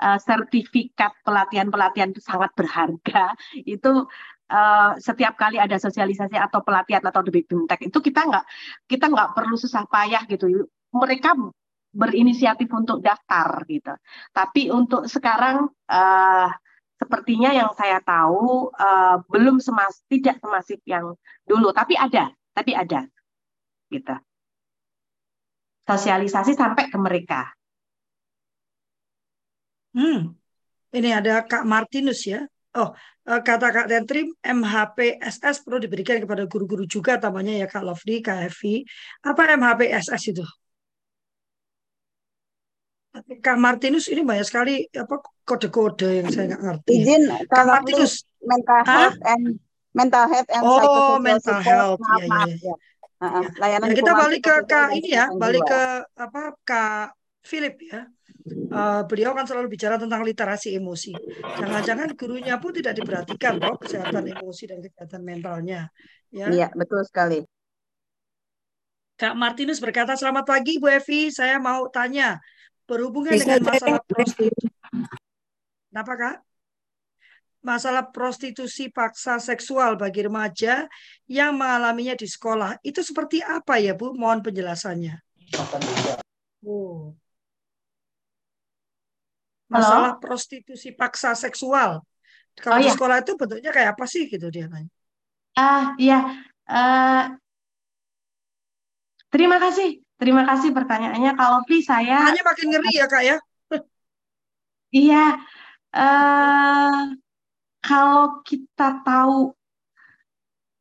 uh, 0.00 0.18
sertifikat 0.22 1.12
pelatihan-pelatihan 1.26 2.14
itu 2.14 2.22
sangat 2.22 2.54
berharga, 2.54 3.34
itu 3.74 4.06
uh, 4.48 4.92
setiap 5.02 5.34
kali 5.36 5.58
ada 5.58 5.76
sosialisasi 5.76 6.38
atau 6.38 6.62
pelatihan 6.62 7.02
atau 7.02 7.20
lebih 7.26 7.44
bimtek 7.44 7.90
itu 7.90 7.98
kita 7.98 8.24
nggak 8.24 8.44
kita 8.86 9.06
nggak 9.10 9.34
perlu 9.34 9.58
susah 9.58 9.84
payah 9.90 10.24
gitu. 10.30 10.70
Mereka 10.94 11.36
berinisiatif 11.92 12.68
untuk 12.70 13.02
daftar 13.02 13.64
gitu. 13.66 13.92
Tapi 14.32 14.70
untuk 14.70 15.08
sekarang 15.08 15.68
uh, 15.88 16.48
sepertinya 16.98 17.54
yang 17.54 17.70
saya 17.78 18.02
tahu 18.02 18.74
uh, 18.74 19.22
belum 19.30 19.62
semas 19.62 20.02
tidak 20.10 20.42
semasif 20.42 20.82
yang 20.84 21.14
dulu, 21.46 21.70
tapi 21.70 21.94
ada 21.94 22.34
tapi 22.58 22.74
ada 22.74 23.06
gitu 23.94 24.18
sosialisasi 25.86 26.58
sampai 26.58 26.90
ke 26.90 26.98
mereka 26.98 27.54
hmm 29.94 30.34
ini 30.90 31.14
ada 31.14 31.46
Kak 31.46 31.62
Martinus 31.62 32.26
ya 32.26 32.42
oh 32.74 32.90
uh, 33.28 33.40
kata 33.44 33.68
Kak 33.68 33.86
Tentrim, 33.92 34.32
MHPSS 34.40 35.62
perlu 35.62 35.78
diberikan 35.78 36.16
kepada 36.18 36.48
guru-guru 36.48 36.88
juga 36.88 37.20
tamanya 37.20 37.64
ya 37.64 37.66
Kak 37.68 37.84
Lovely, 37.84 38.24
Kak 38.24 38.48
Evi. 38.48 38.88
Apa 39.20 39.52
MHPSS 39.56 40.22
itu? 40.32 40.44
Kak 43.42 43.58
Martinus 43.58 44.06
ini 44.08 44.22
banyak 44.22 44.46
sekali 44.46 44.86
apa 44.94 45.20
kode-kode 45.42 46.22
yang 46.22 46.28
saya 46.30 46.54
nggak 46.54 46.62
ngerti. 46.62 46.92
Izin 47.02 47.22
Kak 47.50 47.64
Martinus. 47.66 48.24
Mental 48.38 48.80
health 48.86 49.18
and 49.26 49.58
mental 49.98 50.24
health 50.30 50.50
and 50.54 50.62
oh, 50.62 51.18
mental 51.18 51.58
health. 51.58 51.98
Maaf, 51.98 52.22
ya, 52.22 52.28
maaf, 52.30 52.50
ya. 52.54 52.76
Uh, 53.18 53.42
ya. 53.42 53.48
Layanan 53.58 53.90
ya, 53.90 53.96
kita 53.98 54.12
balik 54.14 54.40
ke 54.46 54.54
Kak 54.70 54.88
ini 54.94 55.10
ya, 55.10 55.26
balik 55.34 55.66
ke 55.66 55.82
apa 56.14 56.42
Kak 56.62 57.18
Philip 57.42 57.74
ya. 57.82 58.06
Uh, 58.48 59.04
beliau 59.04 59.36
kan 59.36 59.44
selalu 59.44 59.68
bicara 59.76 60.00
tentang 60.00 60.24
literasi 60.24 60.78
emosi. 60.78 61.12
Jangan-jangan 61.60 62.16
gurunya 62.16 62.56
pun 62.56 62.72
tidak 62.72 62.96
diperhatikan 62.96 63.60
loh 63.60 63.76
kesehatan 63.76 64.24
emosi 64.24 64.64
dan 64.70 64.78
kesehatan 64.80 65.20
mentalnya. 65.20 65.90
Ya. 66.32 66.48
Iya, 66.48 66.68
betul 66.72 67.04
sekali. 67.04 67.44
Kak 69.18 69.34
Martinus 69.34 69.82
berkata, 69.82 70.14
selamat 70.14 70.46
pagi 70.46 70.78
Bu 70.78 70.86
Evi, 70.86 71.28
saya 71.34 71.58
mau 71.58 71.90
tanya, 71.90 72.38
berhubungan 72.86 73.34
Bisa 73.34 73.58
dengan 73.58 73.66
masalah 73.66 74.00
prostitusi. 74.06 74.70
Kenapa 75.90 76.12
Kak? 76.14 76.47
Masalah 77.58 78.06
prostitusi 78.14 78.86
paksa 78.88 79.42
seksual 79.42 79.98
bagi 79.98 80.24
remaja 80.24 80.86
yang 81.26 81.58
mengalaminya 81.58 82.14
di 82.14 82.26
sekolah, 82.30 82.78
itu 82.86 83.02
seperti 83.02 83.42
apa 83.42 83.82
ya 83.82 83.98
Bu? 83.98 84.14
Mohon 84.14 84.46
penjelasannya. 84.46 85.18
Oh 86.62 87.14
masalah 89.68 90.16
Halo? 90.16 90.20
prostitusi 90.20 90.96
paksa 90.96 91.36
seksual. 91.36 92.02
Kalau 92.58 92.76
oh, 92.80 92.82
di 92.82 92.90
iya. 92.90 92.94
sekolah 92.96 93.16
itu 93.22 93.32
bentuknya 93.38 93.70
kayak 93.70 93.94
apa 93.94 94.04
sih 94.08 94.26
gitu 94.26 94.50
dia 94.50 94.66
tanya. 94.66 94.90
Ah 95.54 95.94
iya. 96.00 96.18
Uh, 96.66 97.22
terima 99.30 99.62
kasih. 99.62 100.02
Terima 100.18 100.42
kasih 100.42 100.74
pertanyaannya. 100.74 101.38
Kalau 101.38 101.62
Pri 101.62 101.78
saya 101.78 102.26
Hanya 102.26 102.42
makin 102.42 102.66
ngeri 102.74 102.92
ya 102.98 103.06
Kak 103.06 103.22
ya. 103.22 103.36
iya. 104.90 105.24
Uh, 105.94 107.14
kalau 107.84 108.42
kita 108.44 109.02
tahu 109.02 109.54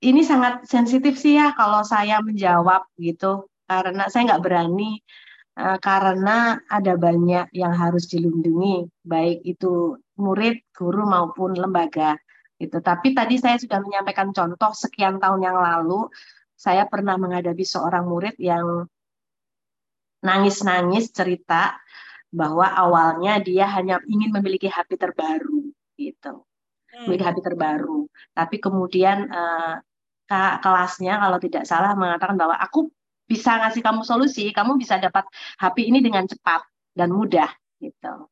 ini 0.04 0.22
sangat 0.22 0.66
sensitif 0.70 1.18
sih 1.18 1.42
ya 1.42 1.54
kalau 1.58 1.82
saya 1.82 2.22
menjawab 2.22 2.86
gitu 3.02 3.50
karena 3.66 4.08
saya 4.08 4.34
nggak 4.34 4.46
berani 4.46 5.02
Eh, 5.58 5.78
karena 5.82 6.62
ada 6.70 6.94
banyak 6.94 7.50
yang 7.50 7.74
harus 7.74 8.06
dilindungi, 8.14 8.86
baik 9.02 9.42
itu 9.42 9.98
murid, 10.22 10.62
guru 10.70 11.02
maupun 11.10 11.58
lembaga. 11.58 12.14
Itu. 12.62 12.78
Tapi 12.78 13.18
tadi 13.18 13.42
saya 13.42 13.58
sudah 13.58 13.82
menyampaikan 13.82 14.30
contoh 14.38 14.70
sekian 14.78 15.18
tahun 15.18 15.42
yang 15.42 15.58
lalu, 15.58 16.14
saya 16.54 16.86
pernah 16.86 17.18
menghadapi 17.18 17.66
seorang 17.66 18.06
murid 18.06 18.38
yang 18.38 18.86
nangis-nangis 20.22 21.10
cerita 21.10 21.74
bahwa 22.30 22.70
awalnya 22.78 23.42
dia 23.42 23.66
hanya 23.74 23.98
ingin 24.06 24.30
memiliki 24.30 24.70
HP 24.70 24.94
terbaru, 24.94 25.74
gitu, 25.98 26.46
memiliki 27.06 27.24
HP 27.26 27.38
terbaru. 27.44 28.10
Tapi 28.34 28.56
kemudian 28.58 29.30
uh, 29.30 29.78
kelasnya 30.64 31.22
kalau 31.24 31.38
tidak 31.40 31.64
salah 31.64 31.94
mengatakan 31.94 32.36
bahwa 32.36 32.56
aku 32.58 32.90
bisa 33.28 33.60
ngasih 33.60 33.84
kamu 33.84 34.02
solusi, 34.08 34.50
kamu 34.56 34.80
bisa 34.80 34.98
dapat 34.98 35.28
HP 35.60 35.92
ini 35.92 36.00
dengan 36.00 36.24
cepat 36.26 36.64
dan 36.96 37.12
mudah 37.12 37.52
gitu. 37.84 38.32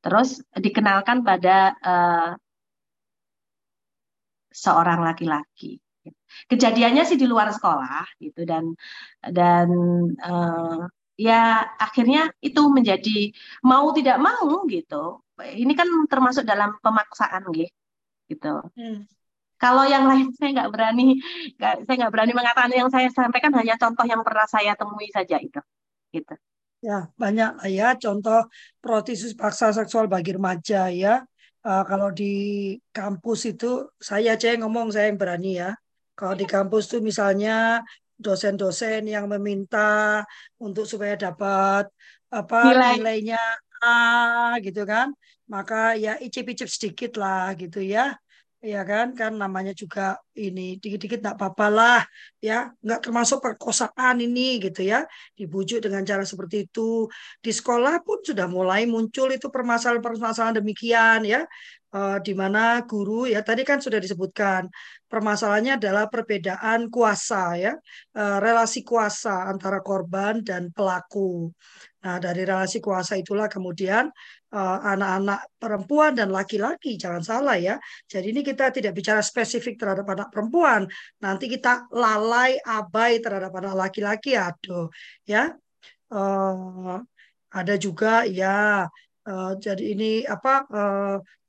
Terus 0.00 0.40
dikenalkan 0.56 1.20
pada 1.20 1.76
uh, 1.76 2.32
seorang 4.50 5.04
laki-laki. 5.04 5.78
Kejadiannya 6.48 7.04
sih 7.04 7.18
di 7.20 7.26
luar 7.28 7.52
sekolah 7.52 8.06
gitu 8.16 8.48
dan 8.48 8.72
dan 9.20 9.68
uh, 10.24 10.88
ya 11.20 11.68
akhirnya 11.76 12.32
itu 12.40 12.62
menjadi 12.72 13.34
mau 13.60 13.92
tidak 13.92 14.16
mau 14.16 14.64
gitu. 14.72 15.20
Ini 15.36 15.72
kan 15.76 15.88
termasuk 16.08 16.48
dalam 16.48 16.80
pemaksaan 16.80 17.44
gitu. 17.52 17.79
Hmm. 18.76 19.08
Kalau 19.60 19.84
yang 19.84 20.08
lain 20.08 20.30
saya 20.38 20.50
nggak 20.56 20.70
berani, 20.72 21.18
gak, 21.60 21.84
saya 21.84 21.94
nggak 22.06 22.12
berani 22.12 22.32
mengatakan 22.32 22.72
yang 22.72 22.88
saya 22.88 23.08
sampaikan 23.12 23.52
hanya 23.58 23.74
contoh 23.76 24.04
yang 24.06 24.22
pernah 24.24 24.46
saya 24.48 24.72
temui 24.78 25.08
saja 25.10 25.36
itu. 25.42 25.60
Gitu. 26.10 26.34
Ya 26.80 27.12
banyak 27.20 27.60
ya 27.68 27.92
contoh 28.00 28.48
prostitusi 28.80 29.36
paksa 29.36 29.68
seksual 29.76 30.08
bagi 30.08 30.32
remaja 30.32 30.88
ya. 30.88 31.20
Uh, 31.60 31.84
kalau 31.84 32.08
di 32.08 32.32
kampus 32.88 33.52
itu 33.52 33.84
saya 34.00 34.32
aja 34.32 34.48
yang 34.48 34.64
ngomong 34.64 34.88
saya 34.88 35.12
yang 35.12 35.20
berani 35.20 35.60
ya. 35.60 35.76
Kalau 36.16 36.32
di 36.32 36.48
kampus 36.48 36.88
tuh 36.88 37.04
misalnya 37.04 37.84
dosen-dosen 38.16 39.08
yang 39.08 39.28
meminta 39.28 40.24
untuk 40.56 40.84
supaya 40.88 41.16
dapat 41.16 41.88
apa 42.32 42.58
Nilai. 42.64 42.96
nilainya 43.00 43.40
A 43.80 44.56
gitu 44.60 44.84
kan, 44.84 45.08
maka 45.50 45.98
ya 45.98 46.14
icip-icip 46.22 46.68
sedikit 46.70 47.12
lah 47.18 47.52
gitu 47.58 47.82
ya. 47.82 48.14
Ya 48.60 48.84
kan? 48.84 49.16
Kan 49.16 49.40
namanya 49.40 49.72
juga 49.72 50.20
ini 50.36 50.76
dikit-dikit 50.76 51.24
nggak 51.24 51.36
apa-apa 51.40 51.66
lah 51.72 52.00
ya. 52.44 52.68
Nggak 52.84 53.00
termasuk 53.08 53.40
perkosaan 53.40 54.20
ini 54.20 54.60
gitu 54.60 54.84
ya. 54.84 55.08
Dibujuk 55.32 55.80
dengan 55.80 56.04
cara 56.04 56.22
seperti 56.28 56.68
itu. 56.68 57.08
Di 57.40 57.50
sekolah 57.56 58.04
pun 58.04 58.20
sudah 58.20 58.46
mulai 58.52 58.84
muncul 58.84 59.32
itu 59.32 59.48
permasalahan-permasalahan 59.48 60.60
demikian 60.60 61.24
ya. 61.24 61.42
Uh, 61.90 62.22
di 62.22 62.38
mana 62.38 62.86
guru 62.86 63.26
ya 63.26 63.42
tadi 63.42 63.66
kan 63.66 63.82
sudah 63.82 63.98
disebutkan 63.98 64.70
permasalahannya 65.10 65.74
adalah 65.80 66.06
perbedaan 66.12 66.92
kuasa 66.92 67.56
ya. 67.56 67.72
Uh, 68.12 68.38
relasi 68.44 68.84
kuasa 68.84 69.48
antara 69.48 69.80
korban 69.80 70.44
dan 70.44 70.68
pelaku. 70.68 71.48
Nah, 72.00 72.16
dari 72.16 72.48
relasi 72.48 72.80
kuasa 72.80 73.16
itulah 73.16 73.44
kemudian 73.48 74.08
anak-anak 74.58 75.40
uh, 75.46 75.50
perempuan 75.62 76.10
dan 76.18 76.34
laki-laki, 76.34 76.98
jangan 76.98 77.22
salah 77.22 77.54
ya. 77.54 77.78
Jadi 78.10 78.34
ini 78.34 78.42
kita 78.42 78.74
tidak 78.74 78.92
bicara 78.98 79.22
spesifik 79.22 79.78
terhadap 79.78 80.06
anak 80.10 80.28
perempuan. 80.34 80.90
Nanti 81.22 81.46
kita 81.46 81.86
lalai 81.94 82.58
abai 82.58 83.22
terhadap 83.22 83.54
anak 83.54 83.74
laki-laki, 83.78 84.34
aduh 84.34 84.90
ya. 85.22 85.54
Uh, 86.10 86.98
ada 87.50 87.74
juga 87.78 88.26
ya 88.26 88.86
Uh, 89.20 89.52
jadi 89.60 89.92
ini 89.92 90.24
apa 90.24 90.64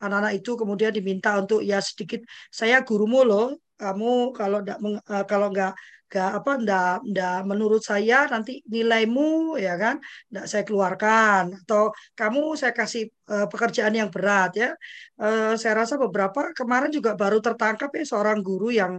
anak-anak 0.04 0.34
uh, 0.36 0.38
itu 0.38 0.60
kemudian 0.60 0.92
diminta 0.92 1.40
untuk 1.40 1.64
ya 1.64 1.80
sedikit 1.80 2.20
saya 2.52 2.84
gurumu 2.84 3.24
loh 3.24 3.56
kamu 3.82 4.12
kalau 4.38 4.58
enggak 4.62 4.80
uh, 5.14 5.26
kalau 5.32 5.48
enggak 5.52 5.74
gak 6.12 6.32
apa 6.44 6.52
ndak 6.60 7.08
ndak 7.08 7.40
menurut 7.48 7.80
saya 7.80 8.28
nanti 8.28 8.60
nilaimu 8.68 9.56
ya 9.66 9.74
kan 9.84 9.96
ndak 10.32 10.46
saya 10.52 10.64
keluarkan. 10.68 11.44
Atau 11.64 11.96
kamu 12.20 12.42
saya 12.60 12.74
kasih 12.80 13.04
uh, 13.32 13.48
pekerjaan 13.52 13.96
yang 13.96 14.10
berat 14.16 14.52
ya. 14.62 14.70
Uh, 15.16 15.56
saya 15.62 15.74
rasa 15.82 15.96
beberapa 15.96 16.52
kemarin 16.60 16.92
juga 16.98 17.12
baru 17.22 17.40
tertangkap 17.40 17.90
ya 17.98 18.04
seorang 18.12 18.40
guru 18.44 18.68
yang 18.76 18.94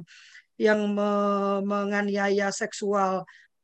yang 0.66 0.80
me 0.97 1.11
menganiaya 1.70 2.49
seksual 2.53 3.12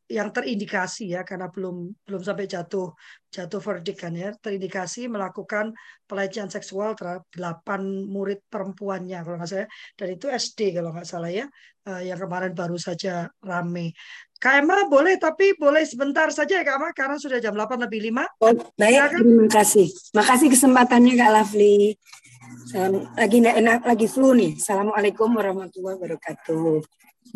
yang 0.09 0.33
terindikasi 0.33 1.13
ya 1.13 1.21
karena 1.21 1.53
belum 1.53 1.93
belum 2.09 2.23
sampai 2.25 2.49
jatuh 2.49 2.97
jatuh 3.29 3.61
verdict 3.61 4.01
kan 4.01 4.17
ya. 4.17 4.33
Terindikasi 4.35 5.07
melakukan 5.07 5.77
pelecehan 6.09 6.49
seksual 6.49 6.97
terhadap 6.97 7.29
delapan 7.29 8.09
murid 8.09 8.41
perempuannya 8.49 9.21
kalau 9.21 9.37
nggak 9.37 9.49
salah 9.49 9.69
dan 10.01 10.09
itu 10.09 10.27
SD 10.33 10.81
kalau 10.81 10.91
nggak 10.97 11.09
salah 11.09 11.31
ya 11.31 11.47
eh, 11.87 12.03
yang 12.09 12.19
kemarin 12.19 12.57
baru 12.57 12.81
saja 12.81 13.29
rame. 13.45 13.93
Emma 14.39 14.87
boleh 14.87 15.19
tapi 15.19 15.59
boleh 15.59 15.83
sebentar 15.83 16.31
saja 16.31 16.63
ya 16.63 16.65
Kak 16.65 16.79
Emma 16.79 16.91
karena 16.95 17.19
sudah 17.19 17.43
jam 17.43 17.59
8 17.59 17.85
lebih 17.85 18.15
5 18.15 18.43
oh, 18.47 18.55
baik. 18.79 19.19
Terima 19.19 19.51
kasih. 19.51 19.87
Makasih 20.15 20.49
kesempatannya 20.55 21.15
Kak 21.19 21.31
Lovely 21.35 21.99
lagi 23.17 23.39
enak 23.41 23.85
lagi 23.85 24.07
flu 24.09 24.37
nih. 24.37 24.57
Assalamualaikum 24.61 25.33
warahmatullahi 25.33 25.97
wabarakatuh. 25.97 26.85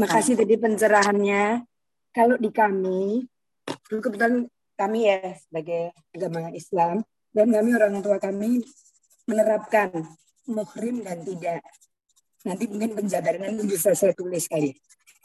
Makasih 0.01 0.35
tadi 0.37 0.55
pencerahannya 0.57 1.72
kalau 2.13 2.37
di 2.37 2.53
kami, 2.53 3.25
kebetulan 3.89 4.45
kami 4.77 5.09
ya 5.09 5.33
sebagai 5.37 5.97
agama 6.13 6.53
Islam, 6.53 7.01
dan 7.33 7.49
kami 7.49 7.71
orang 7.73 8.05
tua 8.05 8.21
kami 8.21 8.61
menerapkan 9.25 9.89
muhrim 10.45 11.01
dan 11.01 11.25
tidak. 11.25 11.65
Nanti 12.45 12.65
mungkin 12.69 12.93
penjabaran 12.99 13.57
bisa 13.65 13.97
saya 13.97 14.13
tulis 14.13 14.45
kali. 14.45 14.77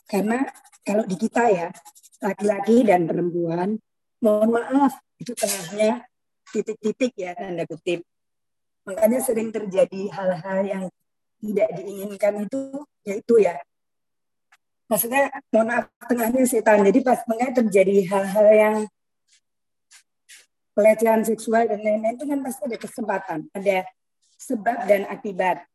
Karena 0.07 0.47
kalau 0.87 1.03
di 1.03 1.19
kita 1.19 1.51
ya, 1.51 1.67
laki-laki 2.23 2.87
dan 2.87 3.03
perempuan, 3.03 3.75
mohon 4.23 4.49
maaf, 4.55 4.95
itu 5.19 5.35
tengahnya 5.35 6.07
titik-titik 6.55 7.11
ya, 7.19 7.35
tanda 7.35 7.67
kutip. 7.67 8.07
Makanya 8.87 9.19
sering 9.19 9.51
terjadi 9.51 10.07
hal-hal 10.15 10.59
yang 10.63 10.83
tidak 11.43 11.69
diinginkan 11.75 12.47
itu, 12.47 12.87
yaitu 13.03 13.43
ya 13.43 13.59
maksudnya 14.87 15.29
mohon 15.51 15.67
maaf 15.67 15.85
tengahnya 16.07 16.47
setan 16.47 16.83
jadi 16.83 16.99
pas 17.03 17.19
makanya 17.27 17.53
terjadi 17.63 17.95
hal-hal 18.07 18.47
yang 18.51 18.77
pelecehan 20.73 21.21
seksual 21.27 21.67
dan 21.67 21.79
lain-lain 21.83 22.15
itu 22.15 22.25
kan 22.25 22.39
pasti 22.43 22.61
ada 22.65 22.77
kesempatan 22.79 23.39
ada 23.51 23.77
sebab 24.37 24.77
dan 24.85 25.09
akibat 25.09 25.65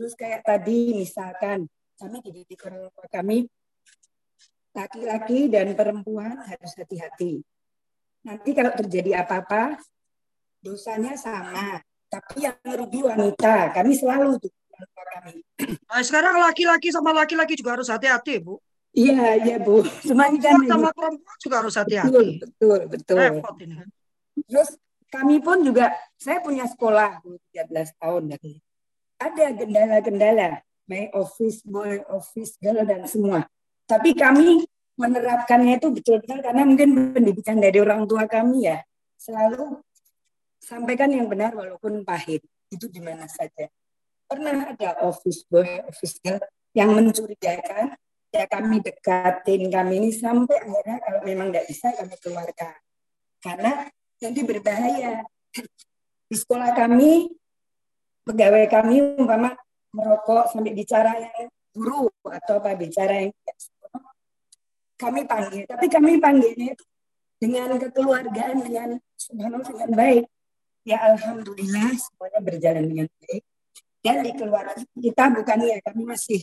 Terus 0.00 0.16
kayak 0.16 0.46
tadi 0.46 0.96
misalkan 0.96 1.68
kami 2.00 2.24
dididik 2.24 2.64
orang 2.64 2.88
tua 2.88 3.04
kami 3.12 3.44
laki-laki 4.72 5.52
dan 5.52 5.76
perempuan 5.76 6.40
harus 6.40 6.72
hati-hati. 6.78 7.44
Nanti 8.24 8.50
kalau 8.56 8.72
terjadi 8.72 9.20
apa-apa 9.20 9.76
dosanya 10.64 11.20
sama, 11.20 11.84
tapi 12.08 12.48
yang 12.48 12.56
merugi 12.64 13.04
wanita. 13.04 13.76
Kami 13.76 13.92
selalu 13.92 14.40
tuh 14.40 14.52
kami. 14.88 15.34
Nah, 15.86 16.00
sekarang 16.04 16.34
laki-laki 16.40 16.88
sama 16.94 17.10
laki-laki 17.12 17.54
juga 17.58 17.76
harus 17.78 17.88
hati-hati, 17.90 18.40
Bu. 18.40 18.58
Iya, 18.90 19.38
iya 19.38 19.56
Bu. 19.62 19.86
Cuma 20.02 20.26
kan 20.34 20.60
sama 20.66 20.90
perempuan 20.90 21.36
juga 21.38 21.56
harus 21.62 21.74
hati-hati. 21.78 22.10
Betul, 22.10 22.26
betul, 22.42 22.78
betul. 22.90 23.18
Repot 23.18 23.56
ini. 23.62 23.74
Terus 24.46 24.70
kami 25.10 25.36
pun 25.42 25.62
juga, 25.62 25.94
saya 26.18 26.38
punya 26.42 26.66
sekolah 26.66 27.22
13 27.54 27.98
tahun 27.98 28.22
dari 28.34 28.62
ada 29.20 29.46
kendala-kendala, 29.52 30.64
my 30.88 31.12
office 31.12 31.60
boy, 31.62 32.00
office 32.08 32.56
girl 32.58 32.82
dan 32.88 33.04
semua. 33.04 33.44
Tapi 33.84 34.16
kami 34.16 34.64
menerapkannya 34.96 35.80
itu 35.80 35.88
betul-betul 35.92 36.38
karena 36.44 36.62
mungkin 36.64 37.16
pendidikan 37.16 37.56
dari 37.56 37.78
orang 37.80 38.04
tua 38.04 38.28
kami 38.28 38.68
ya 38.68 38.84
selalu 39.16 39.80
sampaikan 40.60 41.08
yang 41.08 41.24
benar 41.28 41.56
walaupun 41.56 42.04
pahit 42.04 42.44
itu 42.68 42.86
di 42.88 43.00
mana 43.00 43.24
saja. 43.26 43.68
Pernah 44.30 44.70
ada 44.70 44.94
office 45.02 45.42
boy, 45.50 45.82
office 45.90 46.22
girl 46.22 46.38
yang 46.70 46.94
mencurigakan? 46.94 47.98
Ya 48.30 48.46
kami 48.46 48.78
dekatin 48.78 49.74
kami 49.74 49.98
ini 49.98 50.14
sampai 50.14 50.54
akhirnya 50.54 51.02
kalau 51.02 51.20
memang 51.26 51.50
tidak 51.50 51.66
bisa 51.66 51.90
kami 51.98 52.14
keluarkan. 52.22 52.78
Karena 53.42 53.90
nanti 54.22 54.40
berbahaya. 54.46 55.26
Di 56.30 56.36
sekolah 56.38 56.78
kami 56.78 57.26
pegawai 58.22 58.70
kami 58.70 59.18
umpama 59.18 59.50
merokok 59.90 60.54
sampai 60.54 60.78
bicara 60.78 61.10
yang 61.18 61.50
guru 61.74 62.06
atau 62.22 62.62
apa 62.62 62.78
bicara 62.78 63.26
yang 63.26 63.34
kami 64.94 65.26
panggil. 65.26 65.66
Tapi 65.66 65.90
kami 65.90 66.22
panggilnya 66.22 66.78
dengan 67.34 67.82
kekeluargaan 67.82 68.62
dengan 68.62 68.94
subhanallah 69.18 69.66
dengan 69.74 69.90
baik. 69.90 70.24
Ya 70.86 71.02
alhamdulillah 71.02 71.98
semuanya 71.98 72.40
berjalan 72.46 72.86
dengan 72.86 73.10
baik 73.26 73.42
dan 74.00 74.24
di 74.24 74.32
keluarga 74.32 74.76
kita 74.76 75.24
bukan 75.32 75.58
ya 75.64 75.76
kami 75.84 76.02
masih 76.08 76.40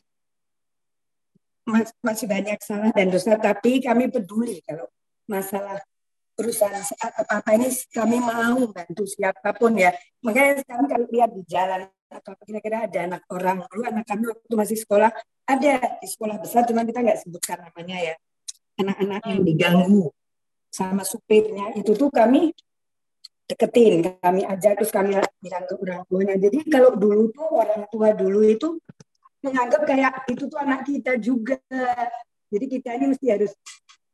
masih 2.00 2.26
banyak 2.30 2.58
salah 2.64 2.94
dan 2.96 3.12
dosa 3.12 3.36
tapi 3.36 3.84
kami 3.84 4.08
peduli 4.08 4.64
kalau 4.64 4.88
masalah 5.28 5.84
perusahaan 6.38 6.86
atau 7.02 7.26
apa 7.28 7.50
ini 7.58 7.68
kami 7.90 8.22
mau 8.22 8.62
bantu 8.70 9.04
siapa 9.10 9.58
pun 9.58 9.74
ya. 9.74 9.90
Makanya 10.22 10.62
sekarang 10.62 10.86
kalau 10.86 11.06
lihat 11.10 11.34
di 11.34 11.44
jalan 11.50 11.90
atau 12.08 12.32
kira-kira 12.46 12.88
ada 12.88 13.00
anak 13.04 13.22
orang 13.34 13.68
dulu 13.68 13.84
anak 13.84 14.06
kami 14.08 14.32
waktu 14.32 14.54
masih 14.56 14.78
sekolah 14.80 15.12
ada 15.44 15.74
di 16.00 16.08
sekolah 16.08 16.40
besar 16.40 16.64
cuma 16.64 16.88
kita 16.88 17.04
nggak 17.04 17.20
sebutkan 17.20 17.60
namanya 17.68 17.98
ya 18.00 18.16
anak-anak 18.80 19.22
yang 19.28 19.42
diganggu 19.44 20.08
sama 20.72 21.04
supirnya 21.04 21.76
itu 21.76 21.92
tuh 22.00 22.08
kami 22.08 22.56
deketin 23.48 24.20
kami 24.20 24.44
ajak 24.44 24.84
terus 24.84 24.92
kami 24.92 25.16
bilang 25.40 25.64
ke 25.64 25.74
orang 25.80 26.04
tuanya. 26.12 26.36
Jadi 26.36 26.68
kalau 26.68 26.94
dulu 27.00 27.32
tuh 27.32 27.48
orang 27.56 27.88
tua 27.88 28.12
dulu 28.12 28.44
itu 28.44 28.76
menganggap 29.40 29.82
kayak 29.88 30.14
itu 30.28 30.52
tuh 30.52 30.60
anak 30.60 30.84
kita 30.84 31.16
juga. 31.16 31.58
Jadi 32.52 32.66
kita 32.68 33.00
ini 33.00 33.16
mesti 33.16 33.28
harus 33.32 33.52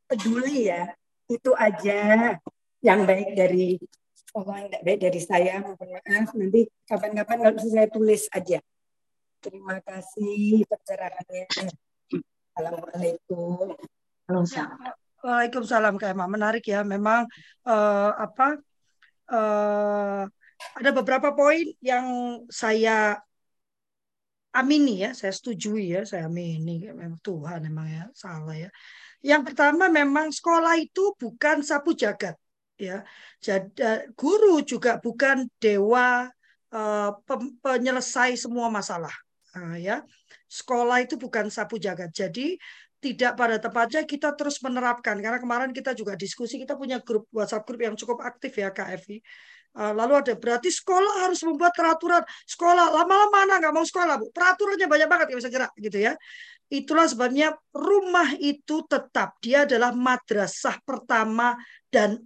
peduli 0.05 0.69
ya 0.69 0.93
itu 1.25 1.51
aja 1.57 2.37
yang 2.85 3.07
baik 3.09 3.33
dari 3.33 3.79
orang 4.37 4.69
yang 4.69 4.83
baik 4.85 4.99
dari 5.01 5.21
saya 5.23 5.63
mohon 5.65 5.89
maaf 5.89 6.29
nanti 6.37 6.69
kapan-kapan 6.85 7.37
kalau 7.41 7.53
bisa 7.57 7.69
saya 7.73 7.87
tulis 7.89 8.29
aja. 8.29 8.59
Terima 9.43 9.81
kasih 9.81 10.63
pencerahannya 10.69 11.49
assalamualaikum. 12.53 13.75
Waalaikumsalam. 15.23 15.95
Kak 15.99 16.15
Emma. 16.15 16.27
Menarik 16.27 16.63
ya 16.67 16.83
memang 16.83 17.27
uh, 17.67 18.11
apa 18.15 18.59
uh, 19.31 20.23
ada 20.73 20.89
beberapa 20.95 21.35
poin 21.35 21.63
yang 21.83 22.05
saya 22.47 23.19
amini 24.53 25.01
ya 25.01 25.11
saya 25.17 25.33
setujui 25.33 25.97
ya 25.97 26.01
saya 26.05 26.29
amini 26.29 26.85
memang 26.89 27.17
Tuhan 27.25 27.65
memang 27.67 27.87
ya 27.89 28.03
salah 28.13 28.53
ya 28.53 28.69
yang 29.23 29.47
pertama 29.47 29.87
memang 29.87 30.29
sekolah 30.29 30.75
itu 30.77 31.15
bukan 31.15 31.63
sapu 31.63 31.95
jagat 31.95 32.35
ya. 32.75 33.07
Jadi 33.39 34.11
guru 34.19 34.59
juga 34.67 34.99
bukan 34.99 35.47
dewa 35.63 36.27
uh, 36.75 37.11
penyelesai 37.63 38.35
semua 38.35 38.67
masalah 38.67 39.13
ya. 39.79 40.03
Sekolah 40.51 41.01
itu 41.01 41.15
bukan 41.15 41.47
sapu 41.47 41.79
jagat. 41.79 42.11
Jadi 42.11 42.59
tidak 43.03 43.35
pada 43.35 43.59
tempatnya 43.59 44.07
kita 44.07 44.31
terus 44.39 44.63
menerapkan. 44.63 45.19
Karena 45.19 45.35
kemarin 45.43 45.75
kita 45.75 45.91
juga 45.91 46.15
diskusi 46.15 46.55
kita 46.55 46.79
punya 46.79 47.03
grup 47.03 47.27
WhatsApp 47.35 47.67
grup 47.67 47.83
yang 47.83 47.99
cukup 47.99 48.23
aktif 48.23 48.55
ya 48.55 48.71
KFI. 48.71 49.19
Uh, 49.73 49.89
lalu 49.89 50.21
ada 50.21 50.33
berarti 50.37 50.69
sekolah 50.69 51.27
harus 51.27 51.41
membuat 51.43 51.73
peraturan. 51.75 52.23
Sekolah 52.47 52.93
lama-lama 52.93 53.37
anak 53.43 53.57
nggak 53.59 53.73
mau 53.75 53.83
sekolah 53.83 54.15
bu. 54.21 54.31
Peraturannya 54.31 54.87
banyak 54.87 55.07
banget 55.11 55.25
nggak 55.27 55.39
bisa 55.43 55.51
gerak 55.51 55.71
gitu 55.75 55.97
ya. 55.99 56.13
Itulah 56.71 57.05
sebabnya 57.09 57.51
rumah 57.75 58.33
itu 58.39 58.85
tetap. 58.87 59.35
Dia 59.43 59.67
adalah 59.67 59.91
madrasah 59.91 60.79
pertama 60.85 61.57
dan 61.91 62.17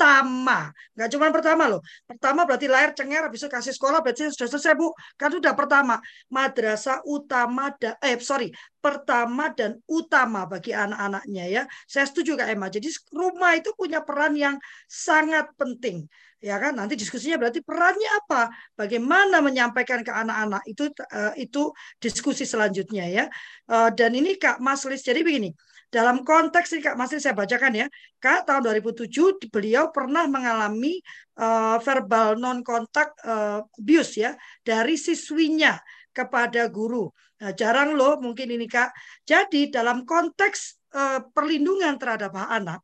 utama. 0.00 0.72
Nggak 0.96 1.08
cuma 1.12 1.26
pertama 1.28 1.64
loh. 1.68 1.80
Pertama 2.08 2.48
berarti 2.48 2.66
lahir 2.72 2.96
cengar 2.96 3.28
habis 3.28 3.44
itu 3.44 3.52
kasih 3.52 3.76
sekolah 3.76 4.00
berarti 4.00 4.32
sudah 4.32 4.48
selesai 4.48 4.72
Bu. 4.80 4.88
Kan 5.20 5.36
sudah 5.36 5.52
pertama. 5.52 6.00
Madrasah 6.32 7.04
utama 7.04 7.68
dan 7.76 8.00
eh 8.00 8.16
sorry, 8.16 8.48
pertama 8.80 9.52
dan 9.52 9.76
utama 9.84 10.48
bagi 10.48 10.72
anak-anaknya 10.72 11.44
ya. 11.52 11.62
Saya 11.84 12.08
setuju 12.08 12.40
Kak 12.40 12.48
Emma. 12.48 12.72
Jadi 12.72 12.88
rumah 13.12 13.52
itu 13.60 13.76
punya 13.76 14.00
peran 14.00 14.32
yang 14.32 14.56
sangat 14.88 15.52
penting 15.60 16.08
ya 16.40 16.56
kan 16.56 16.72
nanti 16.72 16.96
diskusinya 16.96 17.36
berarti 17.36 17.60
perannya 17.60 18.10
apa 18.24 18.48
bagaimana 18.72 19.44
menyampaikan 19.44 20.00
ke 20.00 20.08
anak-anak 20.08 20.64
itu 20.64 20.88
uh, 20.88 21.36
itu 21.36 21.68
diskusi 22.00 22.48
selanjutnya 22.48 23.04
ya 23.12 23.24
uh, 23.68 23.92
dan 23.92 24.16
ini 24.16 24.40
Kak 24.40 24.56
Maslis 24.56 25.04
jadi 25.04 25.20
begini 25.20 25.52
dalam 25.90 26.22
konteks 26.22 26.70
ini 26.78 26.82
Kak 26.86 26.96
Maslis 26.96 27.26
saya 27.26 27.34
bacakan 27.34 27.74
ya 27.74 27.86
Kak 28.22 28.46
tahun 28.46 28.80
2007 28.82 29.50
beliau 29.50 29.90
pernah 29.90 30.24
mengalami 30.30 31.02
uh, 31.36 31.82
verbal 31.82 32.38
non 32.38 32.62
kontak 32.62 33.10
uh, 33.26 33.66
abuse 33.76 34.22
ya 34.22 34.38
dari 34.62 34.94
siswinya 34.94 35.76
kepada 36.14 36.70
guru 36.70 37.10
nah, 37.42 37.50
jarang 37.50 37.98
loh 37.98 38.22
mungkin 38.22 38.54
ini 38.54 38.70
Kak 38.70 38.94
jadi 39.26 39.74
dalam 39.74 40.06
konteks 40.06 40.78
uh, 40.94 41.26
perlindungan 41.34 41.98
terhadap 41.98 42.32
anak 42.38 42.80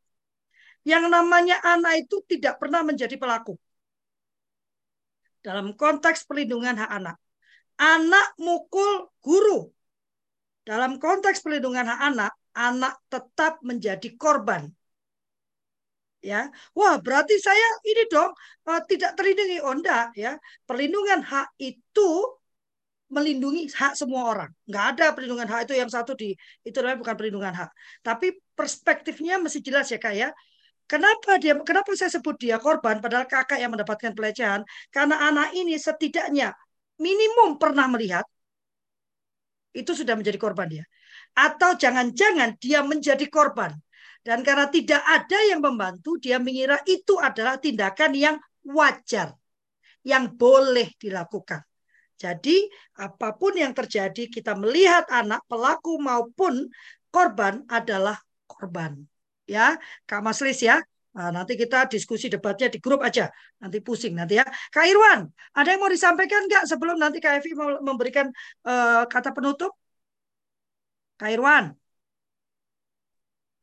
yang 0.87 1.11
namanya 1.11 1.59
anak 1.67 2.07
itu 2.07 2.23
tidak 2.31 2.63
pernah 2.63 2.87
menjadi 2.87 3.19
pelaku. 3.19 3.59
Dalam 5.43 5.75
konteks 5.75 6.23
perlindungan 6.31 6.79
hak 6.79 6.91
anak. 7.03 7.17
Anak 7.75 8.39
mukul 8.39 9.11
guru. 9.19 9.67
Dalam 10.63 11.03
konteks 11.03 11.43
perlindungan 11.43 11.91
hak 11.91 12.01
anak, 12.15 12.33
anak 12.57 12.95
tetap 13.13 13.61
menjadi 13.61 14.09
korban. 14.17 14.73
Ya, 16.25 16.51
wah 16.75 16.99
berarti 16.99 17.39
saya 17.39 17.69
ini 17.87 18.03
dong 18.11 18.35
uh, 18.67 18.81
tidak 18.91 19.15
terlindungi 19.15 19.63
onda 19.63 20.11
oh, 20.11 20.17
ya. 20.17 20.35
Perlindungan 20.67 21.23
hak 21.23 21.55
itu 21.63 22.09
melindungi 23.15 23.71
hak 23.71 23.95
semua 23.95 24.23
orang. 24.35 24.51
Nggak 24.67 24.85
ada 24.97 25.05
perlindungan 25.15 25.49
hak 25.53 25.61
itu 25.71 25.75
yang 25.79 25.91
satu 25.93 26.19
di 26.19 26.35
itu 26.67 26.77
namanya 26.83 26.99
bukan 27.03 27.15
perlindungan 27.15 27.55
hak. 27.55 27.71
Tapi 28.03 28.27
perspektifnya 28.59 29.39
mesti 29.39 29.61
jelas 29.63 29.87
ya 29.93 29.99
kak 30.03 30.15
ya 30.19 30.29
Kenapa 30.87 31.35
dia 31.43 31.59
kenapa 31.67 31.91
saya 31.99 32.11
sebut 32.15 32.39
dia 32.39 32.63
korban 32.63 33.03
padahal 33.03 33.27
kakak 33.27 33.59
yang 33.59 33.75
mendapatkan 33.75 34.15
pelecehan? 34.15 34.63
Karena 34.95 35.19
anak 35.19 35.51
ini 35.59 35.75
setidaknya 35.75 36.55
minimum 37.03 37.59
pernah 37.59 37.91
melihat 37.91 38.23
itu 39.75 39.93
sudah 39.99 40.15
menjadi 40.15 40.39
korban 40.39 40.71
dia. 40.71 40.85
Atau 41.37 41.77
jangan-jangan 41.77 42.57
dia 42.57 42.81
menjadi 42.81 43.29
korban. 43.29 43.77
Dan 44.25 44.43
karena 44.43 44.67
tidak 44.67 45.05
ada 45.07 45.39
yang 45.47 45.63
membantu, 45.63 46.19
dia 46.19 46.43
mengira 46.43 46.81
itu 46.89 47.15
adalah 47.21 47.61
tindakan 47.63 48.11
yang 48.17 48.37
wajar, 48.67 49.37
yang 50.03 50.33
boleh 50.35 50.91
dilakukan. 50.99 51.63
Jadi 52.17 52.67
apa 52.99 53.37
pun 53.37 53.55
yang 53.55 53.71
terjadi, 53.77 54.27
kita 54.27 54.57
melihat 54.59 55.07
anak 55.13 55.45
pelaku 55.47 56.01
maupun 56.01 56.67
korban 57.13 57.63
adalah 57.71 58.19
korban 58.49 59.07
ya 59.47 59.79
Kak 60.05 60.21
Maslis 60.21 60.61
ya. 60.61 60.83
Nah, 61.17 61.33
nanti 61.33 61.57
kita 61.57 61.89
diskusi 61.89 62.29
debatnya 62.29 62.69
di 62.69 62.77
grup 62.77 63.01
aja. 63.01 63.33
Nanti 63.57 63.81
pusing 63.81 64.13
nanti 64.13 64.37
ya. 64.37 64.45
Kak 64.45 64.85
Irwan, 64.85 65.25
ada 65.57 65.69
yang 65.73 65.81
mau 65.81 65.89
disampaikan 65.89 66.45
nggak 66.45 66.69
sebelum 66.69 67.01
nanti 67.01 67.25
Kak 67.25 67.41
Evi 67.41 67.57
memberikan 67.81 68.29
uh, 68.69 69.09
kata 69.09 69.33
penutup? 69.33 69.73
Kak 71.17 71.31
Irwan. 71.33 71.73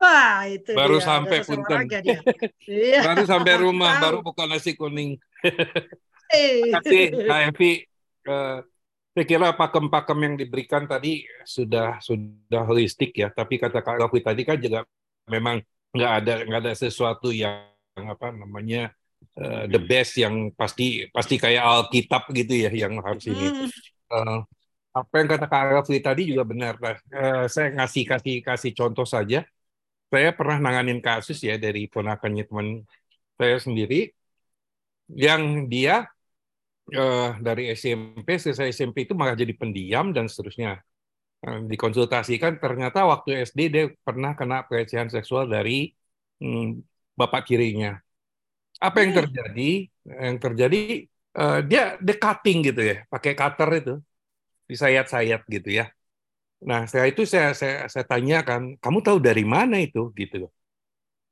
Wah, 0.03 0.43
itu 0.51 0.75
baru 0.75 0.99
dia. 0.99 1.07
sampai 1.07 1.37
punten. 1.47 1.79
Iya. 2.67 2.99
baru 3.07 3.23
sampai 3.23 3.53
rumah, 3.63 4.03
baru 4.03 4.19
buka 4.19 4.43
nasi 4.43 4.75
kuning. 4.75 5.15
Terima 6.27 6.81
kasih 6.83 7.23
Kak 7.23 7.41
Evi. 7.53 7.71
Uh, 8.27 8.59
Saya 9.13 9.29
kira 9.29 9.53
pakem-pakem 9.53 10.19
yang 10.25 10.35
diberikan 10.41 10.89
tadi 10.89 11.21
sudah 11.45 12.01
sudah 12.01 12.65
holistik 12.65 13.13
ya, 13.13 13.29
tapi 13.29 13.61
kata 13.61 13.85
Kak 13.85 14.01
Rafi 14.01 14.25
tadi 14.25 14.41
kan 14.41 14.57
juga 14.57 14.89
memang 15.29 15.61
nggak 15.93 16.11
ada 16.17 16.33
nggak 16.49 16.61
ada 16.65 16.73
sesuatu 16.73 17.29
yang 17.29 17.69
apa 17.93 18.33
namanya 18.33 18.89
uh, 19.37 19.69
the 19.69 19.77
best 19.77 20.17
yang 20.17 20.49
pasti 20.57 21.05
pasti 21.13 21.37
kayak 21.37 21.61
Alkitab 21.61 22.25
gitu 22.33 22.65
ya 22.65 22.73
yang 22.73 22.97
harus 23.05 23.29
ini. 23.29 23.69
Uh, 24.09 24.41
apa 24.93 25.13
yang 25.19 25.27
kata 25.33 25.45
Kak 25.49 25.63
Rafi 25.73 25.97
tadi 26.05 26.21
juga 26.29 26.43
benar. 26.45 26.73
Uh, 27.09 27.45
saya 27.49 27.73
ngasih 27.77 28.03
kasih 28.05 28.35
kasih 28.45 28.71
contoh 28.77 29.07
saja. 29.09 29.41
Saya 30.13 30.29
pernah 30.37 30.57
nanganin 30.61 31.01
kasus 31.01 31.41
ya 31.41 31.57
dari 31.57 31.89
ponakannya 31.89 32.43
teman 32.45 32.67
saya 33.39 33.57
sendiri 33.57 34.13
yang 35.09 35.65
dia 35.65 36.05
uh, 36.93 37.29
dari 37.41 37.73
SMP 37.73 38.37
selesai 38.37 38.69
SMP 38.69 39.09
itu 39.09 39.13
malah 39.17 39.33
jadi 39.33 39.53
pendiam 39.57 40.13
dan 40.15 40.29
seterusnya 40.29 40.81
uh, 41.45 41.59
dikonsultasikan 41.65 42.61
ternyata 42.61 43.05
waktu 43.09 43.43
SD 43.47 43.59
dia 43.73 43.85
pernah 44.05 44.37
kena 44.37 44.63
pelecehan 44.69 45.09
seksual 45.09 45.49
dari 45.49 45.91
um, 46.41 46.81
bapak 47.17 47.49
kirinya 47.49 47.97
apa 48.81 48.97
yang 49.05 49.11
hmm. 49.13 49.19
terjadi 49.21 49.71
yang 50.03 50.35
terjadi 50.41 50.81
uh, 51.39 51.59
dia 51.65 52.15
cutting 52.19 52.59
gitu 52.67 52.81
ya 52.81 52.97
pakai 53.07 53.33
cutter 53.37 53.69
itu 53.79 53.95
disayat-sayat 54.71 55.41
gitu 55.55 55.69
ya 55.79 55.85
nah 56.63 56.87
saya 56.91 57.05
itu 57.11 57.21
saya 57.27 57.51
saya 57.51 57.91
saya 57.91 58.05
tanyakan 58.07 58.61
kamu 58.83 58.99
tahu 59.03 59.17
dari 59.19 59.43
mana 59.43 59.75
itu 59.83 60.09
gitu 60.15 60.47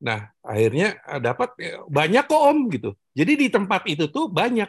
nah 0.02 0.20
akhirnya 0.44 0.98
dapat 1.22 1.50
banyak 1.88 2.24
kok 2.26 2.42
om 2.42 2.58
gitu 2.74 2.90
jadi 3.16 3.32
di 3.42 3.48
tempat 3.48 3.82
itu 3.88 4.06
tuh 4.10 4.28
banyak 4.28 4.68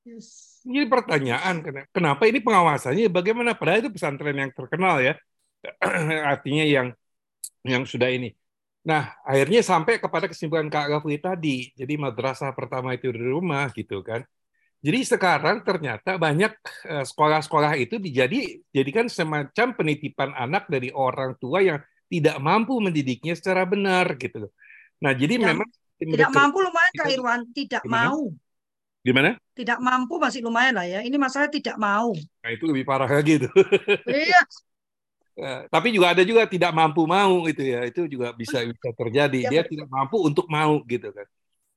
Yes. 0.00 0.60
Ini 0.64 0.88
pertanyaan, 0.88 1.64
kenapa 1.92 2.22
ini 2.28 2.40
pengawasannya 2.40 3.08
bagaimana? 3.12 3.56
Padahal 3.56 3.80
itu 3.84 3.90
pesantren 3.96 4.36
yang 4.36 4.52
terkenal 4.52 5.00
ya, 5.00 5.12
artinya 6.32 6.64
yang 6.64 6.88
yang 7.64 7.84
sudah 7.84 8.08
ini. 8.12 8.32
Nah, 8.84 9.12
akhirnya 9.24 9.60
sampai 9.60 10.00
kepada 10.00 10.26
kesimpulan 10.28 10.68
Kak 10.72 10.88
Gafri 10.92 11.16
tadi. 11.20 11.68
Jadi 11.76 11.94
madrasah 12.00 12.52
pertama 12.56 12.96
itu 12.96 13.12
di 13.12 13.20
rumah 13.20 13.68
gitu 13.76 14.00
kan. 14.00 14.24
Jadi 14.80 14.98
sekarang 15.04 15.60
ternyata 15.60 16.16
banyak 16.16 16.52
eh, 16.88 17.04
sekolah-sekolah 17.04 17.76
itu 17.76 18.00
dijadi 18.00 18.64
jadikan 18.72 19.12
semacam 19.12 19.76
penitipan 19.76 20.32
anak 20.32 20.72
dari 20.72 20.88
orang 20.88 21.36
tua 21.36 21.60
yang 21.60 21.78
tidak 22.08 22.36
mampu 22.40 22.80
mendidiknya 22.80 23.36
secara 23.36 23.68
benar 23.68 24.16
gitu. 24.16 24.48
Nah, 25.04 25.12
jadi 25.12 25.36
tidak, 25.36 25.48
memang 25.52 25.68
tidak 26.00 26.30
mampu 26.32 26.58
lumayan 26.64 26.92
Kak 26.96 27.08
Irwan, 27.12 27.40
tidak 27.52 27.82
gimana? 27.84 28.08
mau. 28.08 28.20
Gimana? 29.00 29.30
Tidak 29.56 29.78
mampu 29.80 30.14
masih 30.20 30.40
lumayan 30.44 30.74
lah 30.76 30.86
ya. 30.88 31.00
Ini 31.04 31.16
masalah 31.16 31.48
tidak 31.48 31.76
mau. 31.76 32.12
Nah, 32.16 32.50
itu 32.52 32.64
lebih 32.68 32.84
parah 32.84 33.08
lagi 33.08 33.40
itu. 33.40 33.48
Iya. 34.08 34.42
Ya, 35.36 35.54
tapi 35.72 35.92
juga 35.92 36.12
ada 36.12 36.24
juga 36.24 36.44
tidak 36.44 36.72
mampu 36.72 37.04
mau 37.08 37.48
itu 37.48 37.64
ya. 37.64 37.84
Itu 37.88 38.04
juga 38.08 38.32
bisa 38.32 38.60
bisa 38.64 38.88
terjadi. 38.92 39.48
Ya, 39.48 39.50
Dia 39.52 39.62
betul. 39.64 39.72
tidak 39.76 39.88
mampu 39.88 40.16
untuk 40.20 40.46
mau 40.52 40.80
gitu 40.84 41.08
kan. 41.12 41.28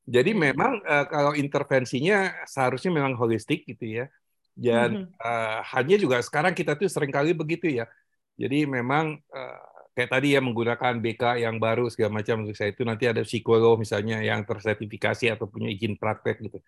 Jadi 0.03 0.35
memang 0.35 0.83
uh, 0.83 1.05
kalau 1.07 1.31
intervensinya 1.31 2.43
seharusnya 2.43 2.91
memang 2.91 3.15
holistik 3.15 3.63
gitu 3.63 4.03
ya. 4.03 4.05
Dan 4.53 5.09
hmm. 5.09 5.17
uh, 5.17 5.59
hanya 5.73 5.95
juga 5.97 6.21
sekarang 6.21 6.53
kita 6.53 6.75
tuh 6.75 6.91
sering 6.91 7.09
kali 7.09 7.31
begitu 7.33 7.71
ya. 7.71 7.87
Jadi 8.35 8.67
memang 8.67 9.17
uh, 9.31 9.63
kayak 9.93 10.09
tadi 10.09 10.33
ya 10.33 10.41
menggunakan 10.41 10.93
BK 10.99 11.45
yang 11.45 11.61
baru 11.61 11.87
segala 11.87 12.19
macam 12.21 12.43
untuk 12.43 12.57
saya 12.57 12.73
itu 12.73 12.81
nanti 12.81 13.05
ada 13.05 13.21
psikolog 13.21 13.77
misalnya 13.77 14.19
yang 14.25 14.41
tersertifikasi 14.43 15.37
atau 15.37 15.45
punya 15.45 15.69
izin 15.69 15.95
praktek 15.95 16.41
gitu. 16.41 16.59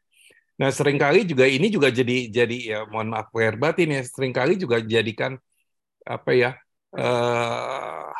Nah, 0.55 0.71
sering 0.71 0.95
kali 0.95 1.27
juga 1.27 1.43
ini 1.49 1.67
juga 1.67 1.91
jadi 1.91 2.31
jadi 2.31 2.57
ya 2.63 2.79
mohon 2.87 3.11
maaf 3.11 3.27
lahir 3.35 3.59
batin 3.59 3.91
ya, 3.91 4.01
sering 4.07 4.31
kali 4.31 4.55
juga 4.55 4.79
jadikan 4.79 5.35
apa 6.05 6.31
ya 6.31 6.51
uh, 6.95 8.13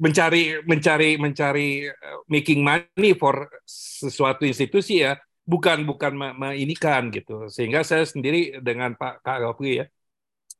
mencari 0.00 0.60
mencari 0.66 1.16
mencari 1.16 1.68
eh, 1.88 2.18
making 2.26 2.60
money 2.64 3.14
for 3.14 3.46
sesuatu 3.68 4.42
institusi 4.44 5.04
ya, 5.06 5.18
bukan 5.46 5.86
bukan 5.86 6.12
meinikan 6.38 7.12
gitu. 7.14 7.46
Sehingga 7.50 7.86
saya 7.86 8.02
sendiri 8.08 8.58
dengan 8.64 8.98
Pak 8.98 9.22
Kak 9.22 9.38
Rafli 9.42 9.82
ya 9.82 9.86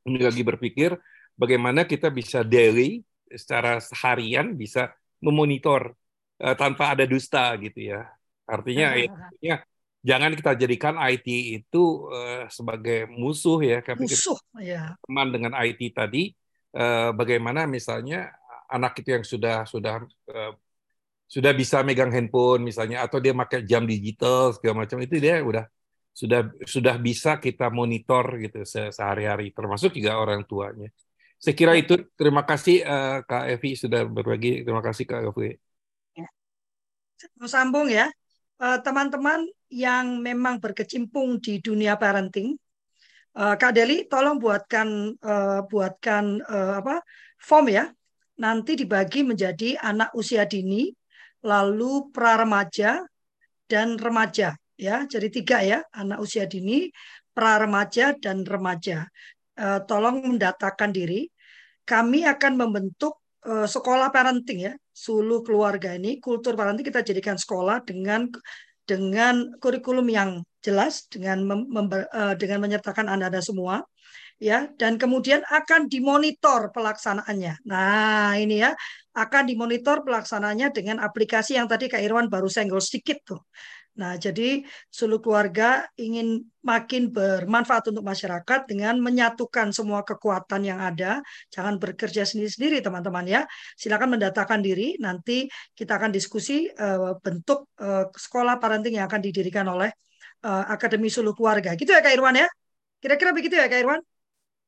ini 0.05 0.21
lagi 0.21 0.45
berpikir 0.45 0.93
bagaimana 1.33 1.83
kita 1.83 2.13
bisa 2.13 2.45
daily 2.45 3.01
secara 3.25 3.81
harian 4.05 4.53
bisa 4.53 4.93
memonitor 5.19 5.97
uh, 6.39 6.55
tanpa 6.55 6.93
ada 6.93 7.03
dusta 7.09 7.57
gitu 7.57 7.91
ya. 7.91 8.05
Artinya 8.45 8.93
ya, 9.41 9.65
jangan 10.05 10.37
kita 10.37 10.53
jadikan 10.53 10.95
IT 11.01 11.25
itu 11.65 12.05
uh, 12.13 12.45
sebagai 12.53 13.09
musuh 13.09 13.57
ya. 13.65 13.81
Musuh, 13.97 14.37
ya. 14.61 14.93
Teman 15.01 15.33
dengan 15.33 15.57
IT 15.57 15.81
tadi, 15.97 16.29
uh, 16.77 17.09
bagaimana 17.17 17.65
misalnya 17.65 18.29
anak 18.69 18.97
itu 19.01 19.09
yang 19.15 19.25
sudah 19.25 19.65
sudah 19.69 20.03
uh, 20.31 20.53
sudah 21.25 21.51
bisa 21.57 21.81
megang 21.81 22.13
handphone 22.13 22.61
misalnya, 22.65 23.01
atau 23.05 23.17
dia 23.17 23.33
pakai 23.33 23.65
jam 23.65 23.83
digital 23.83 24.53
segala 24.53 24.85
macam 24.85 25.01
itu 25.01 25.17
dia 25.17 25.41
udah 25.41 25.65
sudah 26.15 26.47
sudah 26.63 26.95
bisa 27.01 27.41
kita 27.41 27.67
monitor 27.73 28.39
gitu 28.39 28.63
se 28.63 28.93
sehari-hari, 28.93 29.51
termasuk 29.51 29.91
juga 29.97 30.15
orang 30.15 30.45
tuanya. 30.47 30.87
Saya 31.35 31.51
kira 31.51 31.75
ya. 31.75 31.83
itu. 31.83 31.99
Terima 32.15 32.47
kasih 32.47 32.81
uh, 32.87 33.19
Kak 33.27 33.51
Evi 33.51 33.75
sudah 33.75 34.07
berbagi. 34.07 34.63
Terima 34.63 34.79
kasih 34.79 35.03
Kak 35.03 35.21
Evi. 35.27 35.59
Ya. 36.15 36.27
Sambung 37.43 37.91
ya. 37.91 38.07
Eh, 38.55 38.79
teman-teman 38.79 39.43
yang 39.67 40.23
memang 40.23 40.63
berkecimpung 40.63 41.43
di 41.43 41.59
dunia 41.59 41.99
parenting, 41.99 42.55
uh, 43.35 43.59
Kak 43.59 43.75
Deli, 43.75 44.07
tolong 44.07 44.39
buatkan 44.39 45.19
buatkan 45.67 46.39
apa 46.79 47.03
form 47.35 47.67
ya. 47.67 47.91
Nanti 48.35 48.75
dibagi 48.75 49.23
menjadi 49.23 49.79
anak 49.79 50.11
usia 50.11 50.43
dini, 50.43 50.91
lalu 51.45 52.11
pra 52.11 52.35
remaja 52.35 53.03
dan 53.69 53.95
remaja 53.95 54.55
ya. 54.75 55.07
Jadi 55.07 55.27
tiga 55.31 55.63
ya, 55.63 55.79
anak 55.95 56.19
usia 56.19 56.43
dini, 56.43 56.91
pra 57.31 57.59
remaja 57.59 58.15
dan 58.19 58.43
remaja. 58.43 59.07
Uh, 59.55 59.79
tolong 59.87 60.35
mendatakan 60.35 60.91
diri. 60.91 61.31
Kami 61.85 62.25
akan 62.25 62.59
membentuk 62.59 63.21
uh, 63.45 63.69
sekolah 63.69 64.09
parenting 64.09 64.67
ya, 64.67 64.73
Sulu 64.95 65.43
keluarga 65.43 65.91
ini, 65.91 66.23
kultur 66.23 66.55
parenting 66.55 66.87
kita 66.87 67.03
jadikan 67.03 67.35
sekolah 67.35 67.83
dengan 67.83 68.31
dengan 68.87 69.53
kurikulum 69.59 70.07
yang 70.07 70.29
jelas, 70.63 71.05
dengan 71.11 71.43
mem, 71.45 71.87
uh, 71.91 72.33
dengan 72.39 72.63
menyertakan 72.63 73.11
anda-anda 73.11 73.43
semua, 73.43 73.83
ya, 74.39 74.67
dan 74.75 74.99
kemudian 74.99 75.41
akan 75.47 75.87
dimonitor 75.87 76.69
pelaksanaannya. 76.75 77.63
Nah, 77.65 78.35
ini 78.35 78.61
ya, 78.61 78.75
akan 79.15 79.43
dimonitor 79.47 80.03
pelaksanaannya 80.03 80.75
dengan 80.75 80.99
aplikasi 80.99 81.55
yang 81.55 81.71
tadi 81.71 81.87
Kak 81.87 82.03
Irwan 82.03 82.27
baru 82.27 82.51
senggol 82.51 82.83
sedikit 82.83 83.21
tuh. 83.23 83.41
Nah, 83.95 84.19
jadi 84.19 84.59
seluruh 84.91 85.23
keluarga 85.23 85.87
ingin 85.95 86.43
makin 86.59 87.15
bermanfaat 87.15 87.95
untuk 87.95 88.03
masyarakat 88.03 88.67
dengan 88.67 88.99
menyatukan 88.99 89.71
semua 89.71 90.03
kekuatan 90.03 90.67
yang 90.67 90.83
ada. 90.83 91.23
Jangan 91.47 91.79
bekerja 91.79 92.27
sendiri-sendiri, 92.27 92.83
teman-teman 92.83 93.23
ya. 93.23 93.41
Silakan 93.79 94.19
mendatakan 94.19 94.59
diri. 94.59 94.99
Nanti 94.99 95.47
kita 95.71 95.95
akan 95.95 96.11
diskusi 96.11 96.67
uh, 96.67 97.15
bentuk 97.23 97.71
uh, 97.79 98.11
sekolah 98.11 98.59
parenting 98.59 98.99
yang 98.99 99.07
akan 99.07 99.23
didirikan 99.23 99.63
oleh 99.71 99.87
uh, 100.43 100.67
Akademi 100.67 101.07
Suluh 101.07 101.31
Keluarga. 101.31 101.71
Gitu 101.79 101.95
ya, 101.95 102.03
Kak 102.03 102.11
Irwan 102.11 102.35
ya? 102.35 102.51
Kira-kira 102.99 103.31
begitu 103.31 103.55
ya, 103.55 103.71
Kak 103.71 103.79
Irwan? 103.79 104.03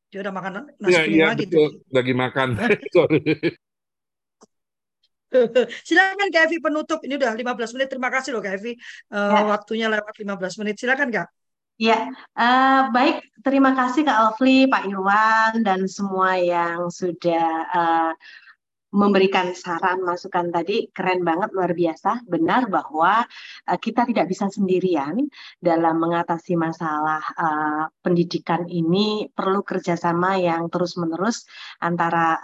Dia 0.08 0.20
udah 0.24 0.34
makan 0.34 0.52
nasi 0.80 0.94
ya, 0.96 1.00
kuning 1.04 1.20
ya, 1.20 1.28
lagi. 1.28 1.46
Betul. 1.48 1.70
Lagi 1.92 2.14
makan. 2.16 2.48
Silakan 5.88 6.28
Kak 6.32 6.44
Evi 6.48 6.58
penutup. 6.64 7.00
Ini 7.04 7.20
udah 7.20 7.36
15 7.36 7.76
menit. 7.76 7.88
Terima 7.92 8.10
kasih 8.12 8.32
loh 8.32 8.42
Kak 8.42 8.54
Evi. 8.60 8.74
Uh, 9.12 9.32
ya. 9.36 9.42
Waktunya 9.52 9.88
lewat 9.92 10.16
15 10.16 10.60
menit. 10.64 10.76
Silakan 10.80 11.12
Kak. 11.12 11.28
Ya, 11.78 12.10
uh, 12.34 12.90
baik. 12.90 13.22
Terima 13.46 13.78
kasih 13.78 14.02
Kak 14.02 14.18
Alfli, 14.18 14.66
Pak 14.66 14.90
Iwan, 14.90 15.62
dan 15.62 15.86
semua 15.86 16.34
yang 16.42 16.90
sudah 16.90 17.48
uh, 17.70 18.12
memberikan 18.96 19.52
saran 19.52 20.00
masukan 20.00 20.48
tadi 20.48 20.88
keren 20.96 21.20
banget 21.28 21.52
luar 21.52 21.76
biasa. 21.76 22.24
Benar 22.24 22.72
bahwa 22.72 23.20
uh, 23.68 23.80
kita 23.80 24.08
tidak 24.08 24.32
bisa 24.32 24.48
sendirian 24.48 25.28
dalam 25.60 26.00
mengatasi 26.00 26.56
masalah 26.56 27.20
uh, 27.36 27.84
pendidikan 28.00 28.64
ini. 28.72 29.28
Perlu 29.28 29.60
kerjasama 29.68 30.40
yang 30.40 30.72
terus 30.72 30.96
menerus 30.96 31.44
antara 31.84 32.40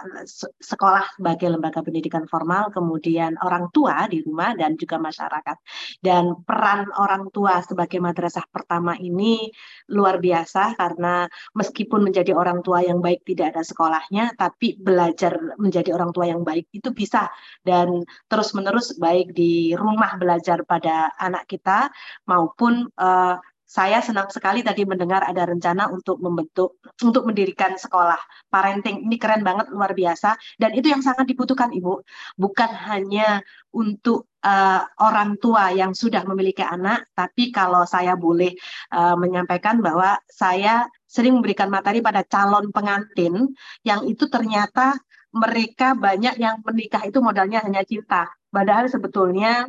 sekolah 0.60 1.16
sebagai 1.16 1.48
lembaga 1.48 1.80
pendidikan 1.80 2.28
formal 2.28 2.68
kemudian 2.68 3.40
orang 3.40 3.72
tua 3.72 4.04
di 4.12 4.20
rumah 4.20 4.52
dan 4.52 4.76
juga 4.76 5.00
masyarakat. 5.00 5.56
Dan 6.04 6.44
peran 6.44 6.92
orang 6.92 7.32
tua 7.32 7.64
sebagai 7.64 8.04
madrasah 8.04 8.44
pertama 8.52 9.00
ini 9.00 9.48
luar 9.88 10.20
biasa 10.20 10.76
karena 10.76 11.24
meskipun 11.56 12.04
menjadi 12.04 12.36
orang 12.36 12.60
tua 12.60 12.84
yang 12.84 13.00
baik 13.00 13.24
tidak 13.24 13.56
ada 13.56 13.62
sekolahnya 13.64 14.36
tapi 14.36 14.76
belajar 14.76 15.56
menjadi 15.56 15.96
orang 15.96 16.12
tua 16.12 16.28
yang 16.28 16.34
yang 16.34 16.42
baik 16.44 16.70
itu 16.70 16.92
bisa 16.92 17.32
dan 17.66 18.04
terus-menerus 18.30 18.94
baik 19.00 19.32
di 19.32 19.72
rumah 19.74 20.14
belajar 20.20 20.62
pada 20.68 21.10
anak 21.18 21.48
kita 21.48 21.88
maupun 22.28 22.86
uh, 23.00 23.36
saya 23.74 23.98
senang 24.04 24.30
sekali 24.30 24.62
tadi 24.62 24.86
mendengar 24.86 25.26
ada 25.26 25.50
rencana 25.50 25.90
untuk 25.90 26.22
membentuk 26.22 26.78
untuk 27.02 27.26
mendirikan 27.26 27.74
sekolah 27.74 28.20
parenting. 28.46 29.02
Ini 29.08 29.16
keren 29.18 29.42
banget 29.42 29.72
luar 29.74 29.96
biasa 29.96 30.38
dan 30.62 30.76
itu 30.78 30.94
yang 30.94 31.02
sangat 31.02 31.26
dibutuhkan 31.26 31.74
Ibu. 31.74 32.06
Bukan 32.38 32.70
hanya 32.70 33.42
untuk 33.74 34.30
uh, 34.46 34.86
orang 35.02 35.40
tua 35.42 35.74
yang 35.74 35.90
sudah 35.90 36.22
memiliki 36.22 36.62
anak, 36.62 37.10
tapi 37.18 37.50
kalau 37.50 37.82
saya 37.82 38.14
boleh 38.14 38.54
uh, 38.94 39.18
menyampaikan 39.18 39.82
bahwa 39.82 40.22
saya 40.30 40.86
sering 41.08 41.40
memberikan 41.40 41.66
materi 41.66 41.98
pada 41.98 42.22
calon 42.22 42.70
pengantin 42.70 43.58
yang 43.82 44.06
itu 44.06 44.30
ternyata 44.30 44.94
mereka 45.34 45.98
banyak 45.98 46.38
yang 46.38 46.62
menikah 46.62 47.02
itu 47.02 47.18
modalnya 47.18 47.58
hanya 47.66 47.82
cinta. 47.82 48.30
Padahal 48.54 48.86
sebetulnya 48.86 49.66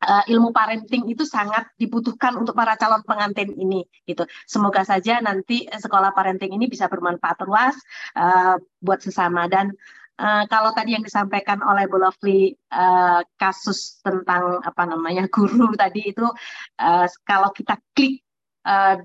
uh, 0.00 0.24
ilmu 0.24 0.50
parenting 0.56 1.04
itu 1.12 1.28
sangat 1.28 1.68
dibutuhkan 1.76 2.36
untuk 2.40 2.56
para 2.56 2.74
calon 2.80 3.04
pengantin 3.04 3.52
ini 3.52 3.84
gitu. 4.08 4.24
Semoga 4.48 4.82
saja 4.88 5.20
nanti 5.20 5.68
sekolah 5.68 6.16
parenting 6.16 6.56
ini 6.56 6.66
bisa 6.66 6.88
bermanfaat 6.88 7.44
luas 7.44 7.76
uh, 8.16 8.56
buat 8.80 9.04
sesama 9.04 9.46
dan 9.52 9.76
uh, 10.16 10.44
kalau 10.48 10.72
tadi 10.72 10.96
yang 10.96 11.04
disampaikan 11.04 11.60
oleh 11.60 11.84
Bu 11.84 12.00
Lovely 12.00 12.56
uh, 12.72 13.20
kasus 13.36 14.00
tentang 14.00 14.64
apa 14.64 14.82
namanya 14.88 15.28
guru 15.34 15.76
tadi 15.76 16.12
itu 16.12 16.24
uh, 16.80 17.06
kalau 17.28 17.52
kita 17.52 17.76
klik 17.92 18.24
uh, 18.64 19.00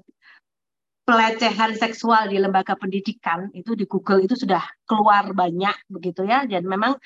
pelecehan 1.06 1.78
seksual 1.78 2.34
di 2.34 2.42
lembaga 2.42 2.74
pendidikan 2.74 3.54
itu 3.54 3.78
di 3.78 3.86
Google 3.86 4.26
itu 4.26 4.34
sudah 4.34 4.66
keluar 4.90 5.30
banyak 5.32 5.78
begitu 5.88 6.26
ya. 6.26 6.44
Dan 6.50 6.66
memang 6.66 6.98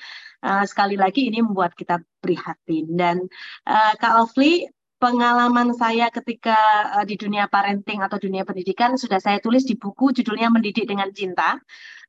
uh, 0.42 0.64
sekali 0.64 0.96
lagi 0.96 1.28
ini 1.28 1.44
membuat 1.44 1.76
kita 1.76 2.00
prihatin. 2.24 2.96
Dan 2.96 3.16
uh, 3.68 3.92
Kak 4.00 4.12
Lovely 4.16 4.64
pengalaman 4.96 5.76
saya 5.76 6.08
ketika 6.08 6.56
uh, 6.96 7.04
di 7.04 7.20
dunia 7.20 7.44
parenting 7.46 8.00
atau 8.00 8.16
dunia 8.16 8.48
pendidikan 8.48 8.96
sudah 8.96 9.20
saya 9.20 9.36
tulis 9.38 9.68
di 9.68 9.76
buku 9.76 10.16
judulnya 10.16 10.48
Mendidik 10.48 10.88
dengan 10.88 11.12
Cinta. 11.12 11.60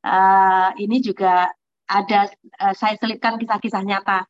Uh, 0.02 0.72
ini 0.80 1.04
juga 1.04 1.52
ada 1.92 2.32
uh, 2.64 2.74
saya 2.74 2.96
selipkan 2.96 3.36
kisah-kisah 3.36 3.84
nyata 3.84 4.24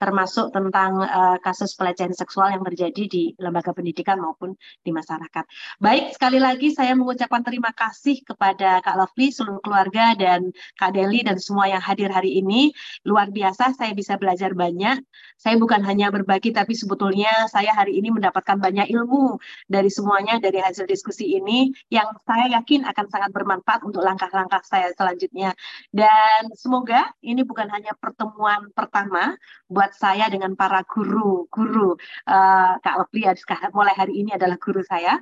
termasuk 0.00 0.48
tentang 0.48 1.04
uh, 1.04 1.36
kasus 1.44 1.76
pelecehan 1.76 2.16
seksual 2.16 2.56
yang 2.56 2.64
terjadi 2.64 3.04
di 3.04 3.24
lembaga 3.36 3.76
pendidikan 3.76 4.16
maupun 4.16 4.56
di 4.80 4.90
masyarakat. 4.96 5.44
Baik, 5.76 6.16
sekali 6.16 6.40
lagi 6.40 6.72
saya 6.72 6.96
mengucapkan 6.96 7.44
terima 7.44 7.68
kasih 7.76 8.24
kepada 8.24 8.80
Kak 8.80 8.96
Lovely, 8.96 9.28
seluruh 9.28 9.60
keluarga, 9.60 10.16
dan 10.16 10.56
Kak 10.80 10.96
Deli, 10.96 11.20
dan 11.20 11.36
semua 11.36 11.68
yang 11.68 11.84
hadir 11.84 12.08
hari 12.08 12.40
ini. 12.40 12.72
Luar 13.04 13.28
biasa, 13.28 13.76
saya 13.76 13.92
bisa 13.92 14.16
belajar 14.16 14.56
banyak. 14.56 15.04
Saya 15.36 15.60
bukan 15.60 15.84
hanya 15.84 16.08
berbagi, 16.08 16.56
tapi 16.56 16.72
sebetulnya 16.72 17.44
saya 17.52 17.76
hari 17.76 18.00
ini 18.00 18.08
mendapatkan 18.08 18.56
banyak 18.56 18.88
ilmu 18.88 19.36
dari 19.68 19.92
semuanya, 19.92 20.40
dari 20.40 20.64
hasil 20.64 20.88
diskusi 20.88 21.36
ini, 21.36 21.68
yang 21.92 22.08
saya 22.24 22.56
yakin 22.56 22.88
akan 22.88 23.06
sangat 23.12 23.30
bermanfaat 23.36 23.84
untuk 23.84 24.00
langkah-langkah 24.00 24.64
saya 24.64 24.88
selanjutnya. 24.96 25.52
Dan 25.92 26.48
semoga 26.56 27.12
ini 27.20 27.44
bukan 27.44 27.68
hanya 27.68 27.92
pertemuan 28.00 28.72
pertama 28.72 29.36
buat 29.68 29.89
buat 29.90 29.98
saya 29.98 30.30
dengan 30.30 30.54
para 30.54 30.86
guru 30.86 31.50
guru 31.50 31.98
uh, 32.30 32.78
Kak 32.78 32.94
Lovely 32.94 33.26
mulai 33.74 33.90
hari 33.98 34.22
ini 34.22 34.30
adalah 34.38 34.54
guru 34.54 34.86
saya. 34.86 35.18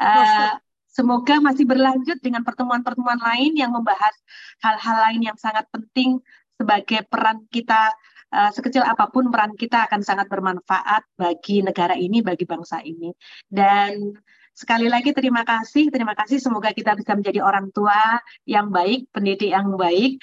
Uh, 0.00 0.56
semoga 0.88 1.36
masih 1.44 1.68
berlanjut 1.68 2.16
dengan 2.24 2.40
pertemuan-pertemuan 2.40 3.20
lain 3.20 3.52
yang 3.60 3.76
membahas 3.76 4.16
hal-hal 4.64 4.96
lain 5.04 5.20
yang 5.20 5.36
sangat 5.36 5.68
penting 5.68 6.16
sebagai 6.56 7.04
peran 7.12 7.44
kita 7.52 7.92
uh, 8.32 8.48
sekecil 8.56 8.80
apa 8.88 9.12
pun 9.12 9.28
peran 9.28 9.52
kita 9.52 9.84
akan 9.84 10.00
sangat 10.00 10.32
bermanfaat 10.32 11.04
bagi 11.20 11.60
negara 11.60 11.92
ini, 11.92 12.24
bagi 12.24 12.48
bangsa 12.48 12.80
ini. 12.80 13.12
Dan 13.44 14.16
sekali 14.56 14.88
lagi 14.88 15.12
terima 15.12 15.44
kasih, 15.44 15.92
terima 15.92 16.16
kasih. 16.16 16.40
Semoga 16.40 16.72
kita 16.72 16.96
bisa 16.96 17.12
menjadi 17.12 17.44
orang 17.44 17.68
tua 17.68 18.16
yang 18.48 18.72
baik, 18.72 19.12
pendidik 19.12 19.52
yang 19.52 19.76
baik, 19.76 20.16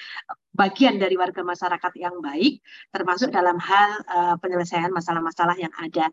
bagian 0.54 1.02
dari 1.02 1.18
warga 1.18 1.42
masyarakat 1.42 1.92
yang 1.98 2.22
baik, 2.22 2.62
termasuk 2.94 3.34
dalam 3.34 3.58
hal 3.58 3.90
uh, 4.06 4.34
penyelesaian 4.38 4.94
masalah-masalah 4.94 5.58
yang 5.58 5.74
ada. 5.82 6.06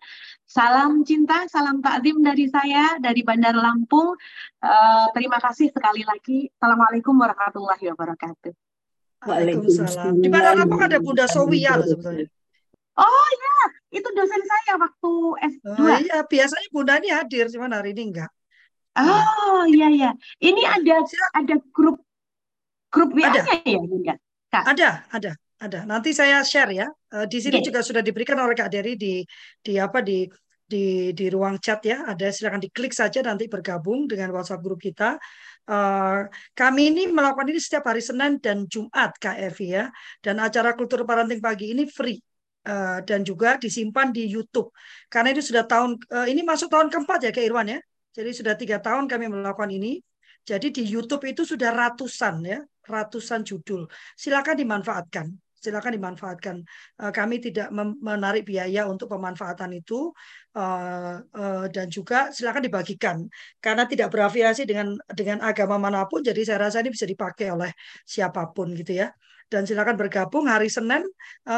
Salam 0.49 1.05
cinta, 1.05 1.45
salam 1.45 1.79
takdim 1.85 2.25
dari 2.25 2.49
saya 2.49 2.97
dari 2.97 3.21
Bandar 3.21 3.53
Lampung. 3.53 4.17
Uh, 4.57 5.07
terima 5.13 5.37
kasih 5.37 5.69
sekali 5.69 6.01
lagi. 6.01 6.49
Assalamualaikum 6.57 7.13
warahmatullahi 7.13 7.85
wabarakatuh. 7.93 8.51
Waalaikumsalam. 9.29 10.17
Di 10.17 10.27
Bandar 10.33 10.57
Lampung 10.57 10.81
ada 10.81 10.97
Bunda 10.97 11.29
Sowia 11.29 11.77
loh 11.77 11.85
sebetulnya. 11.85 12.25
Oh 12.97 13.27
ya, 13.31 13.57
itu 14.01 14.09
dosen 14.11 14.41
saya 14.43 14.73
waktu 14.81 15.11
S2. 15.61 15.69
Oh 15.69 15.97
iya, 16.01 16.17
biasanya 16.25 16.67
Bunda 16.73 16.97
ini 16.97 17.09
hadir, 17.13 17.45
cuman 17.47 17.77
hari 17.77 17.93
ini 17.93 18.09
enggak. 18.09 18.31
Oh 18.97 19.63
iya 19.69 19.87
iya. 19.87 20.11
Ini 20.41 20.61
ada 20.65 21.05
ada 21.37 21.55
grup 21.71 22.03
grup 22.91 23.15
WA-nya 23.15 23.63
ya, 23.63 23.79
Bunda? 23.79 24.17
Kak. 24.51 24.67
Ada, 24.67 25.07
ada, 25.15 25.31
ada. 25.63 25.79
Nanti 25.87 26.11
saya 26.11 26.43
share 26.43 26.75
ya. 26.75 26.87
Uh, 27.07 27.23
di 27.23 27.39
sini 27.39 27.63
okay. 27.63 27.71
juga 27.71 27.79
sudah 27.79 28.03
diberikan 28.03 28.35
oleh 28.35 28.51
Kak 28.51 28.67
Dery 28.67 28.99
di 28.99 29.23
di 29.63 29.79
apa 29.79 30.03
di 30.03 30.27
di 30.67 31.15
di 31.15 31.25
ruang 31.31 31.55
chat 31.63 31.79
ya. 31.87 32.03
Ada 32.03 32.35
silakan 32.35 32.59
diklik 32.59 32.91
saja 32.91 33.23
nanti 33.23 33.47
bergabung 33.47 34.11
dengan 34.11 34.35
WhatsApp 34.35 34.59
grup 34.59 34.83
kita. 34.83 35.15
Uh, 35.71 36.27
kami 36.51 36.91
ini 36.91 37.07
melakukan 37.07 37.47
ini 37.47 37.63
setiap 37.63 37.87
hari 37.87 38.03
Senin 38.03 38.43
dan 38.43 38.67
Jumat 38.67 39.15
Kak 39.15 39.39
Evi 39.39 39.71
ya. 39.71 39.87
Dan 40.19 40.43
acara 40.43 40.75
kultur 40.75 41.07
parenting 41.07 41.39
pagi 41.39 41.71
ini 41.71 41.87
free. 41.87 42.19
Uh, 42.61 43.01
dan 43.09 43.25
juga 43.25 43.57
disimpan 43.57 44.13
di 44.13 44.29
YouTube 44.29 44.69
karena 45.09 45.33
itu 45.33 45.41
sudah 45.41 45.65
tahun 45.65 45.97
uh, 46.13 46.29
ini 46.29 46.45
masuk 46.45 46.69
tahun 46.69 46.93
keempat 46.93 47.25
ya 47.25 47.33
Kak 47.33 47.41
Irwan 47.41 47.65
ya 47.65 47.81
jadi 48.13 48.29
sudah 48.37 48.53
tiga 48.53 48.77
tahun 48.77 49.09
kami 49.09 49.33
melakukan 49.33 49.73
ini 49.73 49.97
jadi 50.45 50.69
di 50.69 50.85
YouTube 50.85 51.25
itu 51.25 51.41
sudah 51.41 51.73
ratusan 51.73 52.45
ya 52.45 52.61
ratusan 52.85 53.45
judul. 53.45 53.85
Silakan 54.17 54.57
dimanfaatkan. 54.57 55.27
Silakan 55.61 55.93
dimanfaatkan. 55.93 56.55
Eh, 57.05 57.11
kami 57.13 57.37
tidak 57.37 57.69
menarik 58.01 58.41
biaya 58.49 58.89
untuk 58.89 59.13
pemanfaatan 59.13 59.77
itu 59.77 60.09
eh, 60.57 61.15
eh, 61.21 61.65
dan 61.69 61.85
juga 61.85 62.33
silakan 62.33 62.65
dibagikan 62.65 63.17
karena 63.61 63.85
tidak 63.85 64.09
berafiliasi 64.09 64.65
dengan 64.65 64.97
dengan 65.13 65.45
agama 65.45 65.77
mana 65.77 66.09
pun. 66.09 66.25
Jadi 66.25 66.41
saya 66.49 66.65
rasa 66.65 66.81
ini 66.81 66.89
bisa 66.89 67.05
dipakai 67.05 67.53
oleh 67.53 67.69
siapa 68.01 68.49
pun 68.49 68.73
gitu 68.73 69.05
ya 69.05 69.13
dan 69.51 69.67
silakan 69.67 69.99
bergabung 69.99 70.47
hari 70.47 70.71
Senin. 70.71 71.03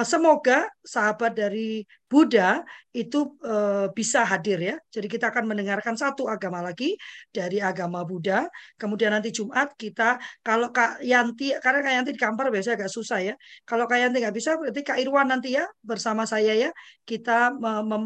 Semoga 0.01 0.65
sahabat 0.81 1.37
dari 1.37 1.85
Buddha 2.13 2.61
itu 2.93 3.19
eh, 3.41 3.89
bisa 3.97 4.21
hadir 4.31 4.57
ya. 4.61 4.75
Jadi 4.93 5.07
kita 5.09 5.33
akan 5.33 5.49
mendengarkan 5.49 5.97
satu 5.97 6.29
agama 6.29 6.61
lagi 6.61 6.93
dari 7.33 7.57
agama 7.57 8.05
Buddha. 8.05 8.45
Kemudian 8.77 9.11
nanti 9.17 9.33
Jumat 9.33 9.73
kita 9.73 10.21
kalau 10.45 10.69
Kak 10.69 11.01
Yanti 11.01 11.57
karena 11.57 11.79
Kak 11.81 11.93
Yanti 11.97 12.11
di 12.13 12.21
kantor 12.21 12.45
biasanya 12.53 12.75
agak 12.85 12.91
susah 12.93 13.19
ya. 13.25 13.33
Kalau 13.65 13.89
Kak 13.89 13.97
Yanti 13.97 14.17
nggak 14.21 14.35
bisa 14.37 14.51
berarti 14.61 14.81
Kak 14.85 14.97
Irwan 15.01 15.27
nanti 15.33 15.57
ya 15.57 15.65
bersama 15.81 16.23
saya 16.29 16.53
ya 16.53 16.69
kita 17.09 17.57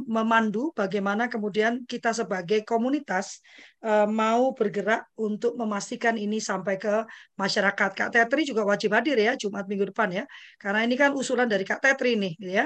memandu 0.08 0.72
bagaimana 0.72 1.28
kemudian 1.28 1.84
kita 1.84 2.16
sebagai 2.16 2.64
komunitas 2.64 3.44
Eh, 3.78 4.08
mau 4.10 4.58
bergerak 4.58 5.06
untuk 5.22 5.54
memastikan 5.54 6.18
ini 6.18 6.42
sampai 6.42 6.82
ke 6.82 7.06
masyarakat. 7.38 7.90
Kak 7.94 8.10
Tetri 8.10 8.42
juga 8.50 8.66
wajib 8.66 8.90
hadir 8.98 9.14
ya 9.22 9.38
Jumat 9.38 9.70
minggu 9.70 9.94
depan 9.94 10.10
ya, 10.10 10.24
karena 10.58 10.82
ini 10.82 10.98
kan 10.98 11.14
usulan 11.14 11.46
dari 11.46 11.62
Kak 11.62 11.80
Tetri 11.86 12.18
nih, 12.18 12.34
ya. 12.42 12.66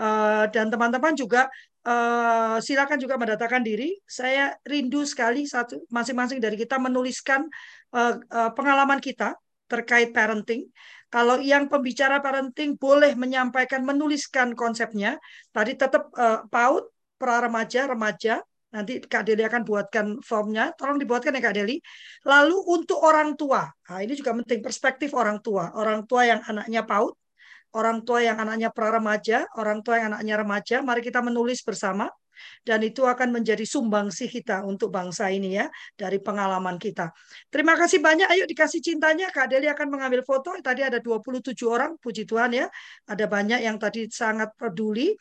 Eh, 0.00 0.44
dan 0.48 0.72
teman-teman 0.72 1.12
juga 1.12 1.44
uh, 1.84 2.56
silakan 2.56 2.96
juga 2.96 3.20
mendatangkan 3.20 3.60
diri. 3.60 4.00
Saya 4.08 4.56
rindu 4.64 5.04
sekali 5.04 5.44
satu 5.44 5.84
masing-masing 5.92 6.40
dari 6.40 6.56
kita 6.56 6.80
menuliskan 6.80 7.44
uh, 7.92 8.16
pengalaman 8.56 8.96
kita 8.96 9.36
terkait 9.68 10.16
parenting. 10.16 10.72
Kalau 11.12 11.36
yang 11.36 11.68
pembicara 11.68 12.24
parenting 12.24 12.80
boleh 12.80 13.12
menyampaikan, 13.12 13.84
menuliskan 13.84 14.56
konsepnya, 14.56 15.20
tadi 15.52 15.76
tetap 15.76 16.08
uh, 16.16 16.48
PAUD, 16.48 16.88
pra 17.20 17.44
remaja, 17.44 17.84
remaja, 17.84 18.40
Nanti 18.70 19.02
Kak 19.02 19.26
Deli 19.26 19.42
akan 19.42 19.62
buatkan 19.66 20.06
formnya. 20.22 20.70
Tolong 20.78 21.02
dibuatkan 21.02 21.34
ya 21.34 21.42
Kak 21.42 21.54
Deli. 21.58 21.82
Lalu 22.22 22.56
untuk 22.70 23.02
orang 23.02 23.34
tua. 23.34 23.66
Nah, 23.66 23.98
ini 23.98 24.14
juga 24.14 24.30
penting 24.30 24.62
perspektif 24.62 25.10
orang 25.18 25.42
tua. 25.42 25.74
Orang 25.74 26.06
tua 26.06 26.22
yang 26.22 26.40
anaknya 26.46 26.86
PAUD, 26.86 27.18
orang 27.76 28.02
tua 28.02 28.24
yang 28.24 28.38
anaknya 28.38 28.68
pra 28.74 28.90
remaja, 28.90 29.46
orang 29.58 29.82
tua 29.84 30.00
yang 30.02 30.14
anaknya 30.14 30.34
remaja. 30.42 30.76
Mari 30.82 31.00
kita 31.04 31.22
menulis 31.22 31.62
bersama 31.62 32.10
dan 32.64 32.80
itu 32.80 33.04
akan 33.04 33.36
menjadi 33.36 33.62
sumbangsi 33.64 34.28
kita 34.28 34.64
untuk 34.64 34.88
bangsa 34.92 35.28
ini 35.28 35.60
ya 35.60 35.68
dari 35.96 36.18
pengalaman 36.20 36.80
kita. 36.80 37.12
Terima 37.52 37.76
kasih 37.76 38.00
banyak. 38.00 38.28
Ayo 38.28 38.44
dikasih 38.48 38.80
cintanya. 38.80 39.28
Kak 39.28 39.52
Deli 39.52 39.68
akan 39.68 39.88
mengambil 39.92 40.24
foto. 40.24 40.56
Tadi 40.60 40.80
ada 40.84 40.98
27 40.98 41.52
orang, 41.68 41.96
puji 42.00 42.24
Tuhan 42.24 42.56
ya. 42.56 42.66
Ada 43.08 43.24
banyak 43.28 43.60
yang 43.64 43.76
tadi 43.76 44.08
sangat 44.08 44.56
peduli. 44.56 45.12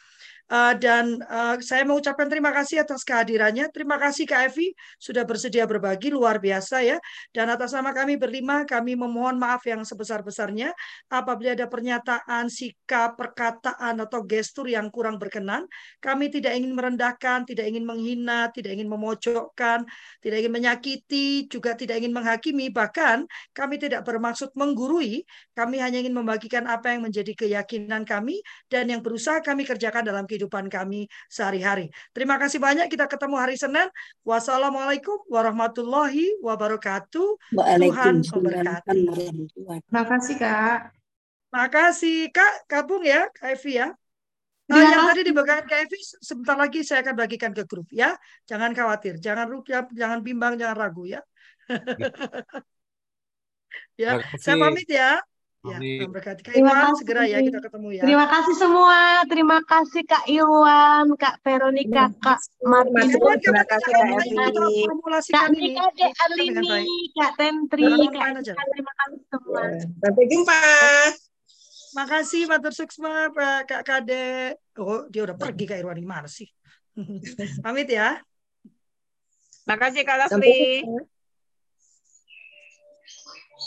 Uh, 0.49 0.73
dan 0.81 1.21
uh, 1.29 1.61
saya 1.61 1.85
mengucapkan 1.85 2.25
terima 2.25 2.49
kasih 2.49 2.81
atas 2.81 3.05
kehadirannya. 3.05 3.69
Terima 3.69 4.01
kasih 4.01 4.25
Kak 4.25 4.49
Evi 4.49 4.73
sudah 4.97 5.21
bersedia 5.21 5.69
berbagi 5.69 6.09
luar 6.09 6.41
biasa 6.41 6.81
ya. 6.81 6.97
Dan 7.29 7.53
atas 7.53 7.77
nama 7.77 7.93
kami 7.93 8.17
berlima 8.17 8.65
kami 8.65 8.97
memohon 8.97 9.37
maaf 9.37 9.61
yang 9.69 9.85
sebesar-besarnya 9.85 10.73
apabila 11.05 11.53
ada 11.53 11.69
pernyataan, 11.69 12.49
sikap, 12.49 13.13
perkataan 13.13 14.01
atau 14.01 14.25
gestur 14.25 14.65
yang 14.65 14.89
kurang 14.89 15.21
berkenan. 15.21 15.69
Kami 16.01 16.33
tidak 16.33 16.57
ingin 16.57 16.73
merendahkan, 16.73 17.45
tidak 17.45 17.69
ingin 17.69 17.85
menghina, 17.85 18.49
tidak 18.49 18.73
ingin 18.73 18.89
memojokkan, 18.89 19.85
tidak 20.17 20.37
ingin 20.41 20.53
menyakiti, 20.57 21.45
juga 21.45 21.77
tidak 21.77 22.01
ingin 22.01 22.09
menghakimi, 22.09 22.73
bahkan 22.73 23.29
kami 23.53 23.77
tidak 23.77 24.01
bermaksud 24.01 24.49
menggurui. 24.57 25.21
Kami 25.53 25.77
hanya 25.77 26.01
ingin 26.01 26.17
membagikan 26.17 26.65
apa 26.65 26.97
yang 26.97 27.05
menjadi 27.05 27.37
keyakinan 27.37 28.01
kami 28.01 28.41
dan 28.65 28.89
yang 28.89 29.05
berusaha 29.05 29.45
kami 29.45 29.61
kerjakan 29.61 30.01
dalam 30.01 30.25
kehidupan 30.25 30.38
kehidupan 30.39 30.71
kami 30.71 31.11
sehari-hari. 31.27 31.91
Terima 32.15 32.39
kasih 32.39 32.63
banyak. 32.63 32.87
Kita 32.87 33.11
ketemu 33.11 33.35
hari 33.35 33.59
Senin. 33.59 33.91
Wassalamualaikum 34.23 35.27
warahmatullahi 35.27 36.39
wabarakatuh. 36.39 37.51
Tuhan 37.51 38.23
memberkati. 38.23 39.03
Terima 39.83 40.03
kasih 40.07 40.35
Kak. 40.39 40.79
Terima 41.51 41.67
kasih 41.67 42.17
Kak. 42.31 42.53
Gabung 42.71 43.03
ya 43.03 43.27
Kak 43.35 43.59
Evi 43.59 43.83
ya. 43.83 43.91
Nah, 44.69 44.85
yang 44.85 45.11
tadi 45.11 45.27
dibagikan 45.27 45.65
Kak 45.67 45.79
Evi, 45.91 45.99
sebentar 46.23 46.55
lagi 46.55 46.79
saya 46.87 47.03
akan 47.03 47.19
bagikan 47.19 47.51
ke 47.51 47.67
grup 47.67 47.91
ya. 47.91 48.15
Jangan 48.47 48.71
khawatir, 48.71 49.19
jangan 49.19 49.51
rugi, 49.51 49.75
jangan 49.91 50.23
bimbang, 50.23 50.55
jangan 50.55 50.77
ragu 50.87 51.03
ya. 51.03 51.19
ya, 54.01 54.23
saya 54.39 54.55
pamit 54.55 54.87
ya. 54.87 55.19
Ya, 55.59 55.75
Kak 56.23 56.55
Iwan, 56.55 56.95
segera 56.95 57.27
ya 57.27 57.43
kita 57.43 57.59
ketemu 57.59 57.99
ya. 57.99 58.03
Terima 58.07 58.25
kasih 58.31 58.55
semua. 58.55 58.99
Terima 59.27 59.59
kasih 59.67 60.01
Kak 60.07 60.23
Iwan, 60.31 61.05
Kak 61.19 61.35
Veronica, 61.43 62.15
Kak 62.15 62.39
Martin. 62.63 63.11
Terima 63.11 63.67
kasih 63.67 63.91
Kak 63.91 64.07
Evi. 64.07 64.87
Kak 65.35 65.47
Nika, 65.51 65.85
Kak 65.99 66.13
Alini, 66.31 67.11
Kak 67.11 67.31
Tentri, 67.35 67.91
Kak 67.91 68.39
Terima 68.55 68.93
kasih 69.03 69.21
semua. 69.27 69.63
Sampai 69.99 70.25
jumpa. 70.31 70.61
Makasih 71.89 72.41
Matur 72.47 72.71
Suksma, 72.71 73.27
Kak 73.67 73.83
Kade. 73.83 74.55
Oh, 74.79 75.11
dia 75.11 75.27
udah 75.27 75.35
pergi 75.35 75.67
Kak 75.67 75.83
Irwan 75.83 75.99
gimana 75.99 76.31
sih? 76.31 76.47
Pamit 77.67 77.91
ya. 77.91 78.15
Makasih 79.67 80.07
Kak 80.07 80.23
Lasri. 80.23 80.87